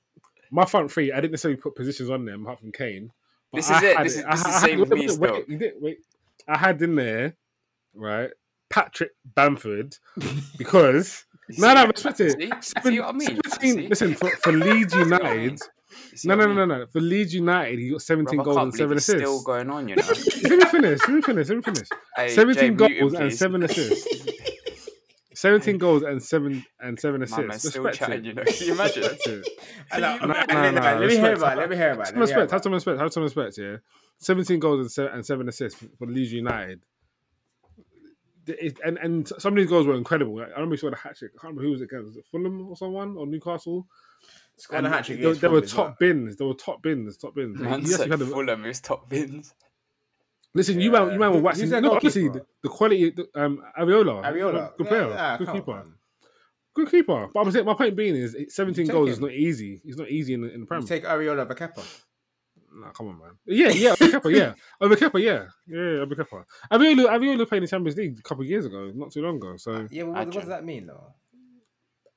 my 0.51 0.64
front 0.64 0.90
three, 0.90 1.12
I 1.12 1.16
didn't 1.16 1.33
necessarily 1.33 1.61
put 1.61 1.75
positions 1.75 2.11
on 2.11 2.25
them 2.25 2.42
apart 2.42 2.61
from 2.61 2.72
Kane. 2.72 3.11
but 3.53 3.59
This 3.59 3.70
I 3.70 3.77
is 3.79 3.83
it. 3.83 3.96
had 3.96 4.07
This 4.07 4.16
is- 4.16 4.25
I- 4.25 4.31
this 4.31 4.40
is 4.40 4.46
I 4.46 4.49
the 4.49 4.53
had- 4.53 4.61
same 4.61 4.81
with 4.81 4.90
wait, 4.90 4.99
me 5.01 5.07
wait, 5.07 5.11
still. 5.14 5.33
Wait, 5.35 5.49
you 5.49 5.59
didn't- 5.59 5.83
wait. 5.83 5.99
I 6.49 6.59
had 6.59 6.81
in 6.83 6.94
there, 6.94 7.35
right, 7.94 8.31
Patrick 8.70 9.11
Bamford 9.35 9.96
because 10.59 11.25
You 11.49 11.61
no, 11.61 11.68
no, 11.68 11.75
that? 11.75 11.92
respect 11.92 12.20
it. 12.20 12.33
See? 12.40 12.51
Seven- 12.61 12.92
See 12.92 13.01
what 13.01 13.09
I 13.09 13.12
mean? 13.12 13.40
17 13.49 13.88
listen 13.88 14.14
for, 14.14 14.31
for 14.37 14.53
Leeds 14.53 14.92
See 14.92 14.99
what 15.01 15.25
I 15.25 15.33
United. 15.35 15.61
No, 16.24 16.35
I 16.35 16.37
no, 16.37 16.46
no, 16.46 16.64
no, 16.64 16.78
no. 16.78 16.87
For 16.87 17.00
Leeds 17.00 17.35
United, 17.35 17.78
he 17.78 17.90
got 17.90 18.02
17 18.02 18.37
Bro, 18.37 18.44
goals 18.44 18.56
and 18.59 18.74
seven 18.74 18.96
assists. 18.98 19.20
Still 19.20 19.42
going 19.42 19.70
on, 19.70 19.88
you 19.88 19.96
know. 19.96 20.02
let 20.06 20.18
me 20.18 20.64
finish. 20.64 21.00
Let 21.00 21.11
me 21.11 21.22
finish. 21.22 21.48
Let 21.48 21.56
me 21.56 21.62
finish. 21.62 21.88
Hey, 22.16 22.28
17 22.30 22.54
Jay, 22.62 22.70
mute 22.70 22.90
him, 22.92 22.98
goals 22.98 23.14
and 23.14 23.32
seven 23.35 23.62
assists. 23.62 24.26
17 25.35 25.76
goals 25.76 26.02
and 26.02 26.22
seven 26.22 26.64
and 26.80 26.98
seven 26.98 27.20
assists. 27.22 27.68
still 27.68 27.82
Respect 27.82 27.98
chatting, 28.11 28.24
you 28.24 28.32
know. 28.32 28.42
Can 28.44 28.66
you 28.66 28.72
imagine? 28.72 29.02
Respect 29.02 29.26
it. 29.26 29.48
I 29.92 30.00
know, 30.00 30.16
No, 30.16 30.26
no, 30.26 30.32
let, 30.35 30.48
no, 30.48 30.70
no, 30.70 30.80
let 30.80 31.09
me 31.09 31.16
hear 31.16 31.35
about 31.35 31.52
it. 31.59 31.61
Let 31.61 31.68
me 31.70 31.76
hear 31.76 31.90
about 31.92 32.06
Have 32.06 32.16
it. 32.16 32.16
some 32.16 32.20
Let 32.20 32.26
me 32.28 32.32
hear 32.32 32.40
respect. 32.40 32.50
Have 32.52 32.62
some 32.62 32.72
respect. 32.72 33.00
Have 33.00 33.12
some 33.12 33.22
respect. 33.22 33.59
Yeah, 33.59 33.76
17 34.18 34.59
goals 34.61 34.80
and 34.80 34.90
seven, 34.90 35.12
and 35.12 35.26
seven 35.26 35.48
assists 35.48 35.78
for, 35.78 35.87
for 35.98 36.06
Leeds 36.06 36.32
United. 36.32 36.80
It, 38.46 38.78
and 38.85 38.96
and 38.98 39.28
some 39.38 39.52
of 39.52 39.56
these 39.59 39.68
goals 39.68 39.87
were 39.87 39.96
incredible. 39.96 40.37
Like, 40.38 40.48
I 40.48 40.52
remember 40.52 40.74
he 40.74 40.78
scored 40.78 40.94
a 40.94 40.96
hat 40.96 41.16
trick. 41.18 41.32
I 41.37 41.38
can't 41.42 41.50
remember 41.50 41.62
who 41.64 41.72
was 41.72 41.80
it 41.82 41.85
against. 41.85 42.06
Was 42.06 42.16
it 42.16 42.24
Fulham 42.30 42.68
or 42.68 42.76
someone 42.76 43.16
or 43.16 43.26
Newcastle? 43.26 43.87
It. 44.57 44.62
Scored 44.62 44.85
a 44.85 44.88
hat-trick 44.88 45.21
There, 45.21 45.35
there 45.35 45.51
were 45.51 45.61
top 45.61 45.87
well. 45.87 45.97
bins. 46.01 46.37
There 46.37 46.47
were 46.47 46.55
top 46.55 46.83
bins. 46.83 47.16
Top 47.19 47.35
bins. 47.35 47.59
Man 47.59 47.69
He 47.69 47.75
actually 47.75 47.92
said 47.92 48.11
had 48.11 48.23
a- 48.23 48.27
Fulham 48.27 48.64
is 48.64 48.81
top 48.81 49.09
bins. 49.09 49.55
Listen, 50.55 50.81
you 50.81 50.90
man, 50.90 51.12
you 51.12 51.19
man 51.19 51.31
were 51.33 51.37
Who- 51.38 51.42
waxing. 51.45 51.69
No, 51.69 51.92
honestly, 51.97 52.29
the, 52.29 52.45
the 52.62 52.69
quality. 52.71 53.11
the- 53.11 53.29
Um, 53.35 53.62
Areola, 53.79 54.25
Areola. 54.25 54.77
good 54.79 54.87
player, 54.87 55.09
yeah, 55.09 55.37
good 55.37 55.49
keeper, 55.53 55.73
on. 55.73 55.95
good 56.75 56.90
keeper. 56.90 57.29
But 57.33 57.40
I'm 57.40 57.51
saying, 57.51 57.66
my 57.66 57.75
point 57.75 57.95
being 57.95 58.14
is, 58.16 58.35
17 58.49 58.87
goals 58.87 59.09
him. 59.09 59.12
is 59.12 59.21
not 59.21 59.33
easy. 59.33 59.83
It's 59.85 59.99
not 59.99 60.09
easy 60.09 60.33
in 60.33 60.40
the, 60.40 60.47
in 60.49 60.53
the 60.55 60.59
You 60.61 60.66
Premier. 60.66 60.87
take 60.87 61.05
Areola 61.05 61.40
over 61.40 61.55
Kepa. 61.55 61.85
Nah, 62.73 62.90
come 62.92 63.09
on, 63.09 63.19
man. 63.19 63.31
Yeah, 63.47 63.69
yeah, 63.69 63.90
over 63.92 64.05
Kepa, 64.07 64.35
yeah, 64.35 64.55
over 64.81 64.97
Kepa, 64.97 65.23
yeah, 65.23 65.47
yeah, 65.66 65.77
yeah, 65.92 66.01
over 66.01 66.14
Kepa. 66.14 66.45
Areola, 66.73 67.07
Areola 67.11 67.47
played 67.49 67.59
in 67.59 67.62
the 67.64 67.69
Champions 67.69 67.97
League 67.99 68.19
a 68.19 68.23
couple 68.23 68.42
of 68.45 68.49
years 68.49 68.64
ago, 68.64 68.90
not 68.95 69.12
too 69.12 69.21
long 69.23 69.37
ago. 69.37 69.57
So 69.59 69.87
Yeah, 69.90 70.05
but 70.05 70.12
what, 70.12 70.27
what 70.29 70.35
does 70.35 70.49
that 70.49 70.64
mean 70.64 70.87
though? 70.87 71.12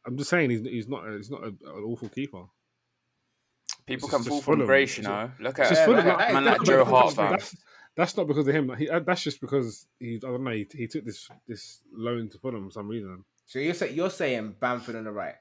I'm 0.06 0.18
just 0.18 0.30
saying, 0.30 0.50
he's 0.50 0.62
he's 0.62 0.88
not 0.88 1.04
he's 1.16 1.30
not 1.32 1.44
a, 1.44 1.48
an 1.48 1.84
awful 1.86 2.10
keeper. 2.10 2.44
People 3.86 4.08
It's 4.08 4.16
can 4.16 4.20
just 4.24 4.30
fall 4.30 4.42
from 4.42 4.54
Fulham. 4.56 4.68
grace, 4.68 4.98
you 4.98 5.04
know. 5.04 5.32
Look 5.40 5.60
at 5.60 5.70
just 5.70 5.82
Yeah, 5.82 5.86
Fulham. 5.86 6.06
that- 6.06 6.18
that 6.18 6.28
is- 6.30 6.34
man 6.34 6.44
that 6.46 6.58
like 6.60 6.68
Joe 6.68 6.78
that's- 6.78 6.90
Hart, 6.90 7.14
fam. 7.16 7.32
That's, 7.32 7.56
that's 7.96 8.18
not 8.18 8.28
because 8.28 8.48
of 8.48 8.56
him. 8.56 8.76
He, 8.78 8.90
uh, 8.90 9.00
that's 9.00 9.24
just 9.24 9.42
because 9.42 9.88
he 10.00 10.16
I 10.16 10.20
don't 10.20 10.44
know. 10.44 10.52
He, 10.52 10.68
he 10.74 10.88
took 10.88 11.06
this 11.06 11.28
this 11.48 11.82
loan 11.92 12.30
to 12.30 12.38
Fulham 12.38 12.66
for 12.66 12.72
some 12.72 12.88
reason. 12.88 13.24
So 13.46 13.60
you're 13.60 13.74
saying 13.74 13.96
you're 13.96 14.10
saying 14.10 14.56
Bamford 14.60 14.96
on 14.96 15.04
the 15.06 15.12
right. 15.12 15.36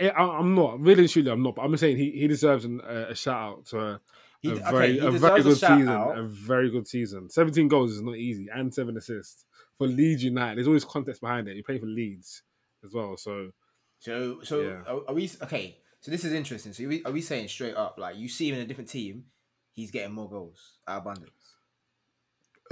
Eh, 0.00 0.08
I, 0.08 0.22
I'm 0.38 0.54
not 0.54 0.80
really 0.80 1.02
and 1.04 1.10
truly. 1.10 1.30
I'm 1.30 1.42
not. 1.42 1.54
But 1.54 1.62
I'm 1.62 1.76
saying 1.76 1.96
he, 1.96 2.10
he 2.10 2.26
deserves 2.26 2.64
an, 2.64 2.80
uh, 2.80 3.06
a 3.10 3.14
shout 3.14 3.36
out 3.58 3.66
to 3.66 3.78
a, 3.80 4.00
He, 4.40 4.50
a 4.50 4.54
very 4.56 4.92
he 4.94 5.06
a 5.06 5.10
very 5.12 5.42
good 5.42 5.56
shout 5.56 5.78
season. 5.78 5.88
out. 5.88 6.18
A 6.18 6.24
very 6.24 6.70
good 6.70 6.88
season. 6.88 7.30
17 7.30 7.68
goals 7.68 7.92
is 7.92 8.02
not 8.02 8.16
easy, 8.16 8.48
and 8.52 8.74
seven 8.74 8.96
assists 8.96 9.44
for 9.78 9.86
Leeds 9.86 10.24
United. 10.24 10.56
There's 10.58 10.66
always 10.66 10.84
context 10.84 11.20
behind 11.20 11.46
it. 11.48 11.54
You're 11.54 11.62
playing 11.64 11.80
for 11.80 11.86
Leeds 11.86 12.42
as 12.84 12.92
well, 12.92 13.16
so 13.16 13.50
So 13.98 14.40
so 14.42 14.60
Yeah. 14.60 14.82
are, 14.86 15.00
are 15.08 15.14
we 15.14 15.30
okay? 15.42 15.78
So 16.00 16.10
this 16.10 16.24
is 16.24 16.32
interesting. 16.32 16.72
So 16.74 16.84
are 16.84 16.88
we, 16.88 17.02
are 17.04 17.12
we 17.12 17.22
saying 17.22 17.48
straight 17.48 17.74
up, 17.74 17.96
like 17.98 18.16
you 18.16 18.28
see 18.28 18.48
him 18.48 18.56
in 18.56 18.60
a 18.60 18.66
different 18.66 18.90
team, 18.90 19.24
he's 19.72 19.90
getting 19.90 20.12
more 20.14 20.28
goals 20.28 20.78
out 20.86 20.98
abundance? 21.02 21.56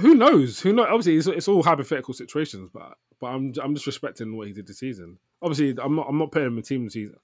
Who 0.00 0.14
knows? 0.14 0.60
Who 0.60 0.72
knows? 0.72 0.86
Obviously, 0.88 1.16
it's, 1.16 1.26
it's 1.26 1.48
all 1.48 1.62
hypothetical 1.62 2.14
situations, 2.14 2.70
but 2.72 2.96
but 3.20 3.28
I'm 3.28 3.52
I'm 3.62 3.74
just 3.74 3.86
respecting 3.86 4.36
what 4.36 4.46
he 4.48 4.52
did 4.52 4.66
this 4.66 4.78
season. 4.78 5.18
Obviously, 5.40 5.76
I'm 5.82 5.96
not 5.96 6.06
I'm 6.08 6.18
not 6.18 6.32
putting 6.32 6.48
him 6.48 6.56
in 6.58 6.62
team 6.62 6.84
this 6.84 6.94
season. 6.94 7.16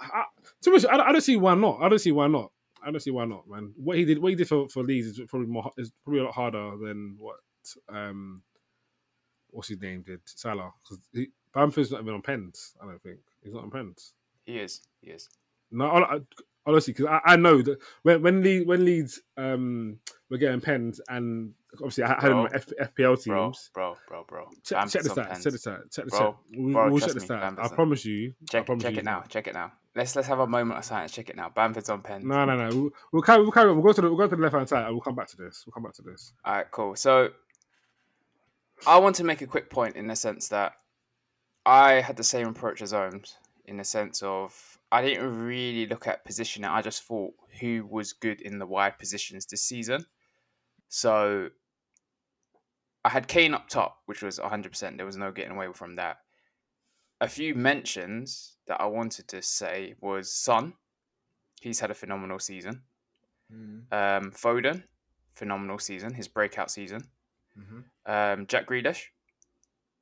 I, 0.00 0.24
too 0.62 0.72
much. 0.72 0.84
I, 0.86 0.96
don't- 0.96 1.06
I 1.08 1.12
don't 1.12 1.20
see 1.20 1.36
why 1.36 1.54
not. 1.54 1.78
I 1.80 1.88
don't 1.88 1.98
see 1.98 2.12
why 2.12 2.26
not. 2.26 2.50
I 2.82 2.90
don't 2.90 3.00
see 3.00 3.10
why 3.10 3.24
not, 3.24 3.48
man. 3.48 3.72
What 3.76 3.96
he 3.96 4.04
did, 4.04 4.18
what 4.18 4.28
he 4.30 4.34
did 4.36 4.48
for, 4.48 4.68
for 4.68 4.82
Leeds 4.82 5.06
is 5.06 5.20
probably 5.28 5.48
more 5.48 5.70
is 5.78 5.90
probably 6.04 6.20
a 6.20 6.24
lot 6.24 6.34
harder 6.34 6.76
than 6.82 7.16
what 7.18 7.36
um 7.88 8.42
what's 9.50 9.68
his 9.68 9.80
name 9.80 10.02
did 10.02 10.20
Salah 10.24 10.72
because 10.82 10.98
Bamford's 11.54 11.90
not 11.90 12.00
even 12.02 12.14
on 12.14 12.22
pens. 12.22 12.74
I 12.82 12.86
don't 12.86 13.02
think 13.02 13.18
he's 13.42 13.54
not 13.54 13.64
on 13.64 13.70
pens. 13.70 14.12
He 14.44 14.58
is. 14.58 14.80
He 15.00 15.10
is. 15.10 15.28
No, 15.70 15.86
I, 15.86 16.16
I, 16.16 16.18
honestly, 16.66 16.92
because 16.92 17.06
I, 17.06 17.32
I 17.32 17.36
know 17.36 17.62
that 17.62 17.78
when 18.02 18.22
when 18.22 18.42
Leeds, 18.42 18.66
when 18.66 18.84
Leeds 18.84 19.20
um 19.36 19.98
were 20.30 20.38
getting 20.38 20.60
pens 20.60 21.00
and 21.08 21.52
obviously 21.74 22.04
I 22.04 22.08
had 22.20 22.30
them 22.30 22.38
on 22.38 22.48
F, 22.54 22.66
FPL 22.80 23.24
Bro, 23.26 23.46
teams. 23.46 23.70
bro, 23.74 23.96
bro, 24.08 24.24
bro. 24.28 24.48
Check, 24.62 24.88
check 24.88 25.02
the 25.02 25.10
on 25.10 25.16
stats. 25.16 25.42
Check 25.42 25.52
the 25.52 25.58
stats. 25.58 25.94
Check 25.94 26.04
the 26.04 26.10
Bro, 26.10 26.20
stats. 26.20 26.36
We, 26.56 26.72
bro, 26.72 26.90
we'll 26.90 27.00
check 27.00 27.14
the 27.14 27.34
me. 27.34 27.56
I 27.62 27.68
promise 27.68 28.04
you. 28.04 28.34
I 28.42 28.44
Check, 28.50 28.66
promise 28.66 28.82
check 28.82 28.92
you. 28.94 28.98
it 29.00 29.04
now. 29.04 29.22
Check 29.28 29.46
it 29.48 29.54
now. 29.54 29.72
Let's 29.96 30.16
let's 30.16 30.26
have 30.28 30.40
a 30.40 30.46
moment 30.46 30.78
of 30.78 30.84
silence. 30.84 31.12
Check 31.12 31.30
it 31.30 31.36
now. 31.36 31.50
Bamford's 31.50 31.88
on 31.88 32.02
pens. 32.02 32.24
No, 32.24 32.44
no, 32.44 32.56
no. 32.56 32.68
We'll, 32.76 32.90
we'll 33.12 33.22
carry. 33.22 33.42
We'll 33.42 33.52
carry. 33.52 33.70
on. 33.70 33.76
We'll 33.76 33.84
go 33.84 33.92
to 33.92 34.00
the. 34.00 34.08
We'll 34.08 34.18
go 34.18 34.26
to 34.28 34.34
the 34.36 34.42
left 34.42 34.54
hand 34.54 34.68
side. 34.68 34.84
and 34.86 34.92
We'll 34.94 35.00
come 35.00 35.14
back 35.14 35.28
to 35.28 35.36
this. 35.36 35.64
We'll 35.66 35.72
come 35.72 35.84
back 35.84 35.94
to 35.94 36.02
this. 36.02 36.32
All 36.44 36.54
right, 36.56 36.66
cool. 36.70 36.96
So 36.96 37.30
I 38.86 38.98
want 38.98 39.16
to 39.16 39.24
make 39.24 39.40
a 39.40 39.46
quick 39.46 39.70
point 39.70 39.96
in 39.96 40.06
the 40.08 40.16
sense 40.16 40.48
that 40.48 40.72
I 41.66 41.94
had 41.94 42.16
the 42.16 42.24
same 42.24 42.48
approach 42.48 42.82
as 42.82 42.92
Ohms 42.92 43.34
in 43.66 43.76
the 43.78 43.84
sense 43.84 44.22
of 44.22 44.78
I 44.92 45.02
didn't 45.02 45.44
really 45.44 45.86
look 45.86 46.06
at 46.06 46.24
positioning. 46.24 46.68
I 46.68 46.82
just 46.82 47.02
thought 47.04 47.34
who 47.60 47.86
was 47.88 48.12
good 48.12 48.40
in 48.40 48.58
the 48.58 48.66
wide 48.66 48.98
positions 48.98 49.46
this 49.46 49.62
season. 49.62 50.04
So 50.88 51.48
I 53.04 53.08
had 53.08 53.28
Kane 53.28 53.54
up 53.54 53.68
top, 53.68 53.98
which 54.06 54.22
was 54.22 54.38
100%. 54.38 54.96
There 54.96 55.06
was 55.06 55.16
no 55.16 55.32
getting 55.32 55.52
away 55.52 55.68
from 55.72 55.96
that. 55.96 56.18
A 57.20 57.28
few 57.28 57.54
mentions 57.54 58.56
that 58.66 58.80
I 58.80 58.86
wanted 58.86 59.28
to 59.28 59.42
say 59.42 59.94
was 60.00 60.32
Son. 60.32 60.74
He's 61.60 61.80
had 61.80 61.90
a 61.90 61.94
phenomenal 61.94 62.38
season. 62.38 62.82
Um, 63.92 64.30
Foden, 64.32 64.84
phenomenal 65.34 65.78
season, 65.78 66.14
his 66.14 66.28
breakout 66.28 66.70
season. 66.70 67.08
Mm-hmm. 67.58 67.80
Um, 68.12 68.46
Jack 68.46 68.66
Grealish, 68.66 69.06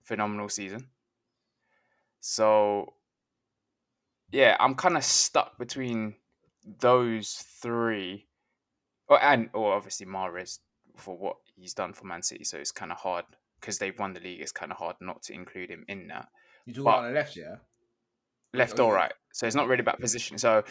phenomenal 0.02 0.48
season. 0.48 0.88
So, 2.24 2.94
yeah, 4.30 4.56
I'm 4.60 4.76
kind 4.76 4.96
of 4.96 5.04
stuck 5.04 5.58
between 5.58 6.14
those 6.80 7.34
three. 7.60 8.28
Oh, 9.08 9.16
and 9.16 9.50
or 9.52 9.74
obviously 9.74 10.06
Mahrez 10.06 10.60
for 10.96 11.18
what 11.18 11.36
he's 11.56 11.74
done 11.74 11.92
for 11.92 12.06
Man 12.06 12.22
City. 12.22 12.44
So 12.44 12.58
it's 12.58 12.70
kind 12.70 12.92
of 12.92 12.98
hard 12.98 13.24
because 13.60 13.78
they've 13.78 13.98
won 13.98 14.14
the 14.14 14.20
league. 14.20 14.40
It's 14.40 14.52
kind 14.52 14.70
of 14.70 14.78
hard 14.78 14.96
not 15.00 15.22
to 15.24 15.32
include 15.34 15.68
him 15.70 15.84
in 15.88 16.06
that 16.08 16.28
You 16.64 16.74
talk 16.74 16.84
But- 16.84 16.94
on 16.98 17.04
the 17.08 17.10
left, 17.10 17.34
yeah. 17.36 17.56
left 18.54 18.78
Oh, 18.78 18.86
or 18.86 18.94
right. 18.94 19.12
So 19.32 19.46
it's 19.46 19.56
not 19.56 19.66
really 19.66 19.80
about 19.80 19.98
position. 19.98 20.38
So 20.38 20.62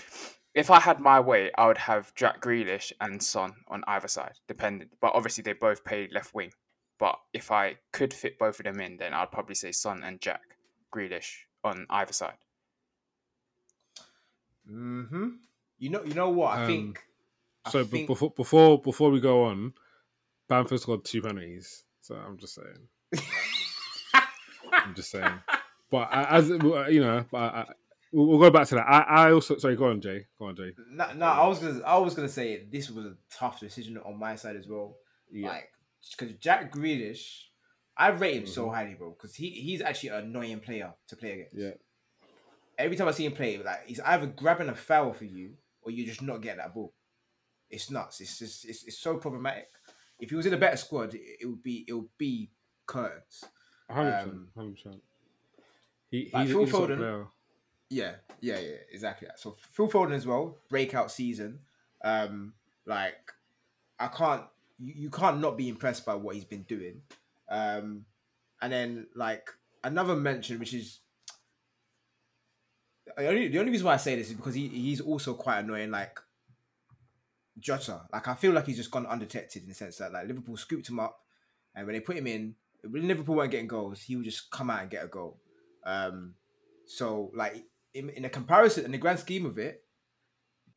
if 0.53 0.71
I 0.71 0.79
had 0.79 1.01
my 1.01 1.19
way, 1.19 1.51
I 1.57 1.67
would 1.67 1.77
have 1.79 2.15
Jack 2.15 2.39
Grealish 2.41 2.93
and 3.01 3.21
Son 3.21 3.55
on 3.67 3.83
either 3.87 4.07
side, 4.07 4.39
dependent. 4.47 4.91
But 5.01 5.13
obviously 5.15 5.41
they 5.41 5.53
both 5.53 5.83
play 5.83 6.07
left 6.13 6.33
wing. 6.33 6.53
But 6.97 7.19
if 7.33 7.51
I 7.51 7.75
could 7.91 8.13
fit 8.13 8.39
both 8.39 8.59
of 8.59 8.63
them 8.63 8.79
in, 8.79 8.95
then 8.97 9.13
I'd 9.13 9.31
probably 9.31 9.55
say 9.55 9.73
Son 9.73 10.01
and 10.01 10.21
Jack 10.21 10.41
Grealish 10.91 11.31
on 11.63 11.85
either 11.89 12.13
side. 12.13 12.37
Mm-hmm. 14.69 15.27
You 15.79 15.89
know, 15.89 16.03
you 16.03 16.13
know 16.13 16.29
what? 16.29 16.57
I 16.57 16.61
Um, 16.61 16.67
think. 16.67 17.03
So 17.69 17.83
be- 17.83 17.89
think- 17.89 18.07
before 18.07 18.31
before 18.31 18.81
before 18.81 19.11
we 19.11 19.19
go 19.19 19.43
on, 19.45 19.73
Bamford 20.47 20.79
scored 20.79 21.03
two 21.05 21.21
penalties. 21.21 21.83
So 22.01 22.15
I'm 22.15 22.37
just 22.37 22.55
saying. 22.55 23.23
I'm 24.73 24.95
just 24.95 25.11
saying. 25.11 25.39
But 25.89 26.07
I- 26.11 26.37
as 26.37 26.49
you 26.49 27.01
know, 27.01 27.25
but 27.31 27.37
I, 27.37 27.65
we'll 28.11 28.27
we'll 28.27 28.39
go 28.39 28.49
back 28.49 28.67
to 28.69 28.75
that. 28.75 28.87
I, 28.87 29.27
I 29.27 29.31
also 29.31 29.57
sorry. 29.57 29.75
Go 29.75 29.89
on, 29.89 30.01
Jay. 30.01 30.25
Go 30.39 30.45
on, 30.45 30.55
Jay. 30.55 30.73
No, 30.89 31.11
no, 31.13 31.25
I 31.25 31.47
was 31.47 31.59
gonna, 31.59 31.81
I 31.83 31.97
was 31.97 32.15
gonna 32.15 32.29
say 32.29 32.65
this 32.71 32.89
was 32.89 33.05
a 33.05 33.15
tough 33.31 33.59
decision 33.59 33.97
on 33.99 34.17
my 34.17 34.35
side 34.35 34.55
as 34.55 34.67
well. 34.67 34.95
Yeah. 35.31 35.49
Like, 35.49 35.69
because 36.17 36.33
Jack 36.35 36.71
Grealish, 36.73 37.43
I 38.01 38.09
rate 38.09 38.35
him 38.35 38.47
so 38.47 38.65
Mhm. 38.67 38.73
highly, 38.73 38.93
bro. 38.95 39.11
Because 39.11 39.35
he, 39.35 39.49
he's 39.49 39.81
actually 39.81 40.09
an 40.09 40.25
annoying 40.25 40.59
player 40.59 40.93
to 41.07 41.15
play 41.15 41.31
against. 41.33 41.55
Yeah. 41.55 41.71
Every 42.77 42.97
time 42.97 43.07
I 43.07 43.11
see 43.11 43.25
him 43.25 43.33
play, 43.33 43.57
like 43.57 43.85
he's 43.85 43.99
either 43.99 44.25
grabbing 44.27 44.69
a 44.69 44.75
foul 44.75 45.13
for 45.13 45.25
you 45.25 45.55
or 45.83 45.91
you're 45.91 46.07
just 46.07 46.21
not 46.21 46.41
getting 46.41 46.57
that 46.57 46.73
ball. 46.73 46.93
It's 47.69 47.91
nuts. 47.91 48.19
It's 48.21 48.39
just, 48.39 48.65
it's, 48.65 48.83
it's 48.85 48.97
so 48.97 49.17
problematic. 49.17 49.69
If 50.19 50.29
he 50.31 50.35
was 50.35 50.45
in 50.45 50.53
a 50.53 50.57
better 50.57 50.77
squad, 50.77 51.13
it, 51.13 51.21
it 51.41 51.45
would 51.45 51.61
be, 51.63 51.85
it 51.87 51.93
would 51.93 52.17
be. 52.17 52.49
Hundred 52.89 53.21
percent. 53.89 54.31
Um, 54.31 54.47
Hundred 54.55 54.75
percent. 54.75 55.03
He 56.09 56.29
like 56.33 56.43
he's, 56.47 56.51
Phil 56.51 56.65
he's 56.65 56.73
Foden, 56.73 56.97
player. 56.97 57.25
Yeah, 57.89 58.15
yeah, 58.41 58.59
yeah, 58.59 58.75
exactly. 58.91 59.27
that. 59.27 59.39
So 59.39 59.55
Phil 59.71 59.87
Foden 59.89 60.11
as 60.13 60.25
well, 60.25 60.57
breakout 60.69 61.11
season. 61.11 61.59
Um, 62.03 62.53
like 62.85 63.31
I 63.99 64.07
can't, 64.07 64.43
you, 64.79 64.93
you 65.03 65.09
can't 65.09 65.39
not 65.39 65.55
be 65.57 65.69
impressed 65.69 66.05
by 66.05 66.15
what 66.15 66.35
he's 66.35 66.45
been 66.45 66.63
doing. 66.63 67.01
Um, 67.51 68.05
and 68.61 68.71
then 68.71 69.07
like 69.13 69.49
another 69.83 70.15
mention, 70.15 70.57
which 70.57 70.73
is 70.73 71.01
the 73.17 73.27
only, 73.27 73.49
the 73.49 73.59
only 73.59 73.71
reason 73.71 73.85
why 73.85 73.95
I 73.95 73.97
say 73.97 74.15
this 74.15 74.29
is 74.29 74.35
because 74.35 74.55
he, 74.55 74.69
he's 74.69 75.01
also 75.01 75.33
quite 75.33 75.59
annoying. 75.59 75.91
Like 75.91 76.17
Jota, 77.59 78.03
like 78.11 78.27
I 78.27 78.35
feel 78.35 78.53
like 78.53 78.65
he's 78.65 78.77
just 78.77 78.91
gone 78.91 79.05
undetected 79.05 79.63
in 79.63 79.69
the 79.69 79.75
sense 79.75 79.97
that 79.97 80.13
like 80.13 80.27
Liverpool 80.27 80.55
scooped 80.55 80.89
him 80.89 80.99
up, 80.99 81.19
and 81.75 81.85
when 81.85 81.93
they 81.93 81.99
put 81.99 82.17
him 82.17 82.27
in, 82.27 82.55
Liverpool 82.83 83.35
weren't 83.35 83.51
getting 83.51 83.67
goals, 83.67 84.01
he 84.01 84.15
would 84.15 84.25
just 84.25 84.49
come 84.49 84.69
out 84.69 84.81
and 84.81 84.89
get 84.89 85.03
a 85.03 85.07
goal. 85.07 85.41
Um, 85.85 86.35
so 86.85 87.31
like 87.35 87.65
in, 87.93 88.09
in 88.11 88.25
a 88.25 88.29
comparison, 88.29 88.85
in 88.85 88.91
the 88.91 88.97
grand 88.97 89.19
scheme 89.19 89.45
of 89.45 89.57
it, 89.57 89.83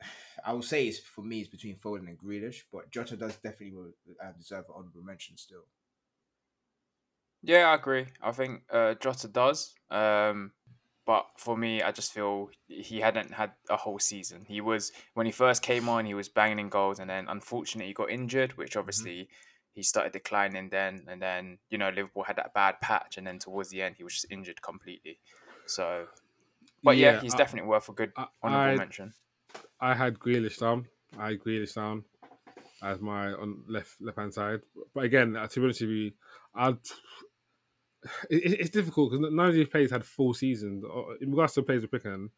I 0.44 0.52
would 0.52 0.64
say 0.64 0.88
it's 0.88 0.98
for 0.98 1.22
me 1.22 1.40
it's 1.40 1.50
between 1.50 1.76
Foden 1.76 2.08
and 2.08 2.18
Grealish, 2.18 2.62
but 2.72 2.90
Jota 2.90 3.16
does 3.16 3.36
definitely 3.36 3.92
uh, 4.22 4.32
deserve 4.36 4.64
an 4.68 4.74
honourable 4.76 5.02
mention 5.02 5.36
still. 5.36 5.64
Yeah, 7.46 7.70
I 7.70 7.74
agree. 7.74 8.06
I 8.22 8.32
think 8.32 8.62
uh, 8.72 8.94
Jota 8.94 9.28
does. 9.28 9.74
Um, 9.90 10.52
but 11.06 11.26
for 11.36 11.56
me, 11.56 11.82
I 11.82 11.92
just 11.92 12.12
feel 12.12 12.48
he 12.66 13.00
hadn't 13.00 13.32
had 13.34 13.52
a 13.68 13.76
whole 13.76 13.98
season. 13.98 14.46
He 14.48 14.62
was 14.62 14.92
when 15.12 15.26
he 15.26 15.32
first 15.32 15.60
came 15.62 15.88
on, 15.88 16.06
he 16.06 16.14
was 16.14 16.28
banging 16.30 16.58
in 16.58 16.68
goals, 16.70 16.98
and 17.00 17.10
then 17.10 17.26
unfortunately 17.28 17.88
he 17.88 17.92
got 17.92 18.10
injured, 18.10 18.56
which 18.56 18.76
obviously 18.76 19.28
he 19.74 19.82
started 19.82 20.12
declining. 20.12 20.70
Then 20.70 21.04
and 21.06 21.20
then 21.20 21.58
you 21.68 21.76
know 21.76 21.90
Liverpool 21.90 22.22
had 22.24 22.36
that 22.36 22.54
bad 22.54 22.80
patch, 22.80 23.18
and 23.18 23.26
then 23.26 23.38
towards 23.38 23.68
the 23.68 23.82
end 23.82 23.96
he 23.98 24.04
was 24.04 24.14
just 24.14 24.26
injured 24.30 24.62
completely. 24.62 25.18
So, 25.66 26.06
but 26.82 26.96
yeah, 26.96 27.20
he's 27.20 27.34
I- 27.34 27.38
definitely 27.38 27.68
worth 27.68 27.90
a 27.90 27.92
good 27.92 28.12
I- 28.16 28.26
honorable 28.42 28.72
I- 28.72 28.76
mention. 28.76 29.12
I 29.80 29.94
had 29.94 30.18
Grealish 30.18 30.58
down. 30.58 30.86
I 31.18 31.28
had 31.32 31.40
Grealish 31.40 31.74
down 31.74 32.04
as 32.82 33.00
my 33.00 33.32
on 33.32 33.62
left 33.68 34.00
left 34.00 34.18
hand 34.18 34.32
side. 34.32 34.62
But 34.94 35.04
again, 35.04 35.36
uh, 35.36 35.46
to 35.48 35.60
be 35.60 35.64
honest 35.66 35.82
with 35.82 35.90
you, 35.90 36.12
I'd. 36.54 36.78
It, 38.30 38.36
it- 38.44 38.60
it's 38.60 38.70
difficult 38.70 39.10
because 39.12 39.30
none 39.32 39.48
of 39.48 39.54
these 39.54 39.68
players 39.68 39.90
had 39.90 40.04
full 40.04 40.34
seasons. 40.34 40.84
In 41.20 41.30
regards 41.30 41.54
to 41.54 41.60
the 41.60 41.66
players 41.66 41.82
we're 41.82 41.88
picking, 41.98 42.30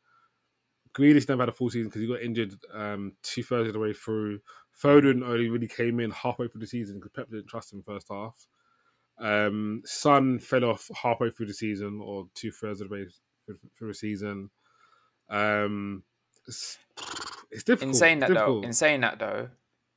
Grealish 0.95 1.29
never 1.29 1.43
had 1.43 1.49
a 1.49 1.53
full 1.53 1.71
season 1.71 1.89
because 1.89 2.01
he 2.03 2.09
got 2.09 2.23
injured 2.23 2.55
um, 2.73 3.13
two 3.23 3.43
thirds 3.43 3.69
of 3.69 3.75
the 3.75 3.81
way 3.81 3.93
through. 3.93 4.41
Foden 4.83 5.23
only 5.27 5.49
really 5.49 5.69
came 5.69 6.01
in 6.01 6.11
halfway 6.11 6.49
through 6.49 6.61
the 6.61 6.67
season 6.67 6.97
because 6.97 7.11
Pep 7.13 7.29
didn't 7.31 7.49
trust 7.49 7.73
him 7.73 7.83
first 7.83 8.07
half. 8.11 8.47
Um, 9.19 9.83
Son 9.85 10.39
fell 10.39 10.65
off 10.65 10.91
halfway 10.95 11.31
through 11.31 11.47
the 11.47 11.55
season 11.55 12.01
or 12.03 12.27
two 12.35 12.51
thirds 12.51 12.81
of 12.81 12.89
the 12.89 12.95
way 12.95 13.07
through, 13.47 13.59
through 13.79 13.89
the 13.89 13.95
season. 13.95 14.51
Um, 15.29 16.03
it's, 16.47 16.79
it's 17.51 17.65
difficult. 17.65 17.89
In 17.91 17.95
saying 17.95 18.19
that 18.21 18.29
difficult. 18.29 18.63
though, 18.63 18.67
in 18.67 18.73
saying 18.73 19.01
that 19.01 19.19
though, 19.19 19.49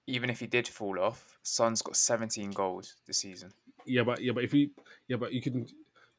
even 0.08 0.30
if 0.30 0.40
he 0.40 0.48
did 0.48 0.68
fall 0.68 1.00
off, 1.00 1.38
Son's 1.44 1.82
got 1.82 1.96
17 1.96 2.52
goals 2.52 2.96
this 3.06 3.18
season. 3.20 3.52
Yeah, 3.86 4.04
but 4.04 4.22
yeah, 4.22 4.34
but 4.34 4.44
if 4.44 4.54
you 4.54 4.70
yeah, 5.08 5.18
but 5.18 5.34
you 5.34 5.42
can 5.42 5.68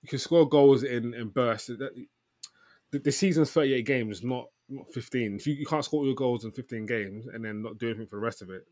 you 0.02 0.08
can 0.08 0.18
score 0.18 0.48
goals 0.48 0.82
in 0.82 1.14
in 1.14 1.28
bursts. 1.28 1.70
The, 2.90 2.98
the 2.98 3.12
season's 3.12 3.50
thirty 3.52 3.74
eight 3.74 3.86
games, 3.86 4.22
not 4.24 4.46
not 4.68 4.92
fifteen. 4.92 5.36
If 5.36 5.46
you, 5.46 5.54
you 5.54 5.66
can't 5.66 5.84
score 5.84 6.00
all 6.00 6.06
your 6.06 6.14
goals 6.14 6.44
in 6.44 6.52
fifteen 6.52 6.86
games 6.86 7.26
and 7.26 7.44
then 7.44 7.62
not 7.62 7.78
do 7.78 7.88
anything 7.88 8.06
for 8.06 8.16
the 8.16 8.22
rest 8.22 8.42
of 8.42 8.50
it, 8.50 8.66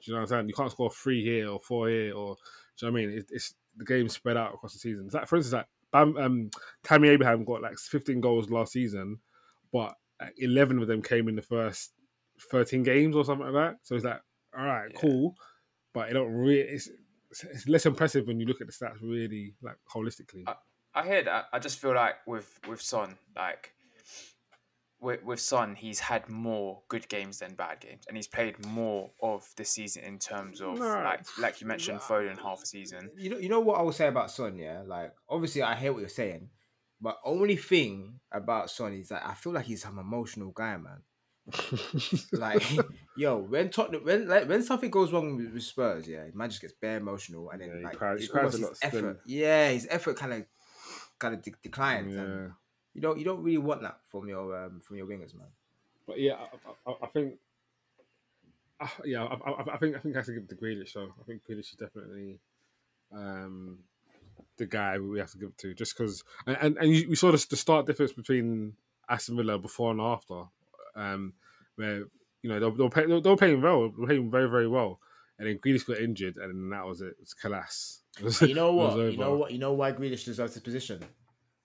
do 0.00 0.10
you 0.10 0.12
know 0.14 0.20
what 0.20 0.22
I'm 0.22 0.28
saying? 0.38 0.48
You 0.48 0.54
can't 0.54 0.70
score 0.70 0.90
three 0.90 1.22
here 1.24 1.48
or 1.48 1.60
four 1.60 1.88
here 1.88 2.14
or 2.14 2.36
do 2.78 2.86
you 2.86 2.88
know 2.88 2.92
what 2.92 3.02
I 3.02 3.06
mean? 3.06 3.18
It, 3.18 3.26
it's 3.30 3.54
the 3.76 3.84
game's 3.84 4.14
spread 4.14 4.36
out 4.36 4.54
across 4.54 4.72
the 4.72 4.78
season. 4.78 5.06
It's 5.06 5.14
like 5.14 5.28
for 5.28 5.36
instance, 5.36 5.52
like 5.52 5.66
Bam, 5.92 6.16
um, 6.16 6.50
Tammy 6.82 7.08
Abraham 7.08 7.44
got 7.44 7.62
like 7.62 7.78
fifteen 7.78 8.20
goals 8.20 8.50
last 8.50 8.72
season, 8.72 9.18
but 9.72 9.94
eleven 10.38 10.80
of 10.80 10.88
them 10.88 11.02
came 11.02 11.28
in 11.28 11.36
the 11.36 11.42
first 11.42 11.92
thirteen 12.50 12.82
games 12.82 13.14
or 13.14 13.24
something 13.24 13.46
like 13.46 13.54
that. 13.54 13.76
So 13.82 13.94
it's 13.94 14.04
like, 14.04 14.20
all 14.58 14.64
right, 14.64 14.90
Yeah. 14.92 15.00
cool, 15.00 15.36
but 15.92 16.10
it 16.10 16.14
don't 16.14 16.32
really. 16.32 16.80
It's, 17.44 17.68
less 17.68 17.86
impressive 17.86 18.26
when 18.26 18.40
you 18.40 18.46
look 18.46 18.60
at 18.60 18.66
the 18.66 18.72
stats 18.72 19.00
really 19.02 19.54
like 19.62 19.76
holistically. 19.92 20.44
I 20.94 21.06
hear 21.06 21.22
that. 21.24 21.46
I 21.52 21.58
just 21.58 21.78
feel 21.78 21.94
like 21.94 22.14
with 22.26 22.58
with 22.68 22.80
Son, 22.80 23.16
like 23.36 23.72
with, 25.00 25.22
with 25.22 25.40
Son, 25.40 25.74
he's 25.74 26.00
had 26.00 26.28
more 26.28 26.80
good 26.88 27.06
games 27.08 27.40
than 27.40 27.54
bad 27.54 27.80
games, 27.80 28.04
and 28.08 28.16
he's 28.16 28.26
played 28.26 28.64
more 28.66 29.10
of 29.22 29.46
the 29.56 29.64
season 29.64 30.04
in 30.04 30.18
terms 30.18 30.60
of 30.60 30.78
No. 30.78 30.86
like 30.86 31.20
like 31.38 31.60
you 31.60 31.66
mentioned, 31.66 32.00
Foden 32.00 32.40
half 32.40 32.62
a 32.62 32.66
season. 32.66 33.10
You 33.16 33.30
know, 33.30 33.38
you 33.38 33.48
know 33.48 33.60
what 33.60 33.78
I 33.78 33.82
will 33.82 33.92
say 33.92 34.08
about 34.08 34.30
Son, 34.30 34.58
yeah. 34.58 34.82
Like, 34.86 35.12
obviously, 35.28 35.62
I 35.62 35.74
hear 35.74 35.92
what 35.92 36.00
you're 36.00 36.08
saying, 36.08 36.48
but 37.00 37.18
only 37.24 37.56
thing 37.56 38.20
about 38.32 38.70
Son 38.70 38.94
is 38.94 39.08
that 39.08 39.22
I 39.26 39.34
feel 39.34 39.52
like 39.52 39.66
he's 39.66 39.84
an 39.84 39.98
emotional 39.98 40.50
guy, 40.52 40.76
man. 40.78 41.02
Like, 42.32 42.62
yo, 43.16 43.38
when 43.38 43.70
Tottenham, 43.70 44.04
when 44.04 44.28
like, 44.28 44.48
when 44.48 44.62
something 44.62 44.90
goes 44.90 45.12
wrong 45.12 45.36
with, 45.36 45.52
with 45.52 45.62
Spurs, 45.62 46.06
yeah, 46.08 46.24
man 46.34 46.50
just 46.50 46.60
gets 46.60 46.74
bare 46.74 46.98
emotional, 46.98 47.50
and 47.50 47.60
then 47.60 47.68
Yeah, 47.68 47.78
he 47.78 47.84
like 47.84 47.96
cries- 47.96 48.20
he 48.22 48.28
cries 48.28 48.54
almost 48.54 48.82
a 48.82 48.86
his 48.86 48.94
effort. 48.94 49.20
Yeah, 49.26 49.70
his 49.70 49.86
effort 49.90 50.16
kind 50.16 50.32
of 50.32 50.44
kind 51.18 51.34
of 51.34 51.42
de- 51.42 51.52
declines. 51.62 52.14
yeah. 52.14 52.20
And 52.22 52.52
you 52.94 53.00
don't 53.02 53.18
you 53.18 53.24
don't 53.24 53.42
really 53.42 53.58
want 53.58 53.82
that 53.82 53.98
from 54.10 54.28
your 54.28 54.64
um, 54.64 54.80
from 54.80 54.96
your 54.96 55.06
wingers, 55.06 55.34
man. 55.34 55.48
But 56.06 56.20
yeah, 56.20 56.34
I, 56.34 56.90
I, 56.90 56.94
I 57.02 57.06
think, 57.08 57.34
uh, 58.80 58.88
yeah, 59.04 59.24
I, 59.24 59.34
I, 59.34 59.74
I 59.74 59.76
think 59.78 59.96
I 59.96 59.98
think 59.98 60.14
I 60.14 60.18
have 60.18 60.26
to 60.26 60.32
give 60.32 60.44
it 60.44 60.48
to 60.50 60.56
Grealish. 60.56 60.92
So 60.92 61.12
I 61.20 61.24
think 61.24 61.42
Grealish 61.44 61.70
is 61.70 61.76
definitely 61.78 62.38
um, 63.12 63.80
the 64.56 64.66
guy 64.66 64.98
we 64.98 65.18
have 65.18 65.32
to 65.32 65.38
give 65.38 65.48
it 65.48 65.58
to, 65.58 65.74
just 65.74 65.96
because. 65.96 66.22
And 66.46 66.56
and, 66.60 66.76
and 66.78 66.92
you, 66.94 67.08
we 67.08 67.16
saw 67.16 67.32
the, 67.32 67.44
the 67.50 67.56
start 67.56 67.86
difference 67.86 68.12
between 68.12 68.74
Aston 69.08 69.36
Villa 69.36 69.58
before 69.58 69.90
and 69.90 70.00
after, 70.00 70.44
um, 70.94 71.34
where 71.74 72.04
you 72.46 72.52
know 72.52 72.60
they 72.60 72.66
were, 72.66 72.76
they, 72.76 72.82
were 72.84 72.90
playing, 72.90 73.08
they 73.08 73.30
were 73.30 73.36
playing 73.36 73.60
well, 73.60 73.90
they 73.90 74.00
were 74.00 74.06
playing 74.06 74.30
very 74.30 74.48
very 74.48 74.68
well, 74.68 75.00
and 75.38 75.48
then 75.48 75.58
Grealish 75.58 75.84
got 75.84 75.98
injured, 75.98 76.36
and 76.36 76.50
then 76.50 76.70
that 76.70 76.86
was 76.86 77.00
it. 77.00 77.14
It 77.18 77.20
was 77.20 77.34
Calas. 77.34 78.48
You 78.48 78.54
know 78.54 78.72
what? 78.72 78.96
You 78.96 79.16
know 79.16 79.34
what? 79.34 79.52
You 79.52 79.58
know 79.58 79.72
why 79.72 79.92
Grealish 79.92 80.24
deserves 80.24 80.54
his 80.54 80.62
position? 80.62 81.00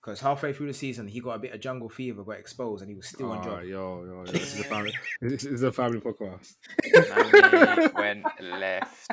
Because 0.02 0.20
halfway 0.20 0.52
through 0.52 0.66
the 0.66 0.74
season, 0.74 1.06
he 1.06 1.20
got 1.20 1.36
a 1.36 1.38
bit 1.38 1.54
of 1.54 1.60
jungle 1.60 1.88
fever, 1.88 2.24
got 2.24 2.32
exposed, 2.32 2.82
and 2.82 2.90
he 2.90 2.96
was 2.96 3.06
still 3.06 3.30
on 3.30 3.38
ah, 3.38 3.40
Oh, 3.40 3.44
job. 3.44 3.62
yo, 3.62 4.04
yo, 4.04 4.24
yo, 4.26 4.32
this 4.32 4.54
is 4.54 4.60
a 4.60 4.64
family. 4.64 4.92
this 5.20 5.44
is 5.44 5.62
a 5.62 5.70
family 5.70 6.00
podcast. 6.00 6.54
Man 6.92 7.92
went 7.94 8.24
left. 8.60 9.12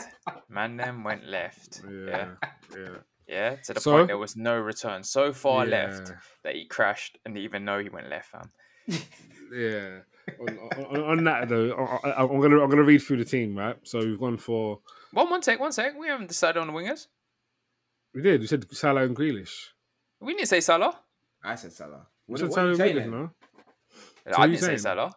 Man 0.49 0.77
them 0.77 1.03
went 1.03 1.27
left. 1.27 1.81
Yeah. 1.85 2.07
Yeah, 2.07 2.29
yeah. 2.75 2.89
Yeah. 3.27 3.55
To 3.65 3.73
the 3.75 3.79
So- 3.79 3.91
point 3.91 4.07
there 4.07 4.17
was 4.17 4.35
no 4.35 4.57
return. 4.57 5.03
So 5.03 5.31
far 5.31 5.65
yeah. 5.65 5.71
left 5.77 6.11
that 6.43 6.55
he 6.55 6.65
crashed 6.65 7.19
and 7.23 7.37
even 7.37 7.63
though 7.65 7.79
he 7.79 7.89
went 7.89 8.09
left, 8.09 8.29
fam. 8.31 8.49
Yeah. 9.53 9.99
On, 10.39 10.59
on, 10.95 11.01
on 11.19 11.23
that 11.25 11.49
though, 11.49 11.71
I, 11.73 12.09
I, 12.09 12.21
I'm 12.23 12.39
gonna 12.41 12.61
I'm 12.61 12.69
gonna 12.69 12.83
read 12.83 12.99
through 12.99 13.17
the 13.17 13.25
team, 13.25 13.57
right? 13.57 13.75
So 13.83 13.99
we've 13.99 14.19
gone 14.19 14.37
for 14.37 14.79
One 15.13 15.29
one 15.29 15.41
sec, 15.41 15.59
one 15.59 15.71
sec. 15.71 15.97
We 15.97 16.07
haven't 16.07 16.27
decided 16.27 16.59
on 16.59 16.67
the 16.67 16.73
wingers. 16.73 17.07
we 18.13 18.21
did. 18.21 18.41
We 18.41 18.47
said 18.47 18.65
Salah 18.73 19.03
and 19.03 19.15
Grealish. 19.15 19.67
We 20.21 20.33
didn't 20.33 20.47
say 20.49 20.59
Salah. 20.61 20.99
I 21.43 21.55
said 21.55 21.71
Salah. 21.73 22.07
We 22.27 22.33
What, 22.33 22.39
said 22.39 22.49
what 22.49 22.55
Salah 22.55 22.67
are 22.67 22.71
you 22.71 22.75
saying 22.77 22.95
Grealish, 22.95 22.99
then? 22.99 23.11
no? 23.11 23.31
I 24.27 24.39
what 24.39 24.45
didn't 24.47 24.59
say 24.59 24.65
saying? 24.67 24.77
Salah. 24.79 25.13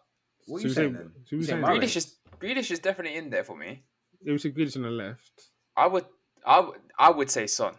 What 0.46 0.58
are 0.58 0.60
you 0.62 0.68
we 0.68 0.74
saying 0.74 0.92
say- 0.92 0.98
then? 0.98 1.12
so 1.24 1.36
You 1.36 1.42
saying 1.42 1.62
Mahrez? 1.62 1.68
Mahrez? 1.68 1.80
Grealish 1.82 1.96
is 1.96 2.16
Grealish 2.40 2.70
is 2.70 2.78
definitely 2.78 3.16
in 3.18 3.30
there 3.30 3.44
for 3.44 3.56
me. 3.56 3.82
Yeah, 4.22 4.32
we 4.32 4.38
said 4.38 4.54
Grealish 4.54 4.76
on 4.76 4.82
the 4.82 4.90
left. 4.90 5.32
I 5.76 5.86
would 5.86 6.04
I 6.46 6.60
would 6.60 6.80
I 6.98 7.10
would 7.10 7.30
say 7.30 7.46
Son. 7.46 7.74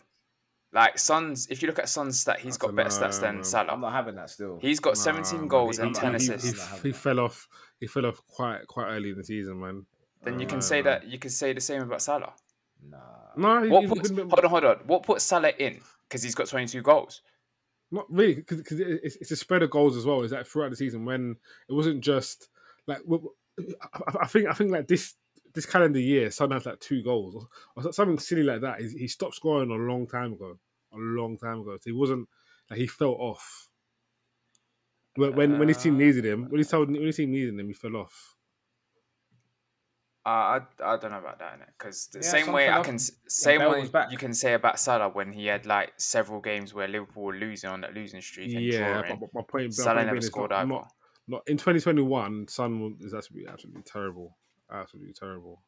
Like 0.74 0.98
Son's 0.98 1.48
if 1.48 1.62
you 1.62 1.68
look 1.68 1.78
at 1.80 1.88
Son's 1.88 2.20
stat, 2.20 2.40
he's 2.40 2.58
got 2.58 2.76
better 2.76 2.90
dunno, 2.90 3.08
stats 3.08 3.22
than 3.22 3.36
man. 3.42 3.70
I'm 3.70 3.82
not 3.82 3.94
having 3.94 4.16
that 4.16 4.30
still. 4.32 4.58
He's 4.60 4.80
got 4.80 4.92
Nah, 4.96 5.02
17 5.02 5.48
goals 5.48 5.78
he- 5.78 5.84
and 5.84 5.96
he- 5.96 6.02
10 6.02 6.16
assists. 6.16 6.82
He, 6.82 6.90
he, 6.90 6.92
fell 6.94 7.20
off. 7.20 7.48
He 7.80 7.86
fell 7.88 8.06
off 8.08 8.22
quite 8.28 8.66
quite 8.68 8.88
early 8.88 9.12
in 9.12 9.18
the 9.18 9.24
season, 9.24 9.60
man. 9.60 9.86
then 10.24 10.40
you 10.40 10.48
can 10.48 10.62
say 10.62 10.82
that 10.82 11.06
you 11.08 11.20
can 11.20 11.30
say 11.30 11.54
the 11.54 11.62
same 11.62 11.84
about 11.84 12.02
Salah. 12.02 12.34
Nah. 12.90 12.98
No, 13.38 13.64
he, 13.64 13.70
What 13.70 13.82
he- 13.84 13.88
puts, 13.90 14.10
he- 14.10 14.16
hold 14.16 14.40
on, 14.40 14.50
hold 14.50 14.64
on. 14.66 14.78
What 14.88 15.04
puts 15.04 15.24
Salah 15.24 15.50
in? 15.60 15.80
Because 16.10 16.24
he's 16.24 16.36
got 16.36 16.48
22 16.48 16.82
goals. 16.82 17.22
Not 17.92 18.06
really, 18.12 18.36
because 18.36 18.80
it's, 18.80 19.16
it's 19.18 19.30
a 19.32 19.36
spread 19.36 19.62
of 19.62 19.70
goals 19.70 19.96
as 19.96 20.06
well. 20.06 20.24
Is 20.24 20.32
that 20.32 20.48
throughout 20.48 20.72
the 20.72 20.76
season 20.76 21.06
when 21.06 21.36
it 21.70 21.74
wasn't 21.74 22.02
just 22.02 22.50
like 22.88 23.00
I 24.20 24.26
think 24.26 24.48
I 24.50 24.54
think 24.54 24.72
like 24.72 24.88
this 24.88 25.14
this 25.54 25.66
calendar 25.66 26.00
year, 26.00 26.32
Son 26.32 26.52
has 26.52 26.66
like 26.66 26.80
two 26.80 27.04
goals 27.04 27.36
or, 27.36 27.48
or 27.86 27.94
something 27.94 28.20
silly 28.20 28.44
like 28.44 28.62
that. 28.62 28.82
He, 28.82 28.90
he 28.90 29.08
stopped 29.08 29.36
scoring 29.36 29.72
a 29.72 29.76
long 29.76 30.08
time 30.08 30.34
ago, 30.34 30.60
a 30.94 30.98
long 30.98 31.38
time 31.38 31.62
ago. 31.62 31.76
So 31.78 31.82
he 31.86 31.92
wasn't 31.92 32.28
like 32.70 32.80
he 32.80 32.88
fell 32.88 33.12
off. 33.20 33.70
When 35.16 35.34
when, 35.36 35.58
when 35.58 35.70
his 35.70 35.80
team 35.82 35.98
needed 35.98 36.24
him, 36.24 36.50
when 36.50 36.60
his 36.60 36.70
told 36.70 36.90
when 36.92 37.02
his 37.02 37.18
team 37.18 37.32
needed 37.32 37.60
him, 37.60 37.68
he 37.68 37.74
fell 37.74 37.96
off. 37.96 38.36
Uh, 40.26 40.30
I 40.30 40.62
I 40.80 40.98
don't 40.98 41.12
know 41.12 41.20
about 41.20 41.40
that 41.40 41.60
because 41.78 42.08
the 42.08 42.24
Yeah, 42.24 42.30
same 42.30 42.52
way 42.54 42.70
I 42.70 42.80
can 42.80 42.96
s- 42.96 43.12
when 43.40 43.56
same 43.56 43.58
Bell 43.58 43.70
way 43.70 43.88
back. 43.88 44.10
you 44.10 44.18
can 44.18 44.34
say 44.34 44.54
about 44.54 44.80
Salah 44.80 45.10
when 45.10 45.34
he 45.34 45.48
had 45.48 45.66
like 45.66 46.00
several 46.00 46.40
games 46.40 46.74
where 46.74 46.88
Liverpool 46.88 47.24
were 47.24 47.34
losing 47.36 47.70
on 47.70 47.82
that 47.82 47.94
losing 47.94 48.22
streak 48.22 48.54
and 48.56 48.70
Yeah, 48.70 48.70
drawing. 48.70 49.20
but, 49.20 49.20
but 49.20 49.30
my 49.34 49.42
point, 49.42 49.78
my 49.78 49.86
Salah 49.86 50.04
point 50.04 50.06
never 50.06 50.22
scored 50.22 50.52
not, 50.52 50.54
either. 50.54 50.68
not, 50.68 50.92
not 51.28 51.44
in 51.48 51.58
2021. 51.58 52.48
Son 52.48 52.98
is 53.02 53.14
actually 53.14 53.48
absolutely 53.48 53.84
terrible, 53.84 54.38
absolutely 54.72 55.14
terrible. 55.14 55.62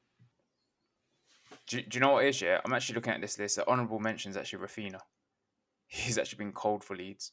Do, 1.68 1.82
do 1.82 1.96
you 1.96 2.00
know 2.00 2.14
what 2.14 2.26
it 2.26 2.30
is? 2.30 2.42
Yeah, 2.42 2.62
I'm 2.64 2.74
actually 2.74 2.96
looking 2.96 3.14
at 3.14 3.22
this 3.22 3.40
list. 3.40 3.56
The 3.56 3.68
honourable 3.68 4.00
mentions 4.00 4.38
actually 4.38 4.66
Raphinha. 4.66 5.00
He's 5.88 6.18
actually 6.18 6.38
been 6.38 6.52
cold 6.52 6.84
for 6.84 6.96
Leeds. 6.96 7.32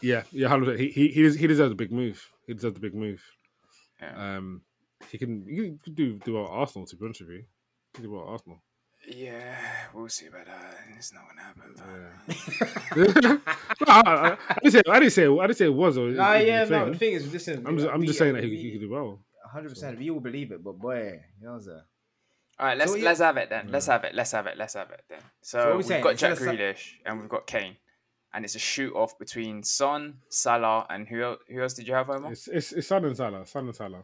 Yeah, 0.00 0.22
yeah, 0.30 0.48
100%. 0.48 0.78
He 0.78 0.88
he 0.88 1.08
he, 1.08 1.30
he 1.30 1.46
deserves 1.46 1.72
a 1.72 1.76
big 1.76 1.90
move. 1.90 2.30
He 2.46 2.54
deserves 2.54 2.76
a 2.76 2.80
big 2.80 2.94
move. 2.94 3.22
Yeah. 4.00 4.36
Um, 4.36 4.62
he 5.10 5.18
can 5.18 5.46
he 5.48 5.78
can 5.82 5.94
do 5.94 6.18
do 6.18 6.34
well 6.34 6.44
at 6.44 6.50
Arsenal. 6.50 6.86
To 6.86 6.96
be 6.96 7.04
honest 7.04 7.20
with 7.22 7.30
you, 7.30 7.36
he 7.38 7.94
can 7.94 8.04
do 8.04 8.10
well 8.10 8.22
at 8.22 8.28
Arsenal. 8.28 8.62
Yeah, 9.08 9.54
we'll 9.94 10.08
see 10.08 10.26
about 10.26 10.46
that. 10.46 10.76
It's 10.96 11.12
not 11.12 11.22
gonna 11.28 11.42
happen. 11.42 11.74
fam. 13.22 13.40
no, 13.86 13.86
I, 13.86 14.00
I, 14.00 14.36
I 14.48 14.58
didn't 14.62 14.72
say 14.72 14.82
I 14.88 14.98
didn't 14.98 15.12
say 15.12 15.26
I 15.26 15.46
didn't 15.46 15.56
say 15.58 15.64
it 15.66 15.74
was. 15.74 15.96
Or 15.98 16.08
it- 16.08 16.16
Nah, 16.16 16.32
it 16.32 16.38
was 16.40 16.46
yeah, 16.46 16.62
a 16.62 16.68
no. 16.68 16.84
thing. 16.84 16.92
The 16.92 16.98
thing 16.98 17.12
is, 17.14 17.32
listen. 17.32 17.66
I'm 17.66 17.78
just 17.78 17.88
I'm 17.88 18.04
just 18.04 18.18
saying 18.18 18.34
that 18.34 18.44
he, 18.44 18.56
he 18.56 18.72
could 18.72 18.80
do 18.80 18.90
well. 18.90 19.20
Hundred 19.52 19.68
percent. 19.70 19.98
We 19.98 20.10
all 20.10 20.20
believe 20.20 20.50
it, 20.50 20.62
but 20.64 20.78
boy, 20.78 21.20
you 21.40 21.46
know, 21.46 21.58
sir. 21.60 21.82
All 22.58 22.66
right, 22.66 22.76
let's 22.78 22.90
So, 22.92 22.96
yeah- 22.98 23.04
let's 23.04 23.20
have 23.20 23.36
it 23.36 23.48
then. 23.50 23.68
Let's 23.70 23.86
have 23.86 24.02
it. 24.04 24.14
Let's 24.14 24.32
have 24.32 24.46
it. 24.46 24.56
Let's 24.58 24.74
have 24.74 24.90
it 24.90 25.02
then. 25.08 25.20
So, 25.40 25.58
what 25.58 25.68
we 25.70 25.76
we've 25.76 25.86
saying? 25.86 26.02
got 26.02 26.10
Instead 26.12 26.28
Jack 26.30 26.38
of 26.40 26.44
Sa- 26.44 26.50
Grealish 26.52 26.92
and 27.04 27.20
we've 27.20 27.28
got 27.28 27.46
Kane, 27.46 27.76
and 28.34 28.44
it's 28.44 28.54
a 28.56 28.58
shoot 28.58 28.92
off 28.94 29.16
between 29.18 29.62
Son, 29.62 30.14
Salah, 30.30 30.86
and 30.90 31.06
who 31.06 31.22
el- 31.22 31.38
who 31.48 31.62
else 31.62 31.74
did 31.74 31.86
you 31.86 31.94
have, 31.94 32.10
Omar? 32.10 32.32
It's 32.32 32.48
it's, 32.48 32.72
it's 32.72 32.88
Son 32.88 33.04
and 33.04 33.16
Salah. 33.16 33.46
Son 33.46 33.66
and 33.66 33.76
Salah. 33.76 34.02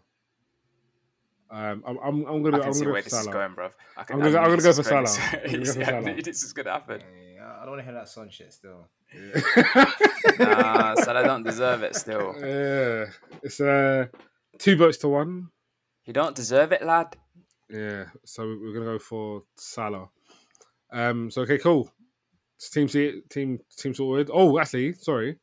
Um, 1.52 1.84
I'm 1.86 1.98
I'm, 1.98 2.24
I'm 2.26 2.42
gonna 2.42 2.58
can 2.60 2.68
I'm 2.68 2.72
see 2.72 2.80
gonna 2.80 2.86
go 2.86 2.92
where 2.92 3.02
for 3.02 3.10
this 3.10 3.12
is 3.12 3.24
Salah. 3.24 3.32
going, 3.32 3.54
bro. 3.54 3.68
I 3.98 4.04
can, 4.04 4.16
I'm 4.16 4.22
I 4.22 4.24
gonna- 4.24 4.30
knew 4.30 4.38
I'm 4.38 4.50
gonna 4.50 4.62
go 4.62 4.72
for 4.72 4.82
Salah. 4.82 5.02
this- 5.02 5.18
I'm 5.18 5.24
gonna 5.32 5.58
go 5.58 5.64
for 5.66 5.84
Salah. 5.84 6.14
this 6.24 6.42
is 6.44 6.52
gonna 6.54 6.70
happen. 6.70 7.02
Yeah, 7.36 7.52
I 7.56 7.60
don't 7.60 7.70
want 7.70 7.80
to 7.80 7.84
hear 7.84 7.92
that 7.94 8.08
son 8.08 8.30
shit 8.30 8.52
still. 8.54 8.88
Nah, 10.38 10.94
Salah 10.94 11.24
don't 11.24 11.42
deserve 11.42 11.82
it. 11.82 11.94
Still, 11.96 12.34
yeah, 12.40 13.06
it's 13.42 13.60
uh 13.60 14.06
two 14.58 14.76
votes 14.76 14.96
to 14.98 15.08
one. 15.08 15.48
You 16.06 16.12
don't 16.12 16.34
deserve 16.34 16.72
it, 16.72 16.82
lad. 16.84 17.16
Yeah, 17.68 18.04
so 18.24 18.42
we're 18.44 18.72
gonna 18.72 18.86
go 18.86 18.98
for 18.98 19.42
Salah. 19.56 20.08
Um, 20.90 21.30
so 21.30 21.42
okay, 21.42 21.58
cool. 21.58 21.92
It's 22.56 22.70
team 22.70 22.88
se- 22.88 23.22
team 23.28 23.58
team 23.76 23.92
sorted. 23.94 24.30
Oh, 24.32 24.58
actually, 24.58 24.94
sorry, 24.94 25.38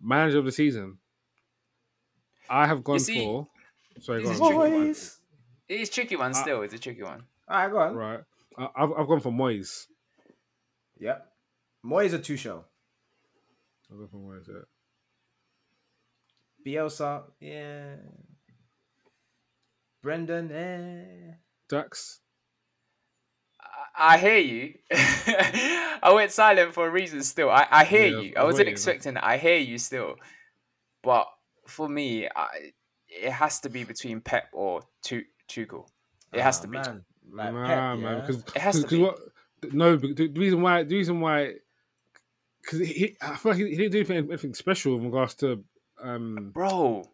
manager 0.00 0.38
of 0.38 0.44
the 0.46 0.52
season. 0.52 0.98
I 2.48 2.66
have 2.66 2.82
gone 2.84 3.00
see, 3.00 3.24
for. 3.24 3.46
Sorry, 4.00 4.22
go 4.22 4.28
on. 4.28 4.34
is 4.34 4.38
tricky 4.40 4.54
one. 4.54 4.70
Boys. 4.70 5.20
It's 5.80 5.90
a 5.90 5.92
tricky 5.92 6.16
one. 6.16 6.30
Uh, 6.32 6.34
Still, 6.34 6.62
it's 6.62 6.74
a 6.74 6.78
tricky 6.78 7.02
one. 7.02 7.22
All 7.48 7.56
right, 7.58 7.70
go 7.70 7.78
on. 7.78 7.94
Right, 7.94 8.20
I, 8.58 8.68
I've 8.76 8.92
I've 8.92 9.06
gone 9.06 9.20
for 9.20 9.32
Moyes. 9.32 9.86
Yep. 11.00 11.26
Moyes 11.84 12.12
a 12.14 12.18
two 12.18 12.36
show. 12.36 12.64
I've 13.90 13.98
gone 13.98 14.08
for 14.08 14.16
Moyes. 14.18 14.48
Yeah. 14.48 14.64
Bielsa, 16.66 17.24
yeah. 17.40 17.96
Brendan, 20.02 20.50
eh. 20.52 21.34
Dax. 21.68 22.20
I 23.96 24.14
I 24.14 24.18
hear 24.18 24.38
you. 24.38 24.74
I 24.92 26.12
went 26.12 26.30
silent 26.32 26.74
for 26.74 26.86
a 26.86 26.90
reason. 26.90 27.22
Still, 27.22 27.50
I, 27.50 27.66
I 27.70 27.84
hear 27.84 28.06
Yeah, 28.06 28.20
you. 28.20 28.32
I 28.36 28.40
I 28.40 28.44
was 28.44 28.52
wasn't 28.54 28.58
waiting, 28.66 28.72
expecting. 28.72 29.14
that. 29.14 29.24
I 29.24 29.36
hear 29.38 29.58
you 29.58 29.78
still, 29.78 30.16
but 31.02 31.26
for 31.66 31.88
me, 31.88 32.28
I, 32.34 32.72
it 33.08 33.30
has 33.30 33.60
to 33.60 33.70
be 33.70 33.84
between 33.84 34.20
Pep 34.20 34.44
or 34.52 34.82
Tu- 35.04 35.24
Tuchel. 35.48 35.86
It 36.32 36.40
has 36.40 36.58
Ah, 36.58 36.62
to 36.62 36.68
be. 36.68 36.78
Man. 36.78 37.04
Like 37.32 37.52
nah, 37.54 37.66
Pep, 37.66 37.98
man, 37.98 38.00
yeah. 38.00 38.20
because 38.20 38.42
It 38.54 38.58
has 38.58 38.74
to 38.76 38.82
because 38.82 38.98
be. 38.98 39.02
what? 39.02 39.18
No, 39.72 39.96
but 39.96 40.16
the 40.16 40.28
reason 40.28 40.60
why 40.60 40.82
the 40.82 40.94
reason 40.94 41.20
why 41.20 41.54
because 42.62 42.80
he, 42.80 43.16
I 43.20 43.36
feel 43.36 43.52
like 43.52 43.60
he, 43.60 43.76
didn't 43.76 43.92
do 43.92 43.98
anything, 43.98 44.28
anything 44.30 44.54
special 44.54 44.96
in 44.96 45.04
regards 45.04 45.34
to 45.36 45.64
um. 46.02 46.50
Bro, 46.52 47.04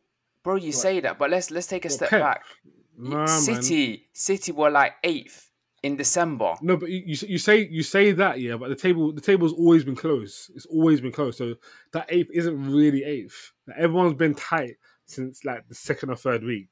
bro, 0.42 0.56
you 0.56 0.72
say 0.72 1.00
that, 1.00 1.18
but 1.18 1.30
let's 1.30 1.50
let's 1.50 1.66
take 1.66 1.84
a 1.84 1.88
What, 1.88 1.92
step 1.94 2.10
Pep? 2.10 2.20
back. 2.20 2.44
Nah, 2.98 3.24
man. 3.26 3.28
City, 3.40 4.08
City 4.12 4.52
were 4.52 4.70
like 4.70 4.94
eighth 5.04 5.50
in 5.82 5.96
December. 5.96 6.54
No, 6.60 6.76
but 6.76 6.90
you, 6.90 7.02
you 7.06 7.16
you 7.28 7.38
say 7.38 7.66
you 7.68 7.82
say 7.82 8.12
that, 8.12 8.40
yeah, 8.40 8.56
but 8.56 8.68
the 8.68 8.74
table 8.76 9.12
the 9.12 9.20
table's 9.20 9.52
always 9.52 9.84
been 9.84 9.96
close. 9.96 10.50
It's 10.54 10.66
always 10.66 11.00
been 11.00 11.12
close. 11.12 11.38
So 11.38 11.54
that 11.92 12.06
eighth 12.08 12.30
isn't 12.32 12.70
really 12.70 13.04
eighth. 13.04 13.52
Like, 13.66 13.78
everyone's 13.78 14.14
been 14.14 14.34
tight 14.34 14.74
since 15.06 15.44
like 15.44 15.66
the 15.68 15.74
second 15.74 16.10
or 16.10 16.16
third 16.16 16.42
week. 16.44 16.68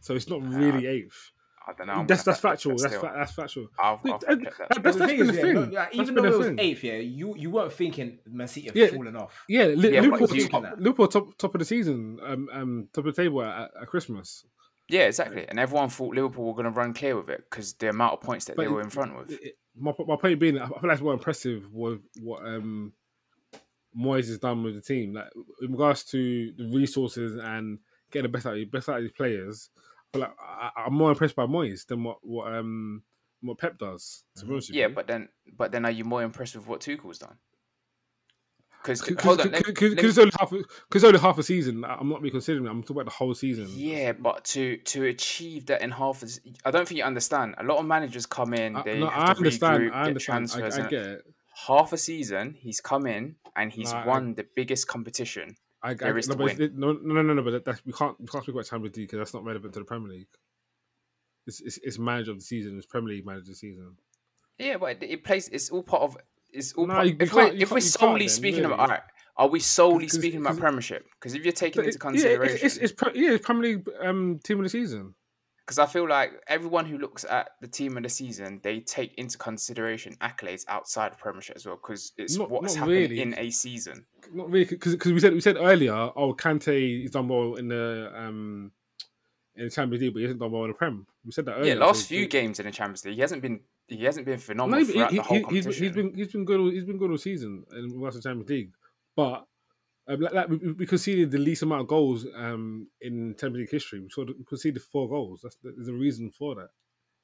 So 0.00 0.14
it's 0.14 0.28
not 0.28 0.42
really 0.42 0.86
eighth. 0.86 1.32
I 1.66 1.72
don't 1.76 1.86
know. 1.86 2.04
that's 2.08 2.22
that's 2.22 2.40
factual. 2.40 2.76
That's 2.78 2.94
fa- 2.96 3.12
that's 3.14 3.32
factual. 3.32 3.68
I'll, 3.78 4.00
I'll 4.06 4.14
uh, 4.14 4.18
that. 4.18 4.28
uh, 4.30 4.34
That's- 4.36 4.76
the 4.76 4.80
that's 4.80 4.96
thing 4.96 5.18
been 5.18 5.26
the 5.26 5.32
thing. 5.34 5.54
no, 5.54 5.60
like, 5.60 5.94
even 5.94 6.14
though 6.14 6.24
it 6.24 6.38
was 6.38 6.46
thing. 6.46 6.58
eighth, 6.60 6.82
yeah, 6.84 6.94
you 6.94 7.34
you 7.36 7.50
weren't 7.50 7.72
thinking 7.72 8.18
Man 8.26 8.48
City 8.48 8.68
have 8.68 8.76
Yeah. 8.76 8.86
fallen 8.86 9.14
off. 9.16 9.44
Yeah, 9.48 9.64
Li- 9.64 9.92
Yeah, 9.94 10.00
Liverpool, 10.00 10.28
top, 10.28 10.64
Liverpool 10.78 11.08
top 11.08 11.36
top 11.36 11.54
of 11.54 11.58
the 11.58 11.64
season, 11.66 12.18
um, 12.22 12.48
um, 12.52 12.88
top 12.94 13.04
of 13.04 13.14
the 13.14 13.22
table 13.22 13.42
at, 13.42 13.70
at 13.82 13.86
Christmas. 13.88 14.46
Yeah, 14.88 15.02
exactly. 15.02 15.44
And 15.46 15.58
everyone 15.58 15.90
thought 15.90 16.14
Liverpool 16.14 16.46
were 16.46 16.54
going 16.54 16.64
to 16.64 16.70
run 16.70 16.94
clear 16.94 17.14
with 17.18 17.28
it 17.28 17.44
because 17.50 17.74
the 17.74 17.90
amount 17.90 18.14
of 18.14 18.20
points 18.22 18.46
that 18.46 18.56
But 18.56 18.62
they 18.62 18.68
were 18.68 18.80
in 18.80 18.88
front 18.88 19.14
with. 19.18 19.32
It- 19.32 19.42
it- 19.42 19.58
my 19.80 19.92
my 20.06 20.16
point 20.16 20.40
being, 20.40 20.58
I 20.58 20.66
feel 20.66 20.78
like 20.84 20.92
it's 20.92 21.02
more 21.02 21.12
impressive 21.12 21.70
with 21.70 22.00
what 22.22 22.44
um 22.46 22.94
Moyes 23.96 24.28
has 24.28 24.38
done 24.38 24.62
with 24.62 24.74
the 24.74 24.80
team. 24.80 25.12
Like 25.14 25.28
in 25.62 25.72
regards 25.72 26.04
to 26.04 26.52
the 26.56 26.64
resources 26.74 27.36
and 27.36 27.78
getting 28.10 28.30
the 28.30 28.36
best 28.36 28.46
out 28.46 28.56
of 28.58 28.70
best 28.70 28.88
out 28.88 28.96
of 28.96 29.02
these 29.02 29.12
players. 29.12 29.70
I 30.14 30.16
feel 30.18 30.20
like 30.22 30.36
I, 30.40 30.70
I'm 30.86 30.94
more 30.94 31.10
impressed 31.10 31.36
by 31.36 31.46
Moyes 31.46 31.86
than 31.86 32.02
what 32.04 32.18
what 32.22 32.52
um 32.54 33.02
what 33.40 33.58
Pep 33.58 33.78
does. 33.78 34.24
To 34.36 34.46
be 34.46 34.52
honest 34.52 34.70
with 34.70 34.76
Yeah, 34.76 34.88
you. 34.88 34.94
but 34.94 35.06
then, 35.06 35.28
but 35.56 35.70
then, 35.72 35.84
are 35.84 35.90
you 35.90 36.04
more 36.04 36.22
impressed 36.22 36.56
with 36.56 36.66
what 36.66 36.80
Tuchel's 36.80 37.18
done? 37.18 37.36
Because 38.82 39.00
hold 39.22 39.40
on, 39.40 39.50
because 39.50 39.92
it's 39.92 40.18
only 40.18 40.32
half 40.38 40.50
because 40.88 41.04
only 41.04 41.18
half 41.18 41.36
a 41.36 41.42
season. 41.42 41.84
I'm 41.84 42.08
not 42.08 42.22
reconsidering. 42.22 42.64
it. 42.64 42.70
I'm 42.70 42.82
talking 42.82 42.96
about 42.96 43.06
the 43.06 43.10
whole 43.16 43.34
season. 43.34 43.66
Yeah, 43.74 44.12
but 44.12 44.44
to 44.46 44.76
to 44.78 45.04
achieve 45.06 45.66
that 45.66 45.82
in 45.82 45.90
half, 45.90 46.22
a, 46.22 46.28
se- 46.28 46.54
I 46.64 46.70
don't 46.70 46.86
think 46.88 46.98
you 46.98 47.04
understand. 47.04 47.56
A 47.58 47.64
lot 47.64 47.78
of 47.78 47.86
managers 47.86 48.24
come 48.24 48.54
in, 48.54 48.76
I, 48.76 48.82
they 48.82 49.00
no, 49.00 49.08
have 49.08 49.22
I 49.22 49.32
to 49.32 49.38
understand. 49.38 49.82
regroup, 49.82 49.92
I 49.94 50.02
understand. 50.04 50.48
transfers. 50.48 50.78
I, 50.78 50.86
I 50.86 50.88
get 50.90 51.06
it. 51.06 51.22
half 51.66 51.92
a 51.92 51.98
season, 51.98 52.54
he's 52.58 52.80
come 52.80 53.06
in 53.06 53.34
and 53.56 53.72
he's 53.72 53.92
No, 53.92 53.98
I- 53.98 54.06
won 54.06 54.34
the 54.34 54.46
biggest 54.56 54.86
competition. 54.86 55.56
I, 55.82 55.90
I, 55.90 55.94
There 55.94 56.18
is 56.18 56.28
no, 56.28 56.34
to 56.34 56.42
win. 56.44 56.60
it- 56.62 56.74
no, 56.76 56.92
no, 56.92 57.22
no, 57.22 57.34
no. 57.34 57.42
But 57.42 57.64
that's 57.64 57.84
we 57.86 57.92
can't 57.92 58.18
we 58.20 58.26
can't 58.26 58.42
speak 58.44 58.54
about 58.54 58.66
Champions 58.66 58.96
League 58.96 59.08
because 59.08 59.18
that's 59.18 59.34
not 59.34 59.44
relevant 59.44 59.72
to 59.74 59.78
the 59.80 59.84
Premier 59.84 60.08
League. 60.10 60.26
It's, 61.46 61.60
it's 61.60 61.78
it's 61.82 61.98
manager 61.98 62.32
of 62.32 62.38
the 62.38 62.44
season. 62.44 62.76
It's 62.76 62.86
Premier 62.86 63.14
League 63.14 63.26
manager 63.26 63.42
of 63.42 63.46
the 63.48 63.54
season. 63.54 63.96
Yeah, 64.58 64.76
but 64.78 64.90
it, 64.90 65.02
it 65.04 65.24
plays. 65.24 65.48
It's 65.48 65.70
all 65.70 65.82
part 65.82 66.02
of. 66.02 66.16
It's 66.52 66.72
all 66.72 66.86
No, 66.86 66.94
part, 66.94 67.06
if 67.06 67.16
we're 67.18 67.22
if 67.24 67.32
we're 67.32 67.42
can't- 67.42 67.56
you 67.58 67.66
can't 67.66 67.82
solely 67.82 68.18
then, 68.20 68.28
speaking 68.28 68.62
really. 68.62 68.72
about, 68.74 68.80
all 68.80 68.88
right, 68.88 69.02
are 69.36 69.48
we 69.48 69.60
solely 69.60 70.06
'Cause- 70.06 70.18
speaking 70.18 70.40
about 70.40 70.50
'cause- 70.50 70.60
Premiership? 70.60 71.06
Because 71.20 71.34
if 71.34 71.44
you're 71.44 71.52
taking 71.52 71.84
into 71.84 71.98
consideration, 71.98 72.56
yeah, 72.58 72.64
it's, 72.66 72.76
it's, 72.78 72.92
it's 72.92 73.16
yeah, 73.16 73.30
it's 73.32 73.44
Premier 73.46 73.62
League 73.76 73.88
um, 74.02 74.40
team 74.42 74.58
of 74.58 74.64
the 74.64 74.68
season. 74.70 75.14
Because 75.68 75.78
I 75.78 75.84
feel 75.84 76.08
like 76.08 76.32
everyone 76.46 76.86
who 76.86 76.96
looks 76.96 77.26
at 77.28 77.50
the 77.60 77.68
team 77.68 77.98
of 77.98 78.02
the 78.02 78.08
season, 78.08 78.58
they 78.62 78.80
take 78.80 79.12
into 79.18 79.36
consideration 79.36 80.16
accolades 80.22 80.64
outside 80.66 81.12
of 81.12 81.18
Premiership 81.18 81.56
as 81.56 81.66
well, 81.66 81.76
because 81.76 82.12
it's 82.16 82.38
Not- 82.38 82.50
what's 82.50 82.74
not 82.74 82.78
happened 82.88 82.96
really. 83.10 83.20
in 83.20 83.38
a 83.38 83.50
season. 83.50 84.06
Not 84.32 84.50
really, 84.50 84.64
because 84.64 84.96
we 85.04 85.20
said 85.20 85.34
we 85.34 85.42
said 85.42 85.56
earlier. 85.58 85.92
Oh, 85.92 86.32
Kante 86.32 87.02
he's 87.02 87.10
done 87.10 87.28
well 87.28 87.56
in 87.56 87.68
the 87.68 88.10
um 88.16 88.72
in 89.56 89.64
the 89.64 89.70
Champions 89.70 90.02
League, 90.02 90.14
but 90.14 90.20
he 90.20 90.24
hasn't 90.24 90.40
done 90.40 90.52
well 90.52 90.64
in 90.64 90.70
the 90.70 90.74
Prem. 90.74 91.06
We 91.22 91.32
said 91.32 91.44
that 91.44 91.62
Yeah, 91.66 91.74
last 91.74 92.00
so- 92.00 92.06
few 92.06 92.26
games 92.26 92.58
in 92.60 92.64
the 92.64 92.72
Champions 92.72 93.04
League, 93.04 93.16
he 93.16 93.20
hasn't 93.20 93.42
been 93.42 93.60
he 93.88 94.04
hasn't 94.04 94.24
been 94.24 94.38
phenomenal 94.38 94.86
but 94.86 94.90
throughout 94.92 95.10
he, 95.10 95.16
the 95.18 95.22
whole 95.22 95.36
he, 95.36 95.42
competition. 95.44 95.84
He's 95.84 95.94
been 95.94 96.14
he's 96.14 96.32
been 96.32 96.44
good. 96.46 96.60
all- 96.60 96.70
He's 96.70 96.84
been 96.84 96.96
good 96.96 97.10
all 97.10 97.18
season 97.18 97.64
in 97.76 97.90
to 98.00 98.20
Champions 98.22 98.48
League, 98.48 98.70
but. 99.14 99.44
Um, 100.08 100.20
like, 100.20 100.32
like 100.32 100.48
we, 100.48 100.72
we 100.72 100.86
conceded 100.86 101.30
the 101.30 101.38
least 101.38 101.62
amount 101.62 101.82
of 101.82 101.86
goals 101.88 102.26
um, 102.34 102.88
in 103.00 103.34
Champions 103.38 103.56
League 103.58 103.70
history. 103.70 104.00
We, 104.00 104.08
sort 104.10 104.30
of 104.30 104.36
conceded 104.48 104.82
four 104.82 105.08
goals. 105.08 105.40
That's, 105.42 105.56
there's 105.62 105.88
a 105.88 105.92
reason 105.94 106.30
for 106.30 106.54
that. 106.54 106.68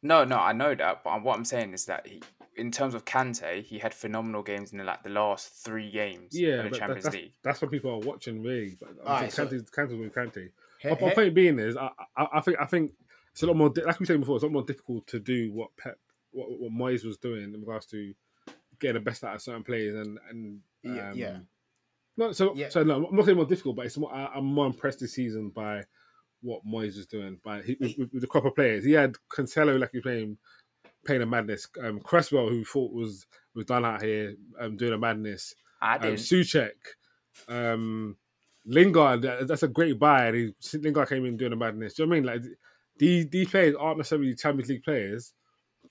No, 0.02 0.22
no, 0.24 0.36
I 0.36 0.52
know 0.52 0.74
that, 0.74 1.02
but 1.02 1.22
what 1.22 1.34
I'm 1.34 1.46
saying 1.46 1.72
is 1.72 1.86
that 1.86 2.06
he, 2.06 2.22
in 2.56 2.70
terms 2.70 2.92
of 2.94 3.06
Kante, 3.06 3.62
he 3.64 3.78
had 3.78 3.94
phenomenal 3.94 4.42
games 4.42 4.70
in 4.72 4.76
the, 4.78 4.84
like 4.84 5.02
the 5.02 5.08
last 5.08 5.64
three 5.64 5.90
games 5.90 6.38
Yeah, 6.38 6.56
of 6.56 6.56
the 6.56 6.62
but 6.64 6.72
that, 6.72 6.78
Champions 6.78 7.04
that's, 7.04 7.16
League. 7.16 7.32
that's 7.42 7.62
what 7.62 7.70
people 7.70 7.90
are 7.90 8.00
watching, 8.00 8.42
really. 8.42 8.76
But 8.78 8.90
I'm 9.00 9.06
Alright, 9.06 9.32
saying 9.32 9.48
so- 9.48 9.56
Kante's, 9.56 9.70
Kante's 9.70 9.94
with 9.98 10.14
Kante. 10.14 10.50
He- 10.80 10.88
My, 10.90 10.98
my 11.00 11.08
he- 11.08 11.14
point 11.14 11.34
being 11.34 11.58
is, 11.58 11.78
I, 11.78 11.88
I, 12.18 12.26
I 12.34 12.40
think 12.42 12.58
I 12.60 12.66
think 12.66 12.92
it's 13.32 13.42
a 13.42 13.46
lot 13.46 13.56
more. 13.56 13.72
Like 13.74 13.98
we 13.98 14.04
said 14.04 14.20
before, 14.20 14.36
it's 14.36 14.42
a 14.42 14.46
lot 14.46 14.52
more 14.52 14.62
difficult 14.62 15.06
to 15.06 15.18
do 15.18 15.50
what 15.52 15.74
Pep, 15.78 15.98
what, 16.32 16.48
what 16.60 16.70
Moyes 16.70 17.02
was 17.06 17.16
doing 17.16 17.54
in 17.54 17.60
regards 17.60 17.86
to 17.86 18.12
getting 18.80 18.94
the 19.02 19.10
best 19.10 19.24
out 19.24 19.34
of 19.36 19.40
certain 19.40 19.64
players 19.64 20.06
and 20.06 20.18
and 20.28 20.60
Yeah, 20.82 21.10
um, 21.12 21.16
yeah. 21.16 21.36
No, 22.16 22.32
so 22.32 22.54
Yeah. 22.54 22.68
so 22.68 22.82
no, 22.84 23.06
I'm 23.06 23.16
not 23.16 23.24
saying 23.24 23.36
more 23.36 23.46
difficult, 23.46 23.76
but 23.76 23.86
it's 23.86 23.98
more. 23.98 24.12
I, 24.14 24.26
I'm 24.34 24.44
more 24.44 24.66
impressed 24.66 25.00
this 25.00 25.14
season 25.14 25.50
by 25.50 25.82
what 26.42 26.64
Moyes 26.66 26.96
is 26.98 27.06
doing 27.06 27.38
by 27.44 27.62
he, 27.62 27.76
with, 27.80 27.96
with, 28.12 28.20
the 28.20 28.26
crop 28.26 28.44
of 28.44 28.54
players. 28.54 28.84
He 28.84 28.92
had 28.92 29.14
Cancelo 29.32 29.78
like 29.80 29.90
he 29.92 30.00
playing 30.00 30.36
playing 31.06 31.22
a 31.22 31.26
madness. 31.26 31.66
Um, 31.82 32.00
Cresswell, 32.00 32.48
who 32.48 32.64
thought 32.64 32.92
was 32.92 33.26
was 33.54 33.66
done 33.66 33.84
out 33.84 34.02
here, 34.02 34.34
um, 34.60 34.76
doing 34.76 34.92
a 34.92 34.98
madness. 34.98 35.54
I 35.80 35.96
Um, 35.96 36.02
didn't. 36.02 36.18
Soucek, 36.20 36.72
um, 37.48 38.16
Lingard. 38.66 39.22
that- 39.22 39.48
That's 39.48 39.62
a 39.62 39.68
great 39.68 39.98
buy. 39.98 40.26
and 40.28 40.36
He, 40.36 40.78
Lingard 40.78 41.08
came 41.08 41.24
in 41.24 41.36
doing 41.36 41.52
a 41.52 41.56
madness. 41.56 41.94
Do 41.94 42.02
you 42.02 42.06
know 42.06 42.10
what 42.10 42.16
I 42.16 42.20
mean? 42.20 42.42
Like 42.44 42.58
these 42.98 43.28
these 43.28 43.50
players 43.50 43.74
aren't 43.74 43.98
necessarily 43.98 44.34
Champions 44.34 44.68
League 44.70 44.84
players, 44.84 45.32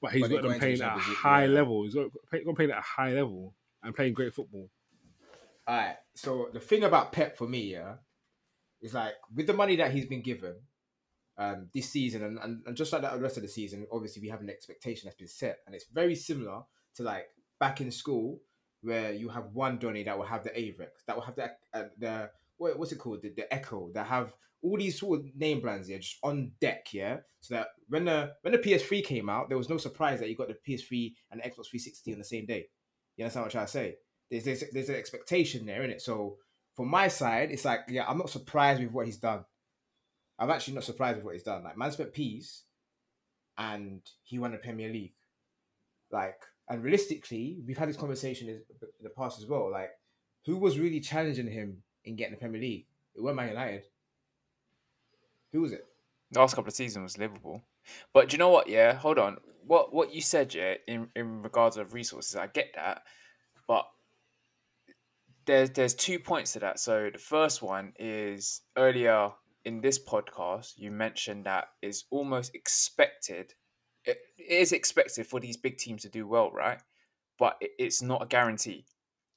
but 0.02 0.12
he's 0.14 0.22
But 0.24 0.32
got 0.32 0.42
them 0.44 0.60
playing 0.60 0.82
at 0.82 0.96
a 0.98 1.00
high 1.00 1.46
yeah. 1.46 1.52
level. 1.52 1.84
He's 1.84 1.96
got, 1.96 2.10
got 2.32 2.56
playing 2.56 2.72
at 2.72 2.78
a 2.78 2.82
high 2.82 3.12
level 3.12 3.54
and 3.84 3.96
playing 3.96 4.14
great 4.14 4.34
football. 4.34 4.70
All 5.68 5.76
right. 5.76 5.96
So 6.16 6.50
the 6.54 6.60
thing 6.60 6.84
about 6.84 7.12
Pep 7.12 7.38
for 7.38 7.48
me, 7.48 7.72
yeah, 7.74 7.96
is 8.82 8.94
like 8.94 9.14
with 9.34 9.48
the 9.48 9.54
money 9.54 9.78
that 9.78 9.92
he's 9.92 10.06
been 10.06 10.22
given 10.22 10.56
um, 11.38 11.70
this 11.74 11.90
season, 11.90 12.24
and, 12.24 12.38
and, 12.40 12.62
and 12.66 12.76
just 12.76 12.92
like 12.92 13.02
that 13.02 13.14
the 13.14 13.22
rest 13.22 13.38
of 13.38 13.44
the 13.44 13.50
season, 13.50 13.88
obviously 13.92 14.22
we 14.22 14.30
have 14.30 14.42
an 14.42 14.50
expectation 14.50 15.08
that's 15.08 15.18
been 15.18 15.28
set, 15.28 15.60
and 15.66 15.76
it's 15.76 15.86
very 15.92 16.16
similar 16.16 16.62
to 16.96 17.04
like 17.04 17.28
back 17.60 17.82
in 17.82 17.92
school 17.92 18.40
where 18.82 19.14
you 19.14 19.30
have 19.30 19.46
one 19.54 19.80
Donny 19.80 20.04
that 20.04 20.18
will 20.18 20.26
have 20.26 20.44
the 20.44 20.50
Avirex, 20.50 21.06
that 21.08 21.16
will 21.16 21.24
have 21.24 21.36
the 21.36 21.52
uh, 21.74 21.86
the 21.98 22.30
what, 22.58 22.78
what's 22.78 22.92
it 22.92 23.00
called, 23.00 23.22
the, 23.22 23.30
the 23.30 23.52
Ecko, 23.54 23.90
that 23.94 24.06
have 24.08 24.34
all 24.62 24.78
these 24.78 25.00
sort 25.00 25.20
of 25.20 25.26
name 25.36 25.60
brands, 25.60 25.90
yeah, 25.90 25.98
just 25.98 26.18
on 26.24 26.52
deck, 26.62 26.88
yeah. 26.94 27.18
So 27.40 27.56
that 27.56 27.68
when 27.88 28.06
the 28.06 28.34
when 28.42 28.52
the 28.52 28.60
PS3 28.60 29.04
came 29.04 29.30
out, 29.30 29.50
there 29.50 29.58
was 29.58 29.70
no 29.70 29.78
surprise 29.78 30.20
that 30.20 30.30
you 30.30 30.36
got 30.36 30.50
the 30.50 30.56
PS3 30.68 31.14
and 31.32 31.42
the 31.42 31.46
Xbox 31.46 31.68
360 31.70 32.14
on 32.14 32.20
the 32.20 32.26
same 32.26 32.46
day. 32.46 32.68
You 33.16 33.26
understand 33.26 33.44
what 33.44 33.48
I'm 33.48 33.52
trying 33.52 33.66
to 33.66 33.72
say? 33.72 33.96
There's 34.34 34.46
there's, 34.46 34.64
there's 34.72 34.90
an 34.90 34.96
expectation 34.96 35.66
there, 35.66 35.84
in 35.84 35.92
it. 35.92 36.02
So 36.02 36.38
from 36.76 36.88
my 36.88 37.08
side, 37.08 37.52
it's 37.52 37.66
like, 37.66 37.82
yeah, 37.88 38.06
I'm 38.08 38.18
not 38.18 38.30
surprised 38.30 38.82
with 38.82 38.92
what 38.92 39.06
he's 39.06 39.18
done. 39.18 39.46
I'm 40.40 40.50
actually 40.50 40.74
not 40.74 40.84
surprised 40.84 41.18
with 41.18 41.26
what 41.26 41.36
he's 41.36 41.44
done. 41.44 41.64
Like, 41.64 41.78
man 41.78 41.92
spent 41.92 42.14
peace, 42.14 42.64
and 43.58 44.02
he 44.24 44.40
won 44.40 44.52
the 44.52 44.58
Premier 44.58 44.90
League. 44.90 45.14
Like, 46.12 46.40
and 46.68 46.84
realistically, 46.84 47.60
we've 47.66 47.78
had 47.78 47.90
this 47.90 47.98
conversation 47.98 48.50
in 48.50 48.62
the 49.02 49.10
past 49.10 49.40
as 49.40 49.46
well. 49.46 49.72
Like, 49.72 49.92
who 50.46 50.58
was 50.58 50.80
really 50.80 51.00
challenging 51.00 51.48
him 51.48 51.84
in 52.06 52.16
getting 52.16 52.34
the 52.34 52.40
Premier 52.40 52.62
League? 52.62 52.88
It 53.16 53.22
wasn't 53.22 53.38
Man 53.38 53.50
United. 53.50 53.84
Who 55.52 55.62
was 55.62 55.72
it? 55.72 55.86
The 56.32 56.40
last 56.40 56.56
couple 56.56 56.70
of 56.70 56.76
seasons 56.76 57.04
was 57.04 57.18
Liverpool. 57.20 57.62
But 58.12 58.30
do 58.30 58.34
you 58.34 58.40
know 58.40 58.50
what? 58.50 58.68
Yeah, 58.68 58.94
hold 58.94 59.20
on. 59.20 59.38
What 59.66 59.94
what 59.94 60.14
you 60.14 60.22
said, 60.22 60.54
yeah, 60.54 60.76
in 60.88 61.10
in 61.16 61.44
regards 61.44 61.78
of 61.78 61.94
resources, 61.94 62.36
I 62.36 62.48
get 62.48 62.74
that, 62.76 63.04
but 63.68 63.88
there's 65.46 65.70
there's 65.72 65.94
two 65.94 66.20
points 66.20 66.54
to 66.54 66.60
that. 66.60 66.80
So 66.80 67.10
the 67.12 67.20
first 67.20 67.62
one 67.62 67.94
is 67.98 68.62
earlier 68.78 69.32
in 69.66 69.82
this 69.82 70.04
podcast, 70.04 70.74
you 70.78 70.92
mentioned 70.92 71.46
that 71.46 71.70
it's 71.82 72.06
almost 72.12 72.54
expected. 72.56 73.54
It, 74.06 74.18
is 74.38 74.74
expected 74.74 75.26
for 75.28 75.40
these 75.40 75.56
big 75.56 75.78
teams 75.78 76.02
to 76.02 76.10
do 76.10 76.28
well, 76.28 76.52
right? 76.52 76.80
But 77.40 77.56
it's 77.62 78.02
not 78.02 78.22
a 78.22 78.26
guarantee. 78.26 78.86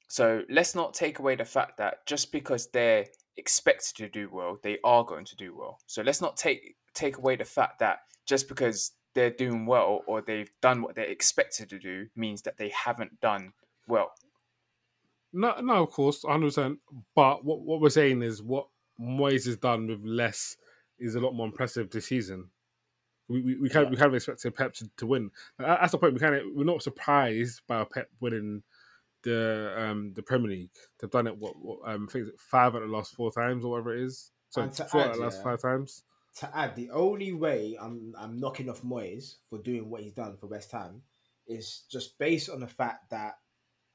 So 0.09 0.41
let's 0.49 0.75
not 0.75 0.93
take 0.93 1.19
away 1.19 1.35
the 1.35 1.45
fact 1.45 1.77
that 1.77 2.05
just 2.05 2.31
because 2.31 2.67
they're 2.67 3.05
expected 3.37 3.95
to 3.97 4.09
do 4.09 4.29
well, 4.31 4.59
they 4.63 4.77
are 4.83 5.03
going 5.03 5.25
to 5.25 5.35
do 5.35 5.55
well. 5.55 5.79
So 5.87 6.01
let's 6.01 6.21
not 6.21 6.37
take 6.37 6.75
take 6.93 7.17
away 7.17 7.35
the 7.35 7.45
fact 7.45 7.79
that 7.79 7.99
just 8.25 8.47
because 8.47 8.91
they're 9.13 9.29
doing 9.29 9.65
well 9.65 10.01
or 10.07 10.21
they've 10.21 10.51
done 10.61 10.81
what 10.81 10.95
they're 10.95 11.05
expected 11.05 11.69
to 11.69 11.79
do 11.79 12.07
means 12.15 12.41
that 12.43 12.57
they 12.57 12.69
haven't 12.69 13.19
done 13.21 13.53
well. 13.87 14.11
No, 15.33 15.59
no, 15.61 15.83
of 15.83 15.91
course, 15.91 16.23
hundred 16.23 16.47
percent. 16.47 16.79
But 17.15 17.43
what 17.43 17.61
what 17.61 17.81
we're 17.81 17.89
saying 17.89 18.21
is 18.21 18.41
what 18.41 18.67
Moyes 18.99 19.45
has 19.45 19.57
done 19.57 19.87
with 19.87 20.03
less 20.03 20.57
is 20.99 21.15
a 21.15 21.19
lot 21.19 21.33
more 21.33 21.45
impressive 21.45 21.89
this 21.89 22.07
season. 22.07 22.49
We 23.27 23.41
we, 23.41 23.55
we 23.57 23.69
kind 23.69 23.85
of, 23.85 23.91
we 23.91 23.97
kind 23.97 24.07
of 24.07 24.15
expected 24.15 24.55
Pep 24.55 24.73
to, 24.75 24.89
to 24.97 25.05
win. 25.05 25.31
That's 25.59 25.91
the 25.91 25.97
point. 25.97 26.13
We 26.13 26.19
kind 26.19 26.35
of 26.35 26.43
we're 26.55 26.63
not 26.63 26.81
surprised 26.81 27.61
by 27.67 27.83
Pep 27.83 28.09
winning 28.19 28.63
the 29.23 29.73
um 29.77 30.13
the 30.15 30.23
Premier 30.23 30.49
League. 30.49 30.71
They've 30.99 31.11
done 31.11 31.27
it 31.27 31.37
what, 31.37 31.55
what 31.59 31.79
um 31.85 32.07
I 32.09 32.13
think 32.13 32.27
five 32.39 32.75
out 32.75 32.83
of 32.83 32.89
the 32.89 32.95
last 32.95 33.13
four 33.13 33.31
times 33.31 33.65
or 33.65 33.71
whatever 33.71 33.95
it 33.95 34.03
is. 34.03 34.31
So 34.49 34.67
four 34.69 35.01
out 35.01 35.11
of 35.11 35.17
the 35.17 35.23
last 35.23 35.39
yeah, 35.39 35.43
five 35.43 35.61
times. 35.61 36.03
to 36.37 36.57
add, 36.57 36.75
the 36.75 36.89
only 36.91 37.33
way 37.33 37.77
I'm 37.79 38.13
I'm 38.17 38.39
knocking 38.39 38.69
off 38.69 38.81
Moyes 38.81 39.35
for 39.49 39.59
doing 39.59 39.89
what 39.89 40.01
he's 40.01 40.13
done 40.13 40.37
for 40.37 40.47
West 40.47 40.71
Ham 40.71 41.01
is 41.47 41.83
just 41.91 42.17
based 42.17 42.49
on 42.49 42.59
the 42.59 42.67
fact 42.67 43.09
that 43.09 43.37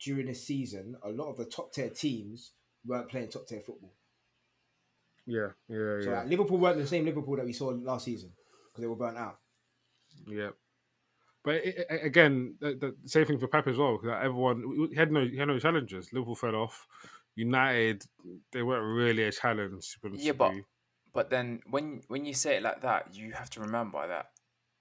during 0.05 0.27
the 0.27 0.35
season, 0.35 0.97
a 1.03 1.11
lot 1.11 1.31
of 1.31 1.37
the 1.37 1.45
top 1.45 1.73
tier 1.73 1.89
teams 1.91 2.53
weren't 2.85 3.09
playing 3.09 3.29
top 3.29 3.47
tier 3.47 3.61
football. 3.61 3.93
Yeah, 5.27 5.49
yeah, 5.69 6.01
So 6.01 6.11
yeah, 6.11 6.19
like, 6.21 6.29
Liverpool 6.29 6.59
weren't 6.59 6.79
the 6.79 6.87
same 6.87 7.05
Liverpool 7.05 7.37
that 7.37 7.45
we 7.47 7.53
saw 7.53 7.67
last 7.69 8.05
season 8.07 8.33
because 8.71 8.83
they 8.83 8.89
were 8.89 8.97
burnt 8.97 9.17
out. 9.19 9.39
yeah. 10.27 10.51
But 11.45 11.57
it, 11.57 11.87
it- 11.91 12.05
again, 12.05 12.57
the, 12.61 12.75
the 12.75 13.09
same 13.09 13.27
thing 13.27 13.39
for 13.39 13.49
Pep 13.49 13.67
as 13.69 13.77
well. 13.77 13.99
Because 13.99 14.17
everyone 14.23 14.69
we- 14.69 14.89
we 14.89 14.97
had 14.97 15.11
no 15.13 15.25
he 15.25 15.37
had 15.37 15.49
no 15.49 15.59
challenges. 15.59 16.13
Liverpool 16.13 16.35
fell 16.37 16.55
off. 16.57 16.87
United, 17.35 18.05
they 18.53 18.63
weren't 18.63 18.85
really 18.85 19.25
a 19.25 19.33
challenge. 19.33 19.93
to 19.93 20.01
be 20.01 20.09
honest 20.09 20.25
Yeah, 20.25 20.33
but 20.33 20.55
you. 20.55 20.65
but 21.15 21.31
then 21.31 21.61
when 21.71 22.03
when 22.09 22.25
you 22.25 22.35
say 22.35 22.57
it 22.59 22.63
like 22.63 22.83
that, 22.83 23.15
you 23.15 23.33
have 23.33 23.51
to 23.51 23.61
remember 23.61 24.07
that 24.07 24.27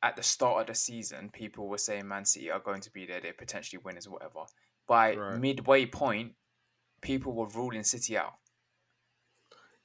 at 0.04 0.16
the 0.16 0.24
start 0.24 0.62
of 0.62 0.68
the 0.68 0.76
season, 0.76 1.30
people 1.32 1.68
were 1.68 1.78
saying 1.78 2.08
Man 2.08 2.26
City 2.26 2.50
are 2.52 2.60
going 2.60 2.82
to 2.82 2.92
be 2.92 3.06
there, 3.06 3.22
they're 3.22 3.34
potentially 3.34 3.80
winners, 3.84 4.06
or 4.08 4.14
whatever. 4.14 4.46
By 4.92 5.16
Right. 5.16 5.40
midway 5.40 5.86
point, 5.86 6.34
people 7.02 7.32
were 7.32 7.48
ruling 7.48 7.84
City 7.84 8.18
out. 8.18 8.34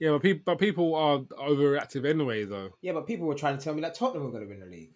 Yeah, 0.00 0.10
but 0.10 0.22
people, 0.22 0.42
but 0.44 0.58
people 0.58 0.96
are 0.96 1.20
overreactive 1.20 2.04
anyway, 2.04 2.44
though. 2.44 2.70
Yeah, 2.82 2.90
but 2.92 3.06
people 3.06 3.24
were 3.28 3.36
trying 3.36 3.56
to 3.56 3.62
tell 3.62 3.72
me 3.72 3.82
that 3.82 3.94
Tottenham 3.94 4.24
were 4.24 4.32
going 4.32 4.42
to 4.42 4.48
win 4.48 4.58
the 4.58 4.66
league. 4.66 4.94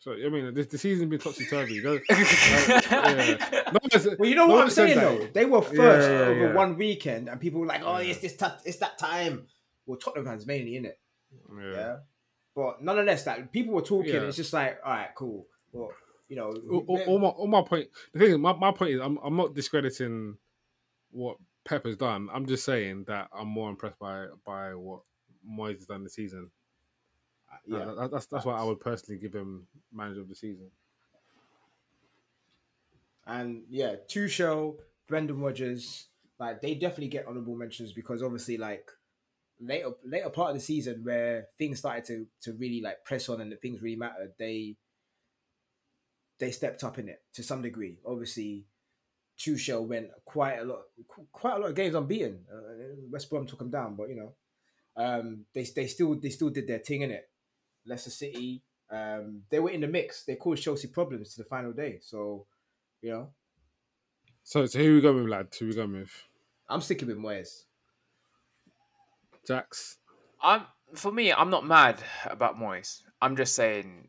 So 0.00 0.12
I 0.12 0.28
mean, 0.28 0.52
this 0.54 0.66
the 0.66 0.76
season's 0.78 1.08
been 1.08 1.20
topsy 1.20 1.46
turvy. 1.46 1.80
No, 1.80 1.92
yeah. 2.10 3.70
no, 3.72 4.16
Well, 4.18 4.28
you 4.28 4.34
know 4.34 4.46
no 4.48 4.54
what 4.54 4.64
I'm 4.64 4.70
saying 4.70 4.96
that. 4.98 5.18
though. 5.18 5.26
They 5.32 5.44
were 5.44 5.62
first 5.62 6.08
yeah, 6.10 6.18
over 6.18 6.46
yeah. 6.48 6.52
one 6.54 6.76
weekend, 6.76 7.28
and 7.28 7.40
people 7.40 7.60
were 7.60 7.66
like, 7.66 7.82
"Oh, 7.84 7.98
Yeah. 7.98 8.10
it's 8.10 8.20
this, 8.20 8.36
ta- 8.36 8.58
it's 8.64 8.78
that 8.78 8.98
time." 8.98 9.46
Well, 9.86 9.98
Tottenham 9.98 10.26
fans 10.26 10.46
mainly 10.46 10.74
in 10.76 10.84
it, 10.84 10.98
Yeah. 11.56 11.70
yeah. 11.72 11.96
But 12.56 12.82
nonetheless, 12.82 13.22
that 13.24 13.52
people 13.52 13.74
were 13.74 13.82
talking. 13.82 14.14
Yeah. 14.14 14.22
It's 14.22 14.36
just 14.36 14.52
like, 14.52 14.80
all 14.84 14.92
right, 14.92 15.14
cool. 15.14 15.46
Well, 15.72 15.90
you 16.28 16.36
know, 16.36 16.50
All, 16.70 16.84
all- 16.88 17.00
all 17.06 17.18
my, 17.18 17.28
all 17.28 17.46
my 17.46 17.62
point. 17.62 17.88
The 18.12 18.18
thing 18.20 18.30
is, 18.32 18.38
my, 18.38 18.52
my 18.54 18.70
point 18.72 18.92
is, 18.92 19.00
I'm, 19.00 19.18
I'm 19.24 19.36
not 19.36 19.54
discrediting 19.54 20.36
what 21.10 21.36
Pep 21.64 21.84
has 21.86 21.96
done. 21.96 22.28
I'm 22.32 22.46
just 22.46 22.64
saying 22.64 23.04
that 23.08 23.28
I'm 23.32 23.48
more 23.48 23.70
impressed 23.70 23.98
by 23.98 24.26
by 24.44 24.74
what 24.74 25.00
Moyes 25.48 25.74
has 25.76 25.86
done 25.86 26.02
this 26.04 26.14
season. 26.14 26.50
Uh, 27.50 27.56
yeah. 27.78 27.84
That- 27.86 27.96
that- 27.96 28.10
that's 28.10 28.26
that's 28.26 28.44
why 28.44 28.54
I 28.58 28.64
would 28.64 28.80
personally 28.80 29.18
give 29.20 29.32
him 29.34 29.66
manager 29.92 30.20
of 30.20 30.28
the 30.28 30.34
season. 30.34 30.70
And 33.26 33.62
yeah, 33.68 33.96
Tuchel, 34.08 34.76
Brendan 35.06 35.40
Rodgers, 35.40 36.08
like 36.38 36.60
they 36.62 36.74
definitely 36.74 37.08
get 37.08 37.26
honorable 37.26 37.54
mentions 37.56 37.92
because 37.92 38.22
obviously, 38.22 38.56
like 38.56 38.90
later 39.60 39.90
later 40.04 40.30
part 40.30 40.50
of 40.50 40.56
the 40.56 40.62
season 40.62 41.00
where 41.04 41.46
things 41.58 41.78
started 41.78 42.04
to 42.06 42.26
to 42.42 42.56
really 42.58 42.80
like 42.80 43.04
press 43.04 43.28
on 43.28 43.40
and 43.40 43.52
the 43.52 43.56
things 43.56 43.82
really 43.82 43.96
mattered, 43.96 44.32
they 44.38 44.76
they 46.38 46.50
stepped 46.50 46.84
up 46.84 46.98
in 46.98 47.08
it 47.08 47.22
to 47.34 47.42
some 47.42 47.62
degree. 47.62 47.98
Obviously, 48.06 48.64
Tuchel 49.38 49.86
went 49.86 50.08
quite 50.24 50.58
a 50.58 50.64
lot, 50.64 50.82
quite 51.32 51.56
a 51.56 51.58
lot 51.58 51.70
of 51.70 51.76
games 51.76 51.94
unbeaten. 51.94 52.44
Uh, 52.52 52.96
West 53.10 53.30
Brom 53.30 53.46
took 53.46 53.58
them 53.58 53.70
down, 53.70 53.96
but 53.96 54.08
you 54.08 54.16
know, 54.16 54.34
um, 54.96 55.44
they 55.54 55.64
they 55.64 55.86
still 55.86 56.14
they 56.14 56.30
still 56.30 56.50
did 56.50 56.66
their 56.66 56.78
thing 56.80 57.02
in 57.02 57.10
it. 57.10 57.28
Leicester 57.86 58.10
City, 58.10 58.62
um, 58.90 59.42
they 59.50 59.60
were 59.60 59.70
in 59.70 59.80
the 59.80 59.86
mix. 59.86 60.24
They 60.24 60.36
caused 60.36 60.62
Chelsea 60.62 60.88
problems 60.88 61.34
to 61.34 61.42
the 61.42 61.48
final 61.48 61.72
day. 61.72 61.98
So, 62.02 62.46
you 63.00 63.10
know, 63.12 63.30
So, 64.42 64.66
so 64.66 64.78
who 64.78 64.94
we 64.96 65.00
going 65.00 65.16
with, 65.16 65.28
lad? 65.28 65.48
Who 65.58 65.66
we 65.66 65.74
going 65.74 65.92
with? 65.92 66.10
I'm 66.68 66.80
sticking 66.80 67.08
with 67.08 67.18
Moyes. 67.18 67.64
Jax. 69.46 69.98
I'm 70.42 70.66
for 70.94 71.12
me, 71.12 71.32
I'm 71.32 71.50
not 71.50 71.66
mad 71.66 72.02
about 72.26 72.56
Moyes. 72.56 73.02
I'm 73.20 73.36
just 73.36 73.54
saying, 73.54 74.08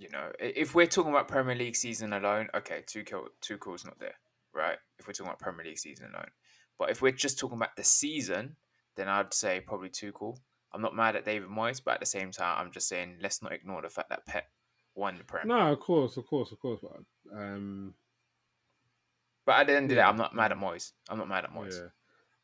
you 0.00 0.08
know, 0.08 0.32
if 0.40 0.74
we're 0.74 0.86
talking 0.86 1.10
about 1.12 1.28
Premier 1.28 1.54
League 1.54 1.76
season 1.76 2.14
alone, 2.14 2.48
okay, 2.54 2.82
Tuchel, 2.86 3.26
Tuchel's 3.42 3.84
not 3.84 3.98
there, 3.98 4.14
right? 4.54 4.78
If 4.98 5.06
we're 5.06 5.12
talking 5.12 5.26
about 5.26 5.38
Premier 5.40 5.66
League 5.66 5.78
season 5.78 6.06
alone, 6.14 6.30
but 6.78 6.88
if 6.90 7.02
we're 7.02 7.12
just 7.12 7.38
talking 7.38 7.58
about 7.58 7.76
the 7.76 7.84
season, 7.84 8.56
then 8.96 9.08
I'd 9.08 9.34
say 9.34 9.60
probably 9.60 9.90
two 9.90 10.10
Tuchel. 10.10 10.38
I'm 10.72 10.80
not 10.80 10.96
mad 10.96 11.16
at 11.16 11.26
David 11.26 11.50
Moyes, 11.50 11.82
but 11.84 11.94
at 11.94 12.00
the 12.00 12.06
same 12.06 12.30
time, 12.30 12.56
I'm 12.58 12.72
just 12.72 12.88
saying 12.88 13.18
let's 13.20 13.42
not 13.42 13.52
ignore 13.52 13.82
the 13.82 13.90
fact 13.90 14.08
that 14.08 14.24
Pep 14.24 14.46
won 14.94 15.18
the 15.18 15.24
Premier. 15.24 15.54
No, 15.54 15.72
of 15.72 15.80
course, 15.80 16.16
of 16.16 16.26
course, 16.26 16.50
of 16.50 16.60
course. 16.60 16.80
But, 16.80 17.36
um, 17.38 17.92
But 19.44 19.60
at 19.60 19.66
the 19.66 19.76
end 19.76 19.84
of 19.84 19.88
the 19.90 19.94
day, 19.96 20.00
I'm 20.00 20.16
not 20.16 20.34
mad 20.34 20.50
at 20.52 20.58
Moyes. 20.58 20.92
I'm 21.10 21.18
not 21.18 21.28
mad 21.28 21.44
at 21.44 21.52
Moyes. 21.52 21.78
yeah. 21.78 21.88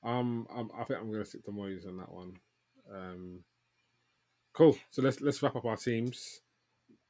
Um, 0.03 0.47
um, 0.55 0.71
I 0.79 0.85
think 0.85 1.01
I'm 1.01 1.11
going 1.11 1.25
to 1.25 1.29
stick 1.29 1.45
to 1.47 1.53
Moyes 1.53 1.89
on 1.89 1.97
that 1.97 2.13
one. 2.13 2.35
Um, 2.93 3.45
cool. 4.53 4.77
So 4.91 5.01
let's 5.01 5.23
let's 5.23 5.43
wrap 5.43 5.57
up 5.57 5.65
our 5.65 5.77
teams. 5.77 6.43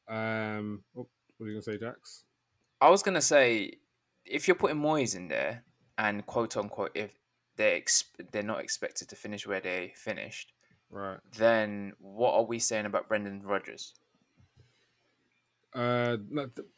Um, 0.08 0.82
oh, 0.96 1.06
what 1.38 1.46
are 1.46 1.48
you 1.50 1.54
going 1.54 1.62
to 1.62 1.70
say, 1.72 1.78
Jax? 1.78 2.24
I 2.80 2.90
was 2.90 3.02
gonna 3.02 3.22
say, 3.22 3.72
if 4.26 4.46
you're 4.46 4.54
putting 4.54 4.76
Moyes 4.76 5.16
in 5.16 5.28
there, 5.28 5.64
and 5.98 6.24
quote 6.26 6.56
unquote, 6.58 6.90
if 6.94 7.10
they're 7.56 7.76
ex- 7.76 8.04
they're 8.32 8.42
not 8.42 8.60
expected 8.60 9.08
to 9.08 9.16
finish 9.16 9.46
where 9.46 9.60
they 9.60 9.92
finished, 9.96 10.52
Right. 10.90 11.18
then 11.38 11.94
what 11.98 12.34
are 12.34 12.44
we 12.44 12.58
saying 12.58 12.84
about 12.84 13.08
Brendan 13.08 13.42
Rodgers? 13.42 13.94
Uh, 15.74 16.16
no, 16.30 16.46
th- 16.46 16.68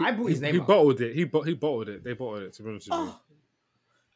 I 0.00 0.12
brought 0.12 0.28
his 0.30 0.38
he, 0.40 0.42
name 0.46 0.54
he 0.54 0.60
up. 0.60 0.66
bottled 0.66 1.00
it. 1.00 1.14
He 1.14 1.24
bo- 1.24 1.42
he 1.42 1.54
bottled 1.54 1.88
it. 1.88 2.04
They 2.04 2.12
bottled 2.14 2.42
it. 2.44 2.52
To 2.54 2.62
be 2.62 2.70
honest 2.70 2.88
with 2.90 2.98
you, 2.98 3.04
Oh. 3.06 3.20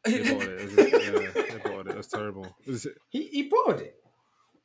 they 0.05 0.23
bottled 0.23 0.43
it. 0.43 0.59
It 0.61 0.65
was, 0.65 1.35
yeah, 1.35 1.41
they 1.43 1.57
bottled 1.59 1.87
it. 1.87 1.91
It 1.91 1.97
was 1.97 2.07
terrible. 2.07 2.45
It 2.65 2.71
was- 2.71 2.87
he 3.09 3.27
he 3.27 3.43
brought 3.43 3.79
it. 3.81 3.95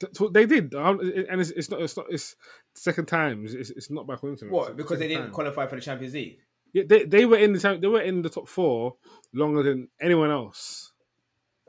That's 0.00 0.20
what 0.20 0.32
they 0.32 0.46
did, 0.46 0.74
Um, 0.74 1.00
and 1.00 1.40
it's, 1.40 1.50
it's 1.50 1.70
not. 1.70 1.80
It's 1.80 1.96
not. 1.96 2.06
It's 2.10 2.36
second 2.74 3.06
time. 3.06 3.44
It's, 3.46 3.70
it's 3.70 3.90
not 3.90 4.06
by 4.06 4.16
coincidence. 4.16 4.52
What? 4.52 4.76
Because 4.76 4.98
they 4.98 5.08
didn't 5.08 5.24
time. 5.24 5.32
qualify 5.32 5.66
for 5.66 5.76
the 5.76 5.82
Champions 5.82 6.14
League. 6.14 6.38
Yeah, 6.72 6.82
they, 6.88 7.04
they 7.04 7.24
were 7.24 7.38
in 7.38 7.52
the 7.52 7.78
they 7.80 7.86
were 7.86 8.00
in 8.02 8.22
the 8.22 8.28
top 8.28 8.48
four 8.48 8.96
longer 9.32 9.62
than 9.62 9.88
anyone 10.00 10.30
else. 10.30 10.92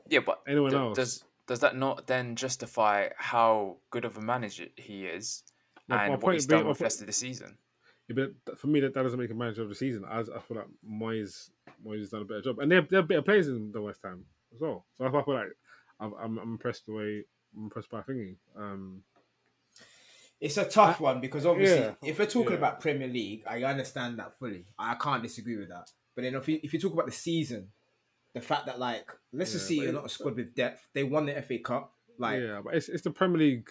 Yeah, 0.10 0.20
but 0.26 0.42
Anyone 0.48 0.72
d- 0.72 0.78
else? 0.78 0.96
does 0.96 1.24
does 1.48 1.60
that 1.60 1.76
not 1.76 2.08
then 2.08 2.36
justify 2.36 3.10
how 3.18 3.78
good 3.92 4.06
of 4.06 4.18
a 4.18 4.22
manager 4.22 4.66
he 4.76 5.06
is 5.06 5.44
My- 5.88 5.96
my 5.98 6.04
and 6.06 6.12
what 6.12 6.22
point 6.22 6.34
he's 6.36 6.46
done 6.48 6.64
my 6.64 6.70
with 6.70 6.80
the 6.80 6.84
rest 6.86 7.02
of 7.02 7.08
the 7.08 7.14
season? 7.14 7.58
Yeah, 8.08 8.26
but 8.46 8.58
for 8.60 8.68
me, 8.68 8.80
that, 8.82 8.94
that 8.96 9.02
doesn't 9.04 9.20
make 9.20 9.32
a 9.32 9.36
manager 9.36 9.62
of 9.64 9.70
the 9.70 9.76
season. 9.76 10.04
I, 10.08 10.20
I 10.22 10.24
feel 10.24 10.58
like 10.58 10.68
Moyes 10.88 11.50
Moyes 11.86 12.00
has 12.00 12.10
done 12.10 12.22
a 12.22 12.26
better 12.26 12.42
job, 12.42 12.60
and 12.60 12.72
they're 12.72 12.82
they're 12.90 13.02
better 13.04 13.22
players 13.22 13.46
than 13.48 13.72
the 13.72 13.82
West 13.82 14.02
Ham 14.04 14.26
as 14.54 14.60
well. 14.62 14.86
So 14.98 15.06
I 15.06 15.12
feel 15.12 15.34
like 15.34 15.48
I'm, 16.00 16.14
I'm, 16.20 16.38
I'm 16.40 16.50
impressed 16.54 16.86
the 16.88 16.94
way 16.94 17.18
I'm 17.18 17.24
impressed 17.56 17.90
by 17.90 18.02
thingy. 18.02 18.36
Um, 18.58 19.04
It's 20.42 20.58
a 20.58 20.66
tough 20.66 21.00
one 21.00 21.22
because 21.22 21.46
obviously, 21.46 21.80
yeah, 21.80 21.94
if 22.04 22.20
we're 22.20 22.26
talking 22.26 22.52
yeah. 22.52 22.58
about 22.58 22.82
Premier 22.82 23.08
League, 23.08 23.44
I 23.48 23.64
understand 23.64 24.20
that 24.20 24.38
fully. 24.38 24.66
I 24.78 24.96
can't 24.96 25.24
disagree 25.24 25.58
with 25.58 25.70
that. 25.70 25.90
But 26.16 26.24
then 26.24 26.36
if 26.36 26.48
you, 26.48 26.60
if 26.62 26.74
you 26.74 26.80
talk 26.80 26.94
about 26.94 27.06
the 27.06 27.12
season, 27.12 27.70
the 28.34 28.42
fact 28.42 28.66
that 28.66 28.78
like 28.80 29.10
Leicester 29.32 29.58
Yeah, 29.58 29.64
City 29.64 29.80
but 29.80 29.86
are 29.86 29.90
it- 29.90 29.94
not 29.94 30.06
a 30.06 30.10
squad 30.10 30.36
with 30.36 30.54
depth. 30.56 30.88
They 30.94 31.04
won 31.04 31.26
the 31.26 31.42
FA 31.42 31.60
Cup. 31.60 31.94
Like 32.18 32.42
yeah, 32.42 32.62
but 32.64 32.76
it's, 32.76 32.88
it's 32.90 33.04
the 33.04 33.12
Premier 33.12 33.38
League 33.40 33.70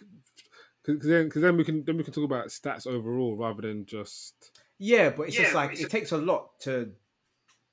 because 0.85 1.07
then 1.09 1.25
because 1.25 1.41
then 1.43 1.57
we 1.57 1.65
can 1.65 1.83
then 1.85 1.97
we 1.97 2.05
can 2.05 2.13
talk 2.13 2.25
about 2.25 2.49
stats 2.49 2.87
overall 2.87 3.37
rather 3.37 3.63
than 3.63 3.87
just 3.87 4.35
Yeah, 4.79 5.11
but 5.11 5.29
it's 5.29 5.37
Yeah, 5.37 5.43
just 5.45 5.55
like 5.55 5.73
it's 5.73 5.81
it 5.83 5.91
takes 5.91 6.13
a 6.13 6.19
lot 6.19 6.59
to 6.61 6.93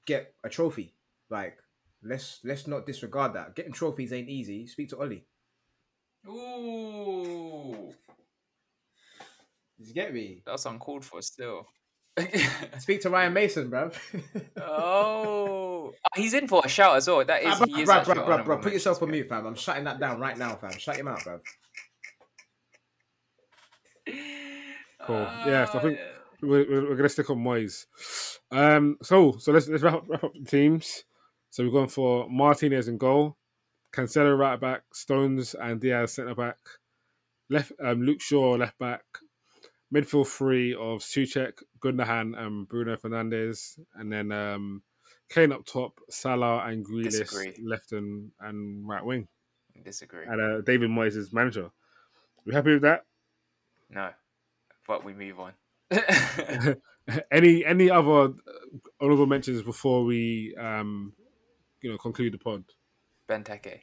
get 0.06 0.34
a 0.46 0.50
trophy. 0.50 0.94
Like 1.30 1.58
let's 2.04 2.40
let's 2.46 2.68
not 2.68 2.86
disregard 2.86 3.34
that. 3.34 3.56
Getting 3.56 3.74
trophies 3.74 4.14
ain't 4.14 4.30
easy. 4.30 4.66
Speak 4.68 4.90
to 4.90 4.98
Ollie. 5.00 5.26
Ooh, 6.28 7.94
Did 9.78 9.88
you 9.88 9.94
get 9.94 10.14
me? 10.14 10.42
that's 10.46 10.66
uncalled 10.66 11.04
for 11.06 11.22
still. 11.22 11.68
Speak 12.80 13.02
to 13.02 13.10
Ryan 13.10 13.34
Mason, 13.34 13.72
bruv. 13.72 13.96
oh, 14.62 15.94
he's 16.16 16.34
in 16.34 16.48
for 16.48 16.62
a 16.64 16.68
shout 16.70 16.98
as 16.98 17.08
well. 17.08 17.24
That 17.26 17.42
is, 17.42 17.56
Bruv, 17.56 17.68
he 17.68 17.82
is 17.82 17.90
bruv, 17.90 17.96
actually 17.96 18.16
bruv, 18.16 18.18
bruv, 18.26 18.34
honourable 18.34 18.56
bruv, 18.58 18.62
Put 18.64 18.74
yourself 18.74 19.02
on 19.02 19.12
mute, 19.12 19.28
fam. 19.30 19.46
I'm 19.46 19.56
shutting 19.56 19.86
that 19.86 20.00
down 20.00 20.20
right 20.20 20.38
now, 20.38 20.56
fam. 20.56 20.78
Shut 20.78 20.98
him 20.98 21.08
out, 21.08 21.20
bruv. 21.20 21.40
Cool. 25.06 25.26
Ah, 25.28 25.48
Yeah, 25.48 25.66
so 25.66 25.80
I 25.80 25.82
think- 25.82 26.00
we're, 26.42 26.68
we're, 26.70 26.90
we're 26.90 26.96
gonna 26.96 27.08
stick 27.10 27.30
on 27.30 27.38
Moyes. 27.38 27.86
Um, 28.52 28.98
so 29.04 29.34
so 29.38 29.52
let's 29.52 29.68
let's 29.68 29.84
wrap 29.84 29.94
up, 29.96 30.04
wrap 30.10 30.24
up 30.24 30.34
the 30.34 30.44
teams. 30.50 31.04
So 31.52 31.64
we're 31.64 31.70
going 31.72 31.88
for 31.88 32.28
Martinez 32.30 32.88
in 32.88 32.98
goal, 32.98 33.38
Cancelo 33.94 34.38
right 34.38 34.60
back, 34.60 34.84
Stones 34.94 35.54
and 35.56 35.80
Dias 35.82 36.14
centre 36.14 36.36
back, 36.36 36.58
left 37.50 37.72
um, 37.84 38.02
Luke 38.02 38.22
Shaw 38.22 38.52
left 38.56 38.78
back, 38.80 39.04
midfield 39.94 40.28
three 40.28 40.74
of 40.74 41.00
Soucek, 41.02 41.54
Gundogan, 41.80 42.38
and 42.38 42.68
Bruno 42.68 42.96
Fernandes, 42.96 43.78
and 43.96 44.12
then 44.12 44.32
um, 44.32 44.82
Kane 45.30 45.52
up 45.52 45.66
top, 45.66 46.00
Salah 46.10 46.66
and 46.66 46.86
Grealish 46.86 47.20
Disagree. 47.20 47.54
left 47.64 47.92
and, 47.92 48.32
and 48.40 48.88
right 48.88 49.04
wing, 49.04 49.28
Disagree. 49.84 50.26
and 50.26 50.42
uh, 50.42 50.62
David 50.62 50.90
Moyes 50.90 51.16
is 51.18 51.34
manager. 51.34 51.70
We 52.46 52.54
happy 52.54 52.74
with 52.74 52.82
that? 52.84 53.06
No, 53.90 54.10
but 54.88 55.04
we 55.04 55.14
move 55.14 55.40
on. 55.40 55.54
any 57.32 57.66
any 57.66 57.90
other 57.90 58.34
honorable 59.02 59.26
mentions 59.26 59.62
before 59.62 60.06
we 60.06 60.56
um 60.58 61.14
you 61.82 61.92
know 61.92 61.98
conclude 61.98 62.34
the 62.34 62.38
pod? 62.38 62.64
Benteke. 63.32 63.82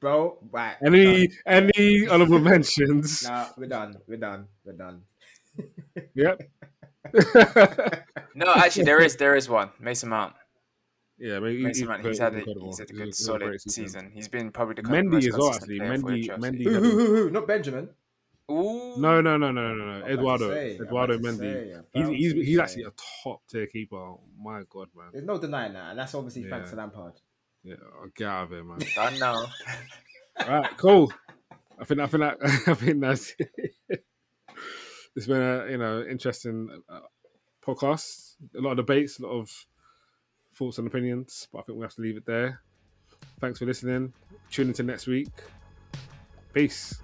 Bro, 0.00 0.38
right. 0.50 0.76
Any 0.84 1.28
any 1.46 2.06
honorable 2.08 2.40
mentions? 2.40 3.22
Nah, 3.28 3.46
we're 3.56 3.68
done. 3.68 3.96
We're 4.08 4.16
done. 4.28 4.46
We're 4.64 4.72
done. 4.84 5.02
Yep. 6.14 6.36
No, 8.34 8.52
actually, 8.54 8.84
there 8.84 9.00
is 9.00 9.16
there 9.16 9.36
is 9.36 9.48
one. 9.48 9.70
Mason 9.80 10.08
Mount. 10.10 10.34
yeah, 11.18 11.38
but 11.40 11.50
he- 11.52 11.62
Mason 11.64 11.88
Mount. 11.88 12.04
He's 12.04 12.18
had 12.18 12.34
a, 12.34 12.40
he's 12.40 12.78
had 12.78 12.90
a 12.90 12.92
good 12.92 13.08
a 13.08 13.12
solid 13.12 13.42
great 13.42 13.60
season. 13.62 14.10
He's 14.12 14.28
been 14.28 14.50
probably 14.50 14.74
the 14.74 14.82
con- 14.82 14.94
Mendy 14.94 15.10
most 15.12 15.26
as 15.28 15.32
well, 15.38 15.50
consistent 15.52 15.82
actually. 15.82 16.26
player 16.26 16.38
Mendy, 16.38 16.58
Mendy. 16.58 16.64
Who, 16.64 16.70
who, 16.80 16.90
who, 16.90 17.06
who? 17.16 17.30
Not 17.30 17.46
Benjamin. 17.46 17.88
Ooh. 18.50 18.94
No, 18.98 19.20
no, 19.20 19.36
no, 19.36 19.50
no, 19.50 19.74
no, 19.74 19.84
no. 19.84 20.04
I'm 20.06 20.18
about 20.18 20.38
to 20.40 20.44
Eduardo, 20.44 20.50
say, 20.54 20.78
Eduardo 20.80 21.18
Mendy. 21.18 21.82
He's 21.94 22.08
he's 22.08 22.32
he's 22.46 22.58
actually 22.58 22.84
a 22.84 22.92
top 23.22 23.40
tier 23.48 23.66
keeper. 23.66 23.96
Oh 23.96 24.20
my 24.38 24.62
God, 24.68 24.88
man. 24.96 25.06
There's 25.12 25.24
no 25.24 25.38
denying 25.38 25.72
that, 25.72 25.90
and 25.90 25.98
that's 25.98 26.14
obviously 26.14 26.44
thanks 26.44 26.66
Yeah. 26.68 26.70
to 26.72 26.76
Lampard. 26.76 27.12
Yeah, 27.66 27.74
oh, 27.82 28.06
get 28.16 28.28
out 28.28 28.44
of 28.44 28.50
here, 28.50 28.62
man. 28.62 28.78
I 28.96 29.18
know. 29.18 29.46
All 30.38 30.60
right, 30.60 30.76
cool. 30.76 31.12
I 31.80 31.84
think 31.84 32.00
I 32.00 32.06
think 32.06 32.22
that 32.22 32.36
I 32.68 32.74
think 32.74 33.00
that's 33.00 33.34
it. 33.40 33.74
it's 35.16 35.26
been 35.26 35.42
a 35.42 35.66
you 35.68 35.78
know 35.78 36.04
interesting 36.08 36.68
uh, 36.88 37.00
podcast. 37.66 38.36
A 38.56 38.60
lot 38.60 38.70
of 38.70 38.76
debates, 38.76 39.18
a 39.18 39.22
lot 39.22 39.32
of 39.32 39.66
thoughts 40.54 40.78
and 40.78 40.86
opinions, 40.86 41.48
but 41.52 41.58
I 41.58 41.62
think 41.62 41.78
we 41.78 41.84
have 41.84 41.94
to 41.94 42.02
leave 42.02 42.16
it 42.16 42.24
there. 42.24 42.60
Thanks 43.40 43.58
for 43.58 43.66
listening. 43.66 44.12
Tune 44.48 44.68
into 44.68 44.84
next 44.84 45.08
week. 45.08 45.32
Peace. 46.54 47.00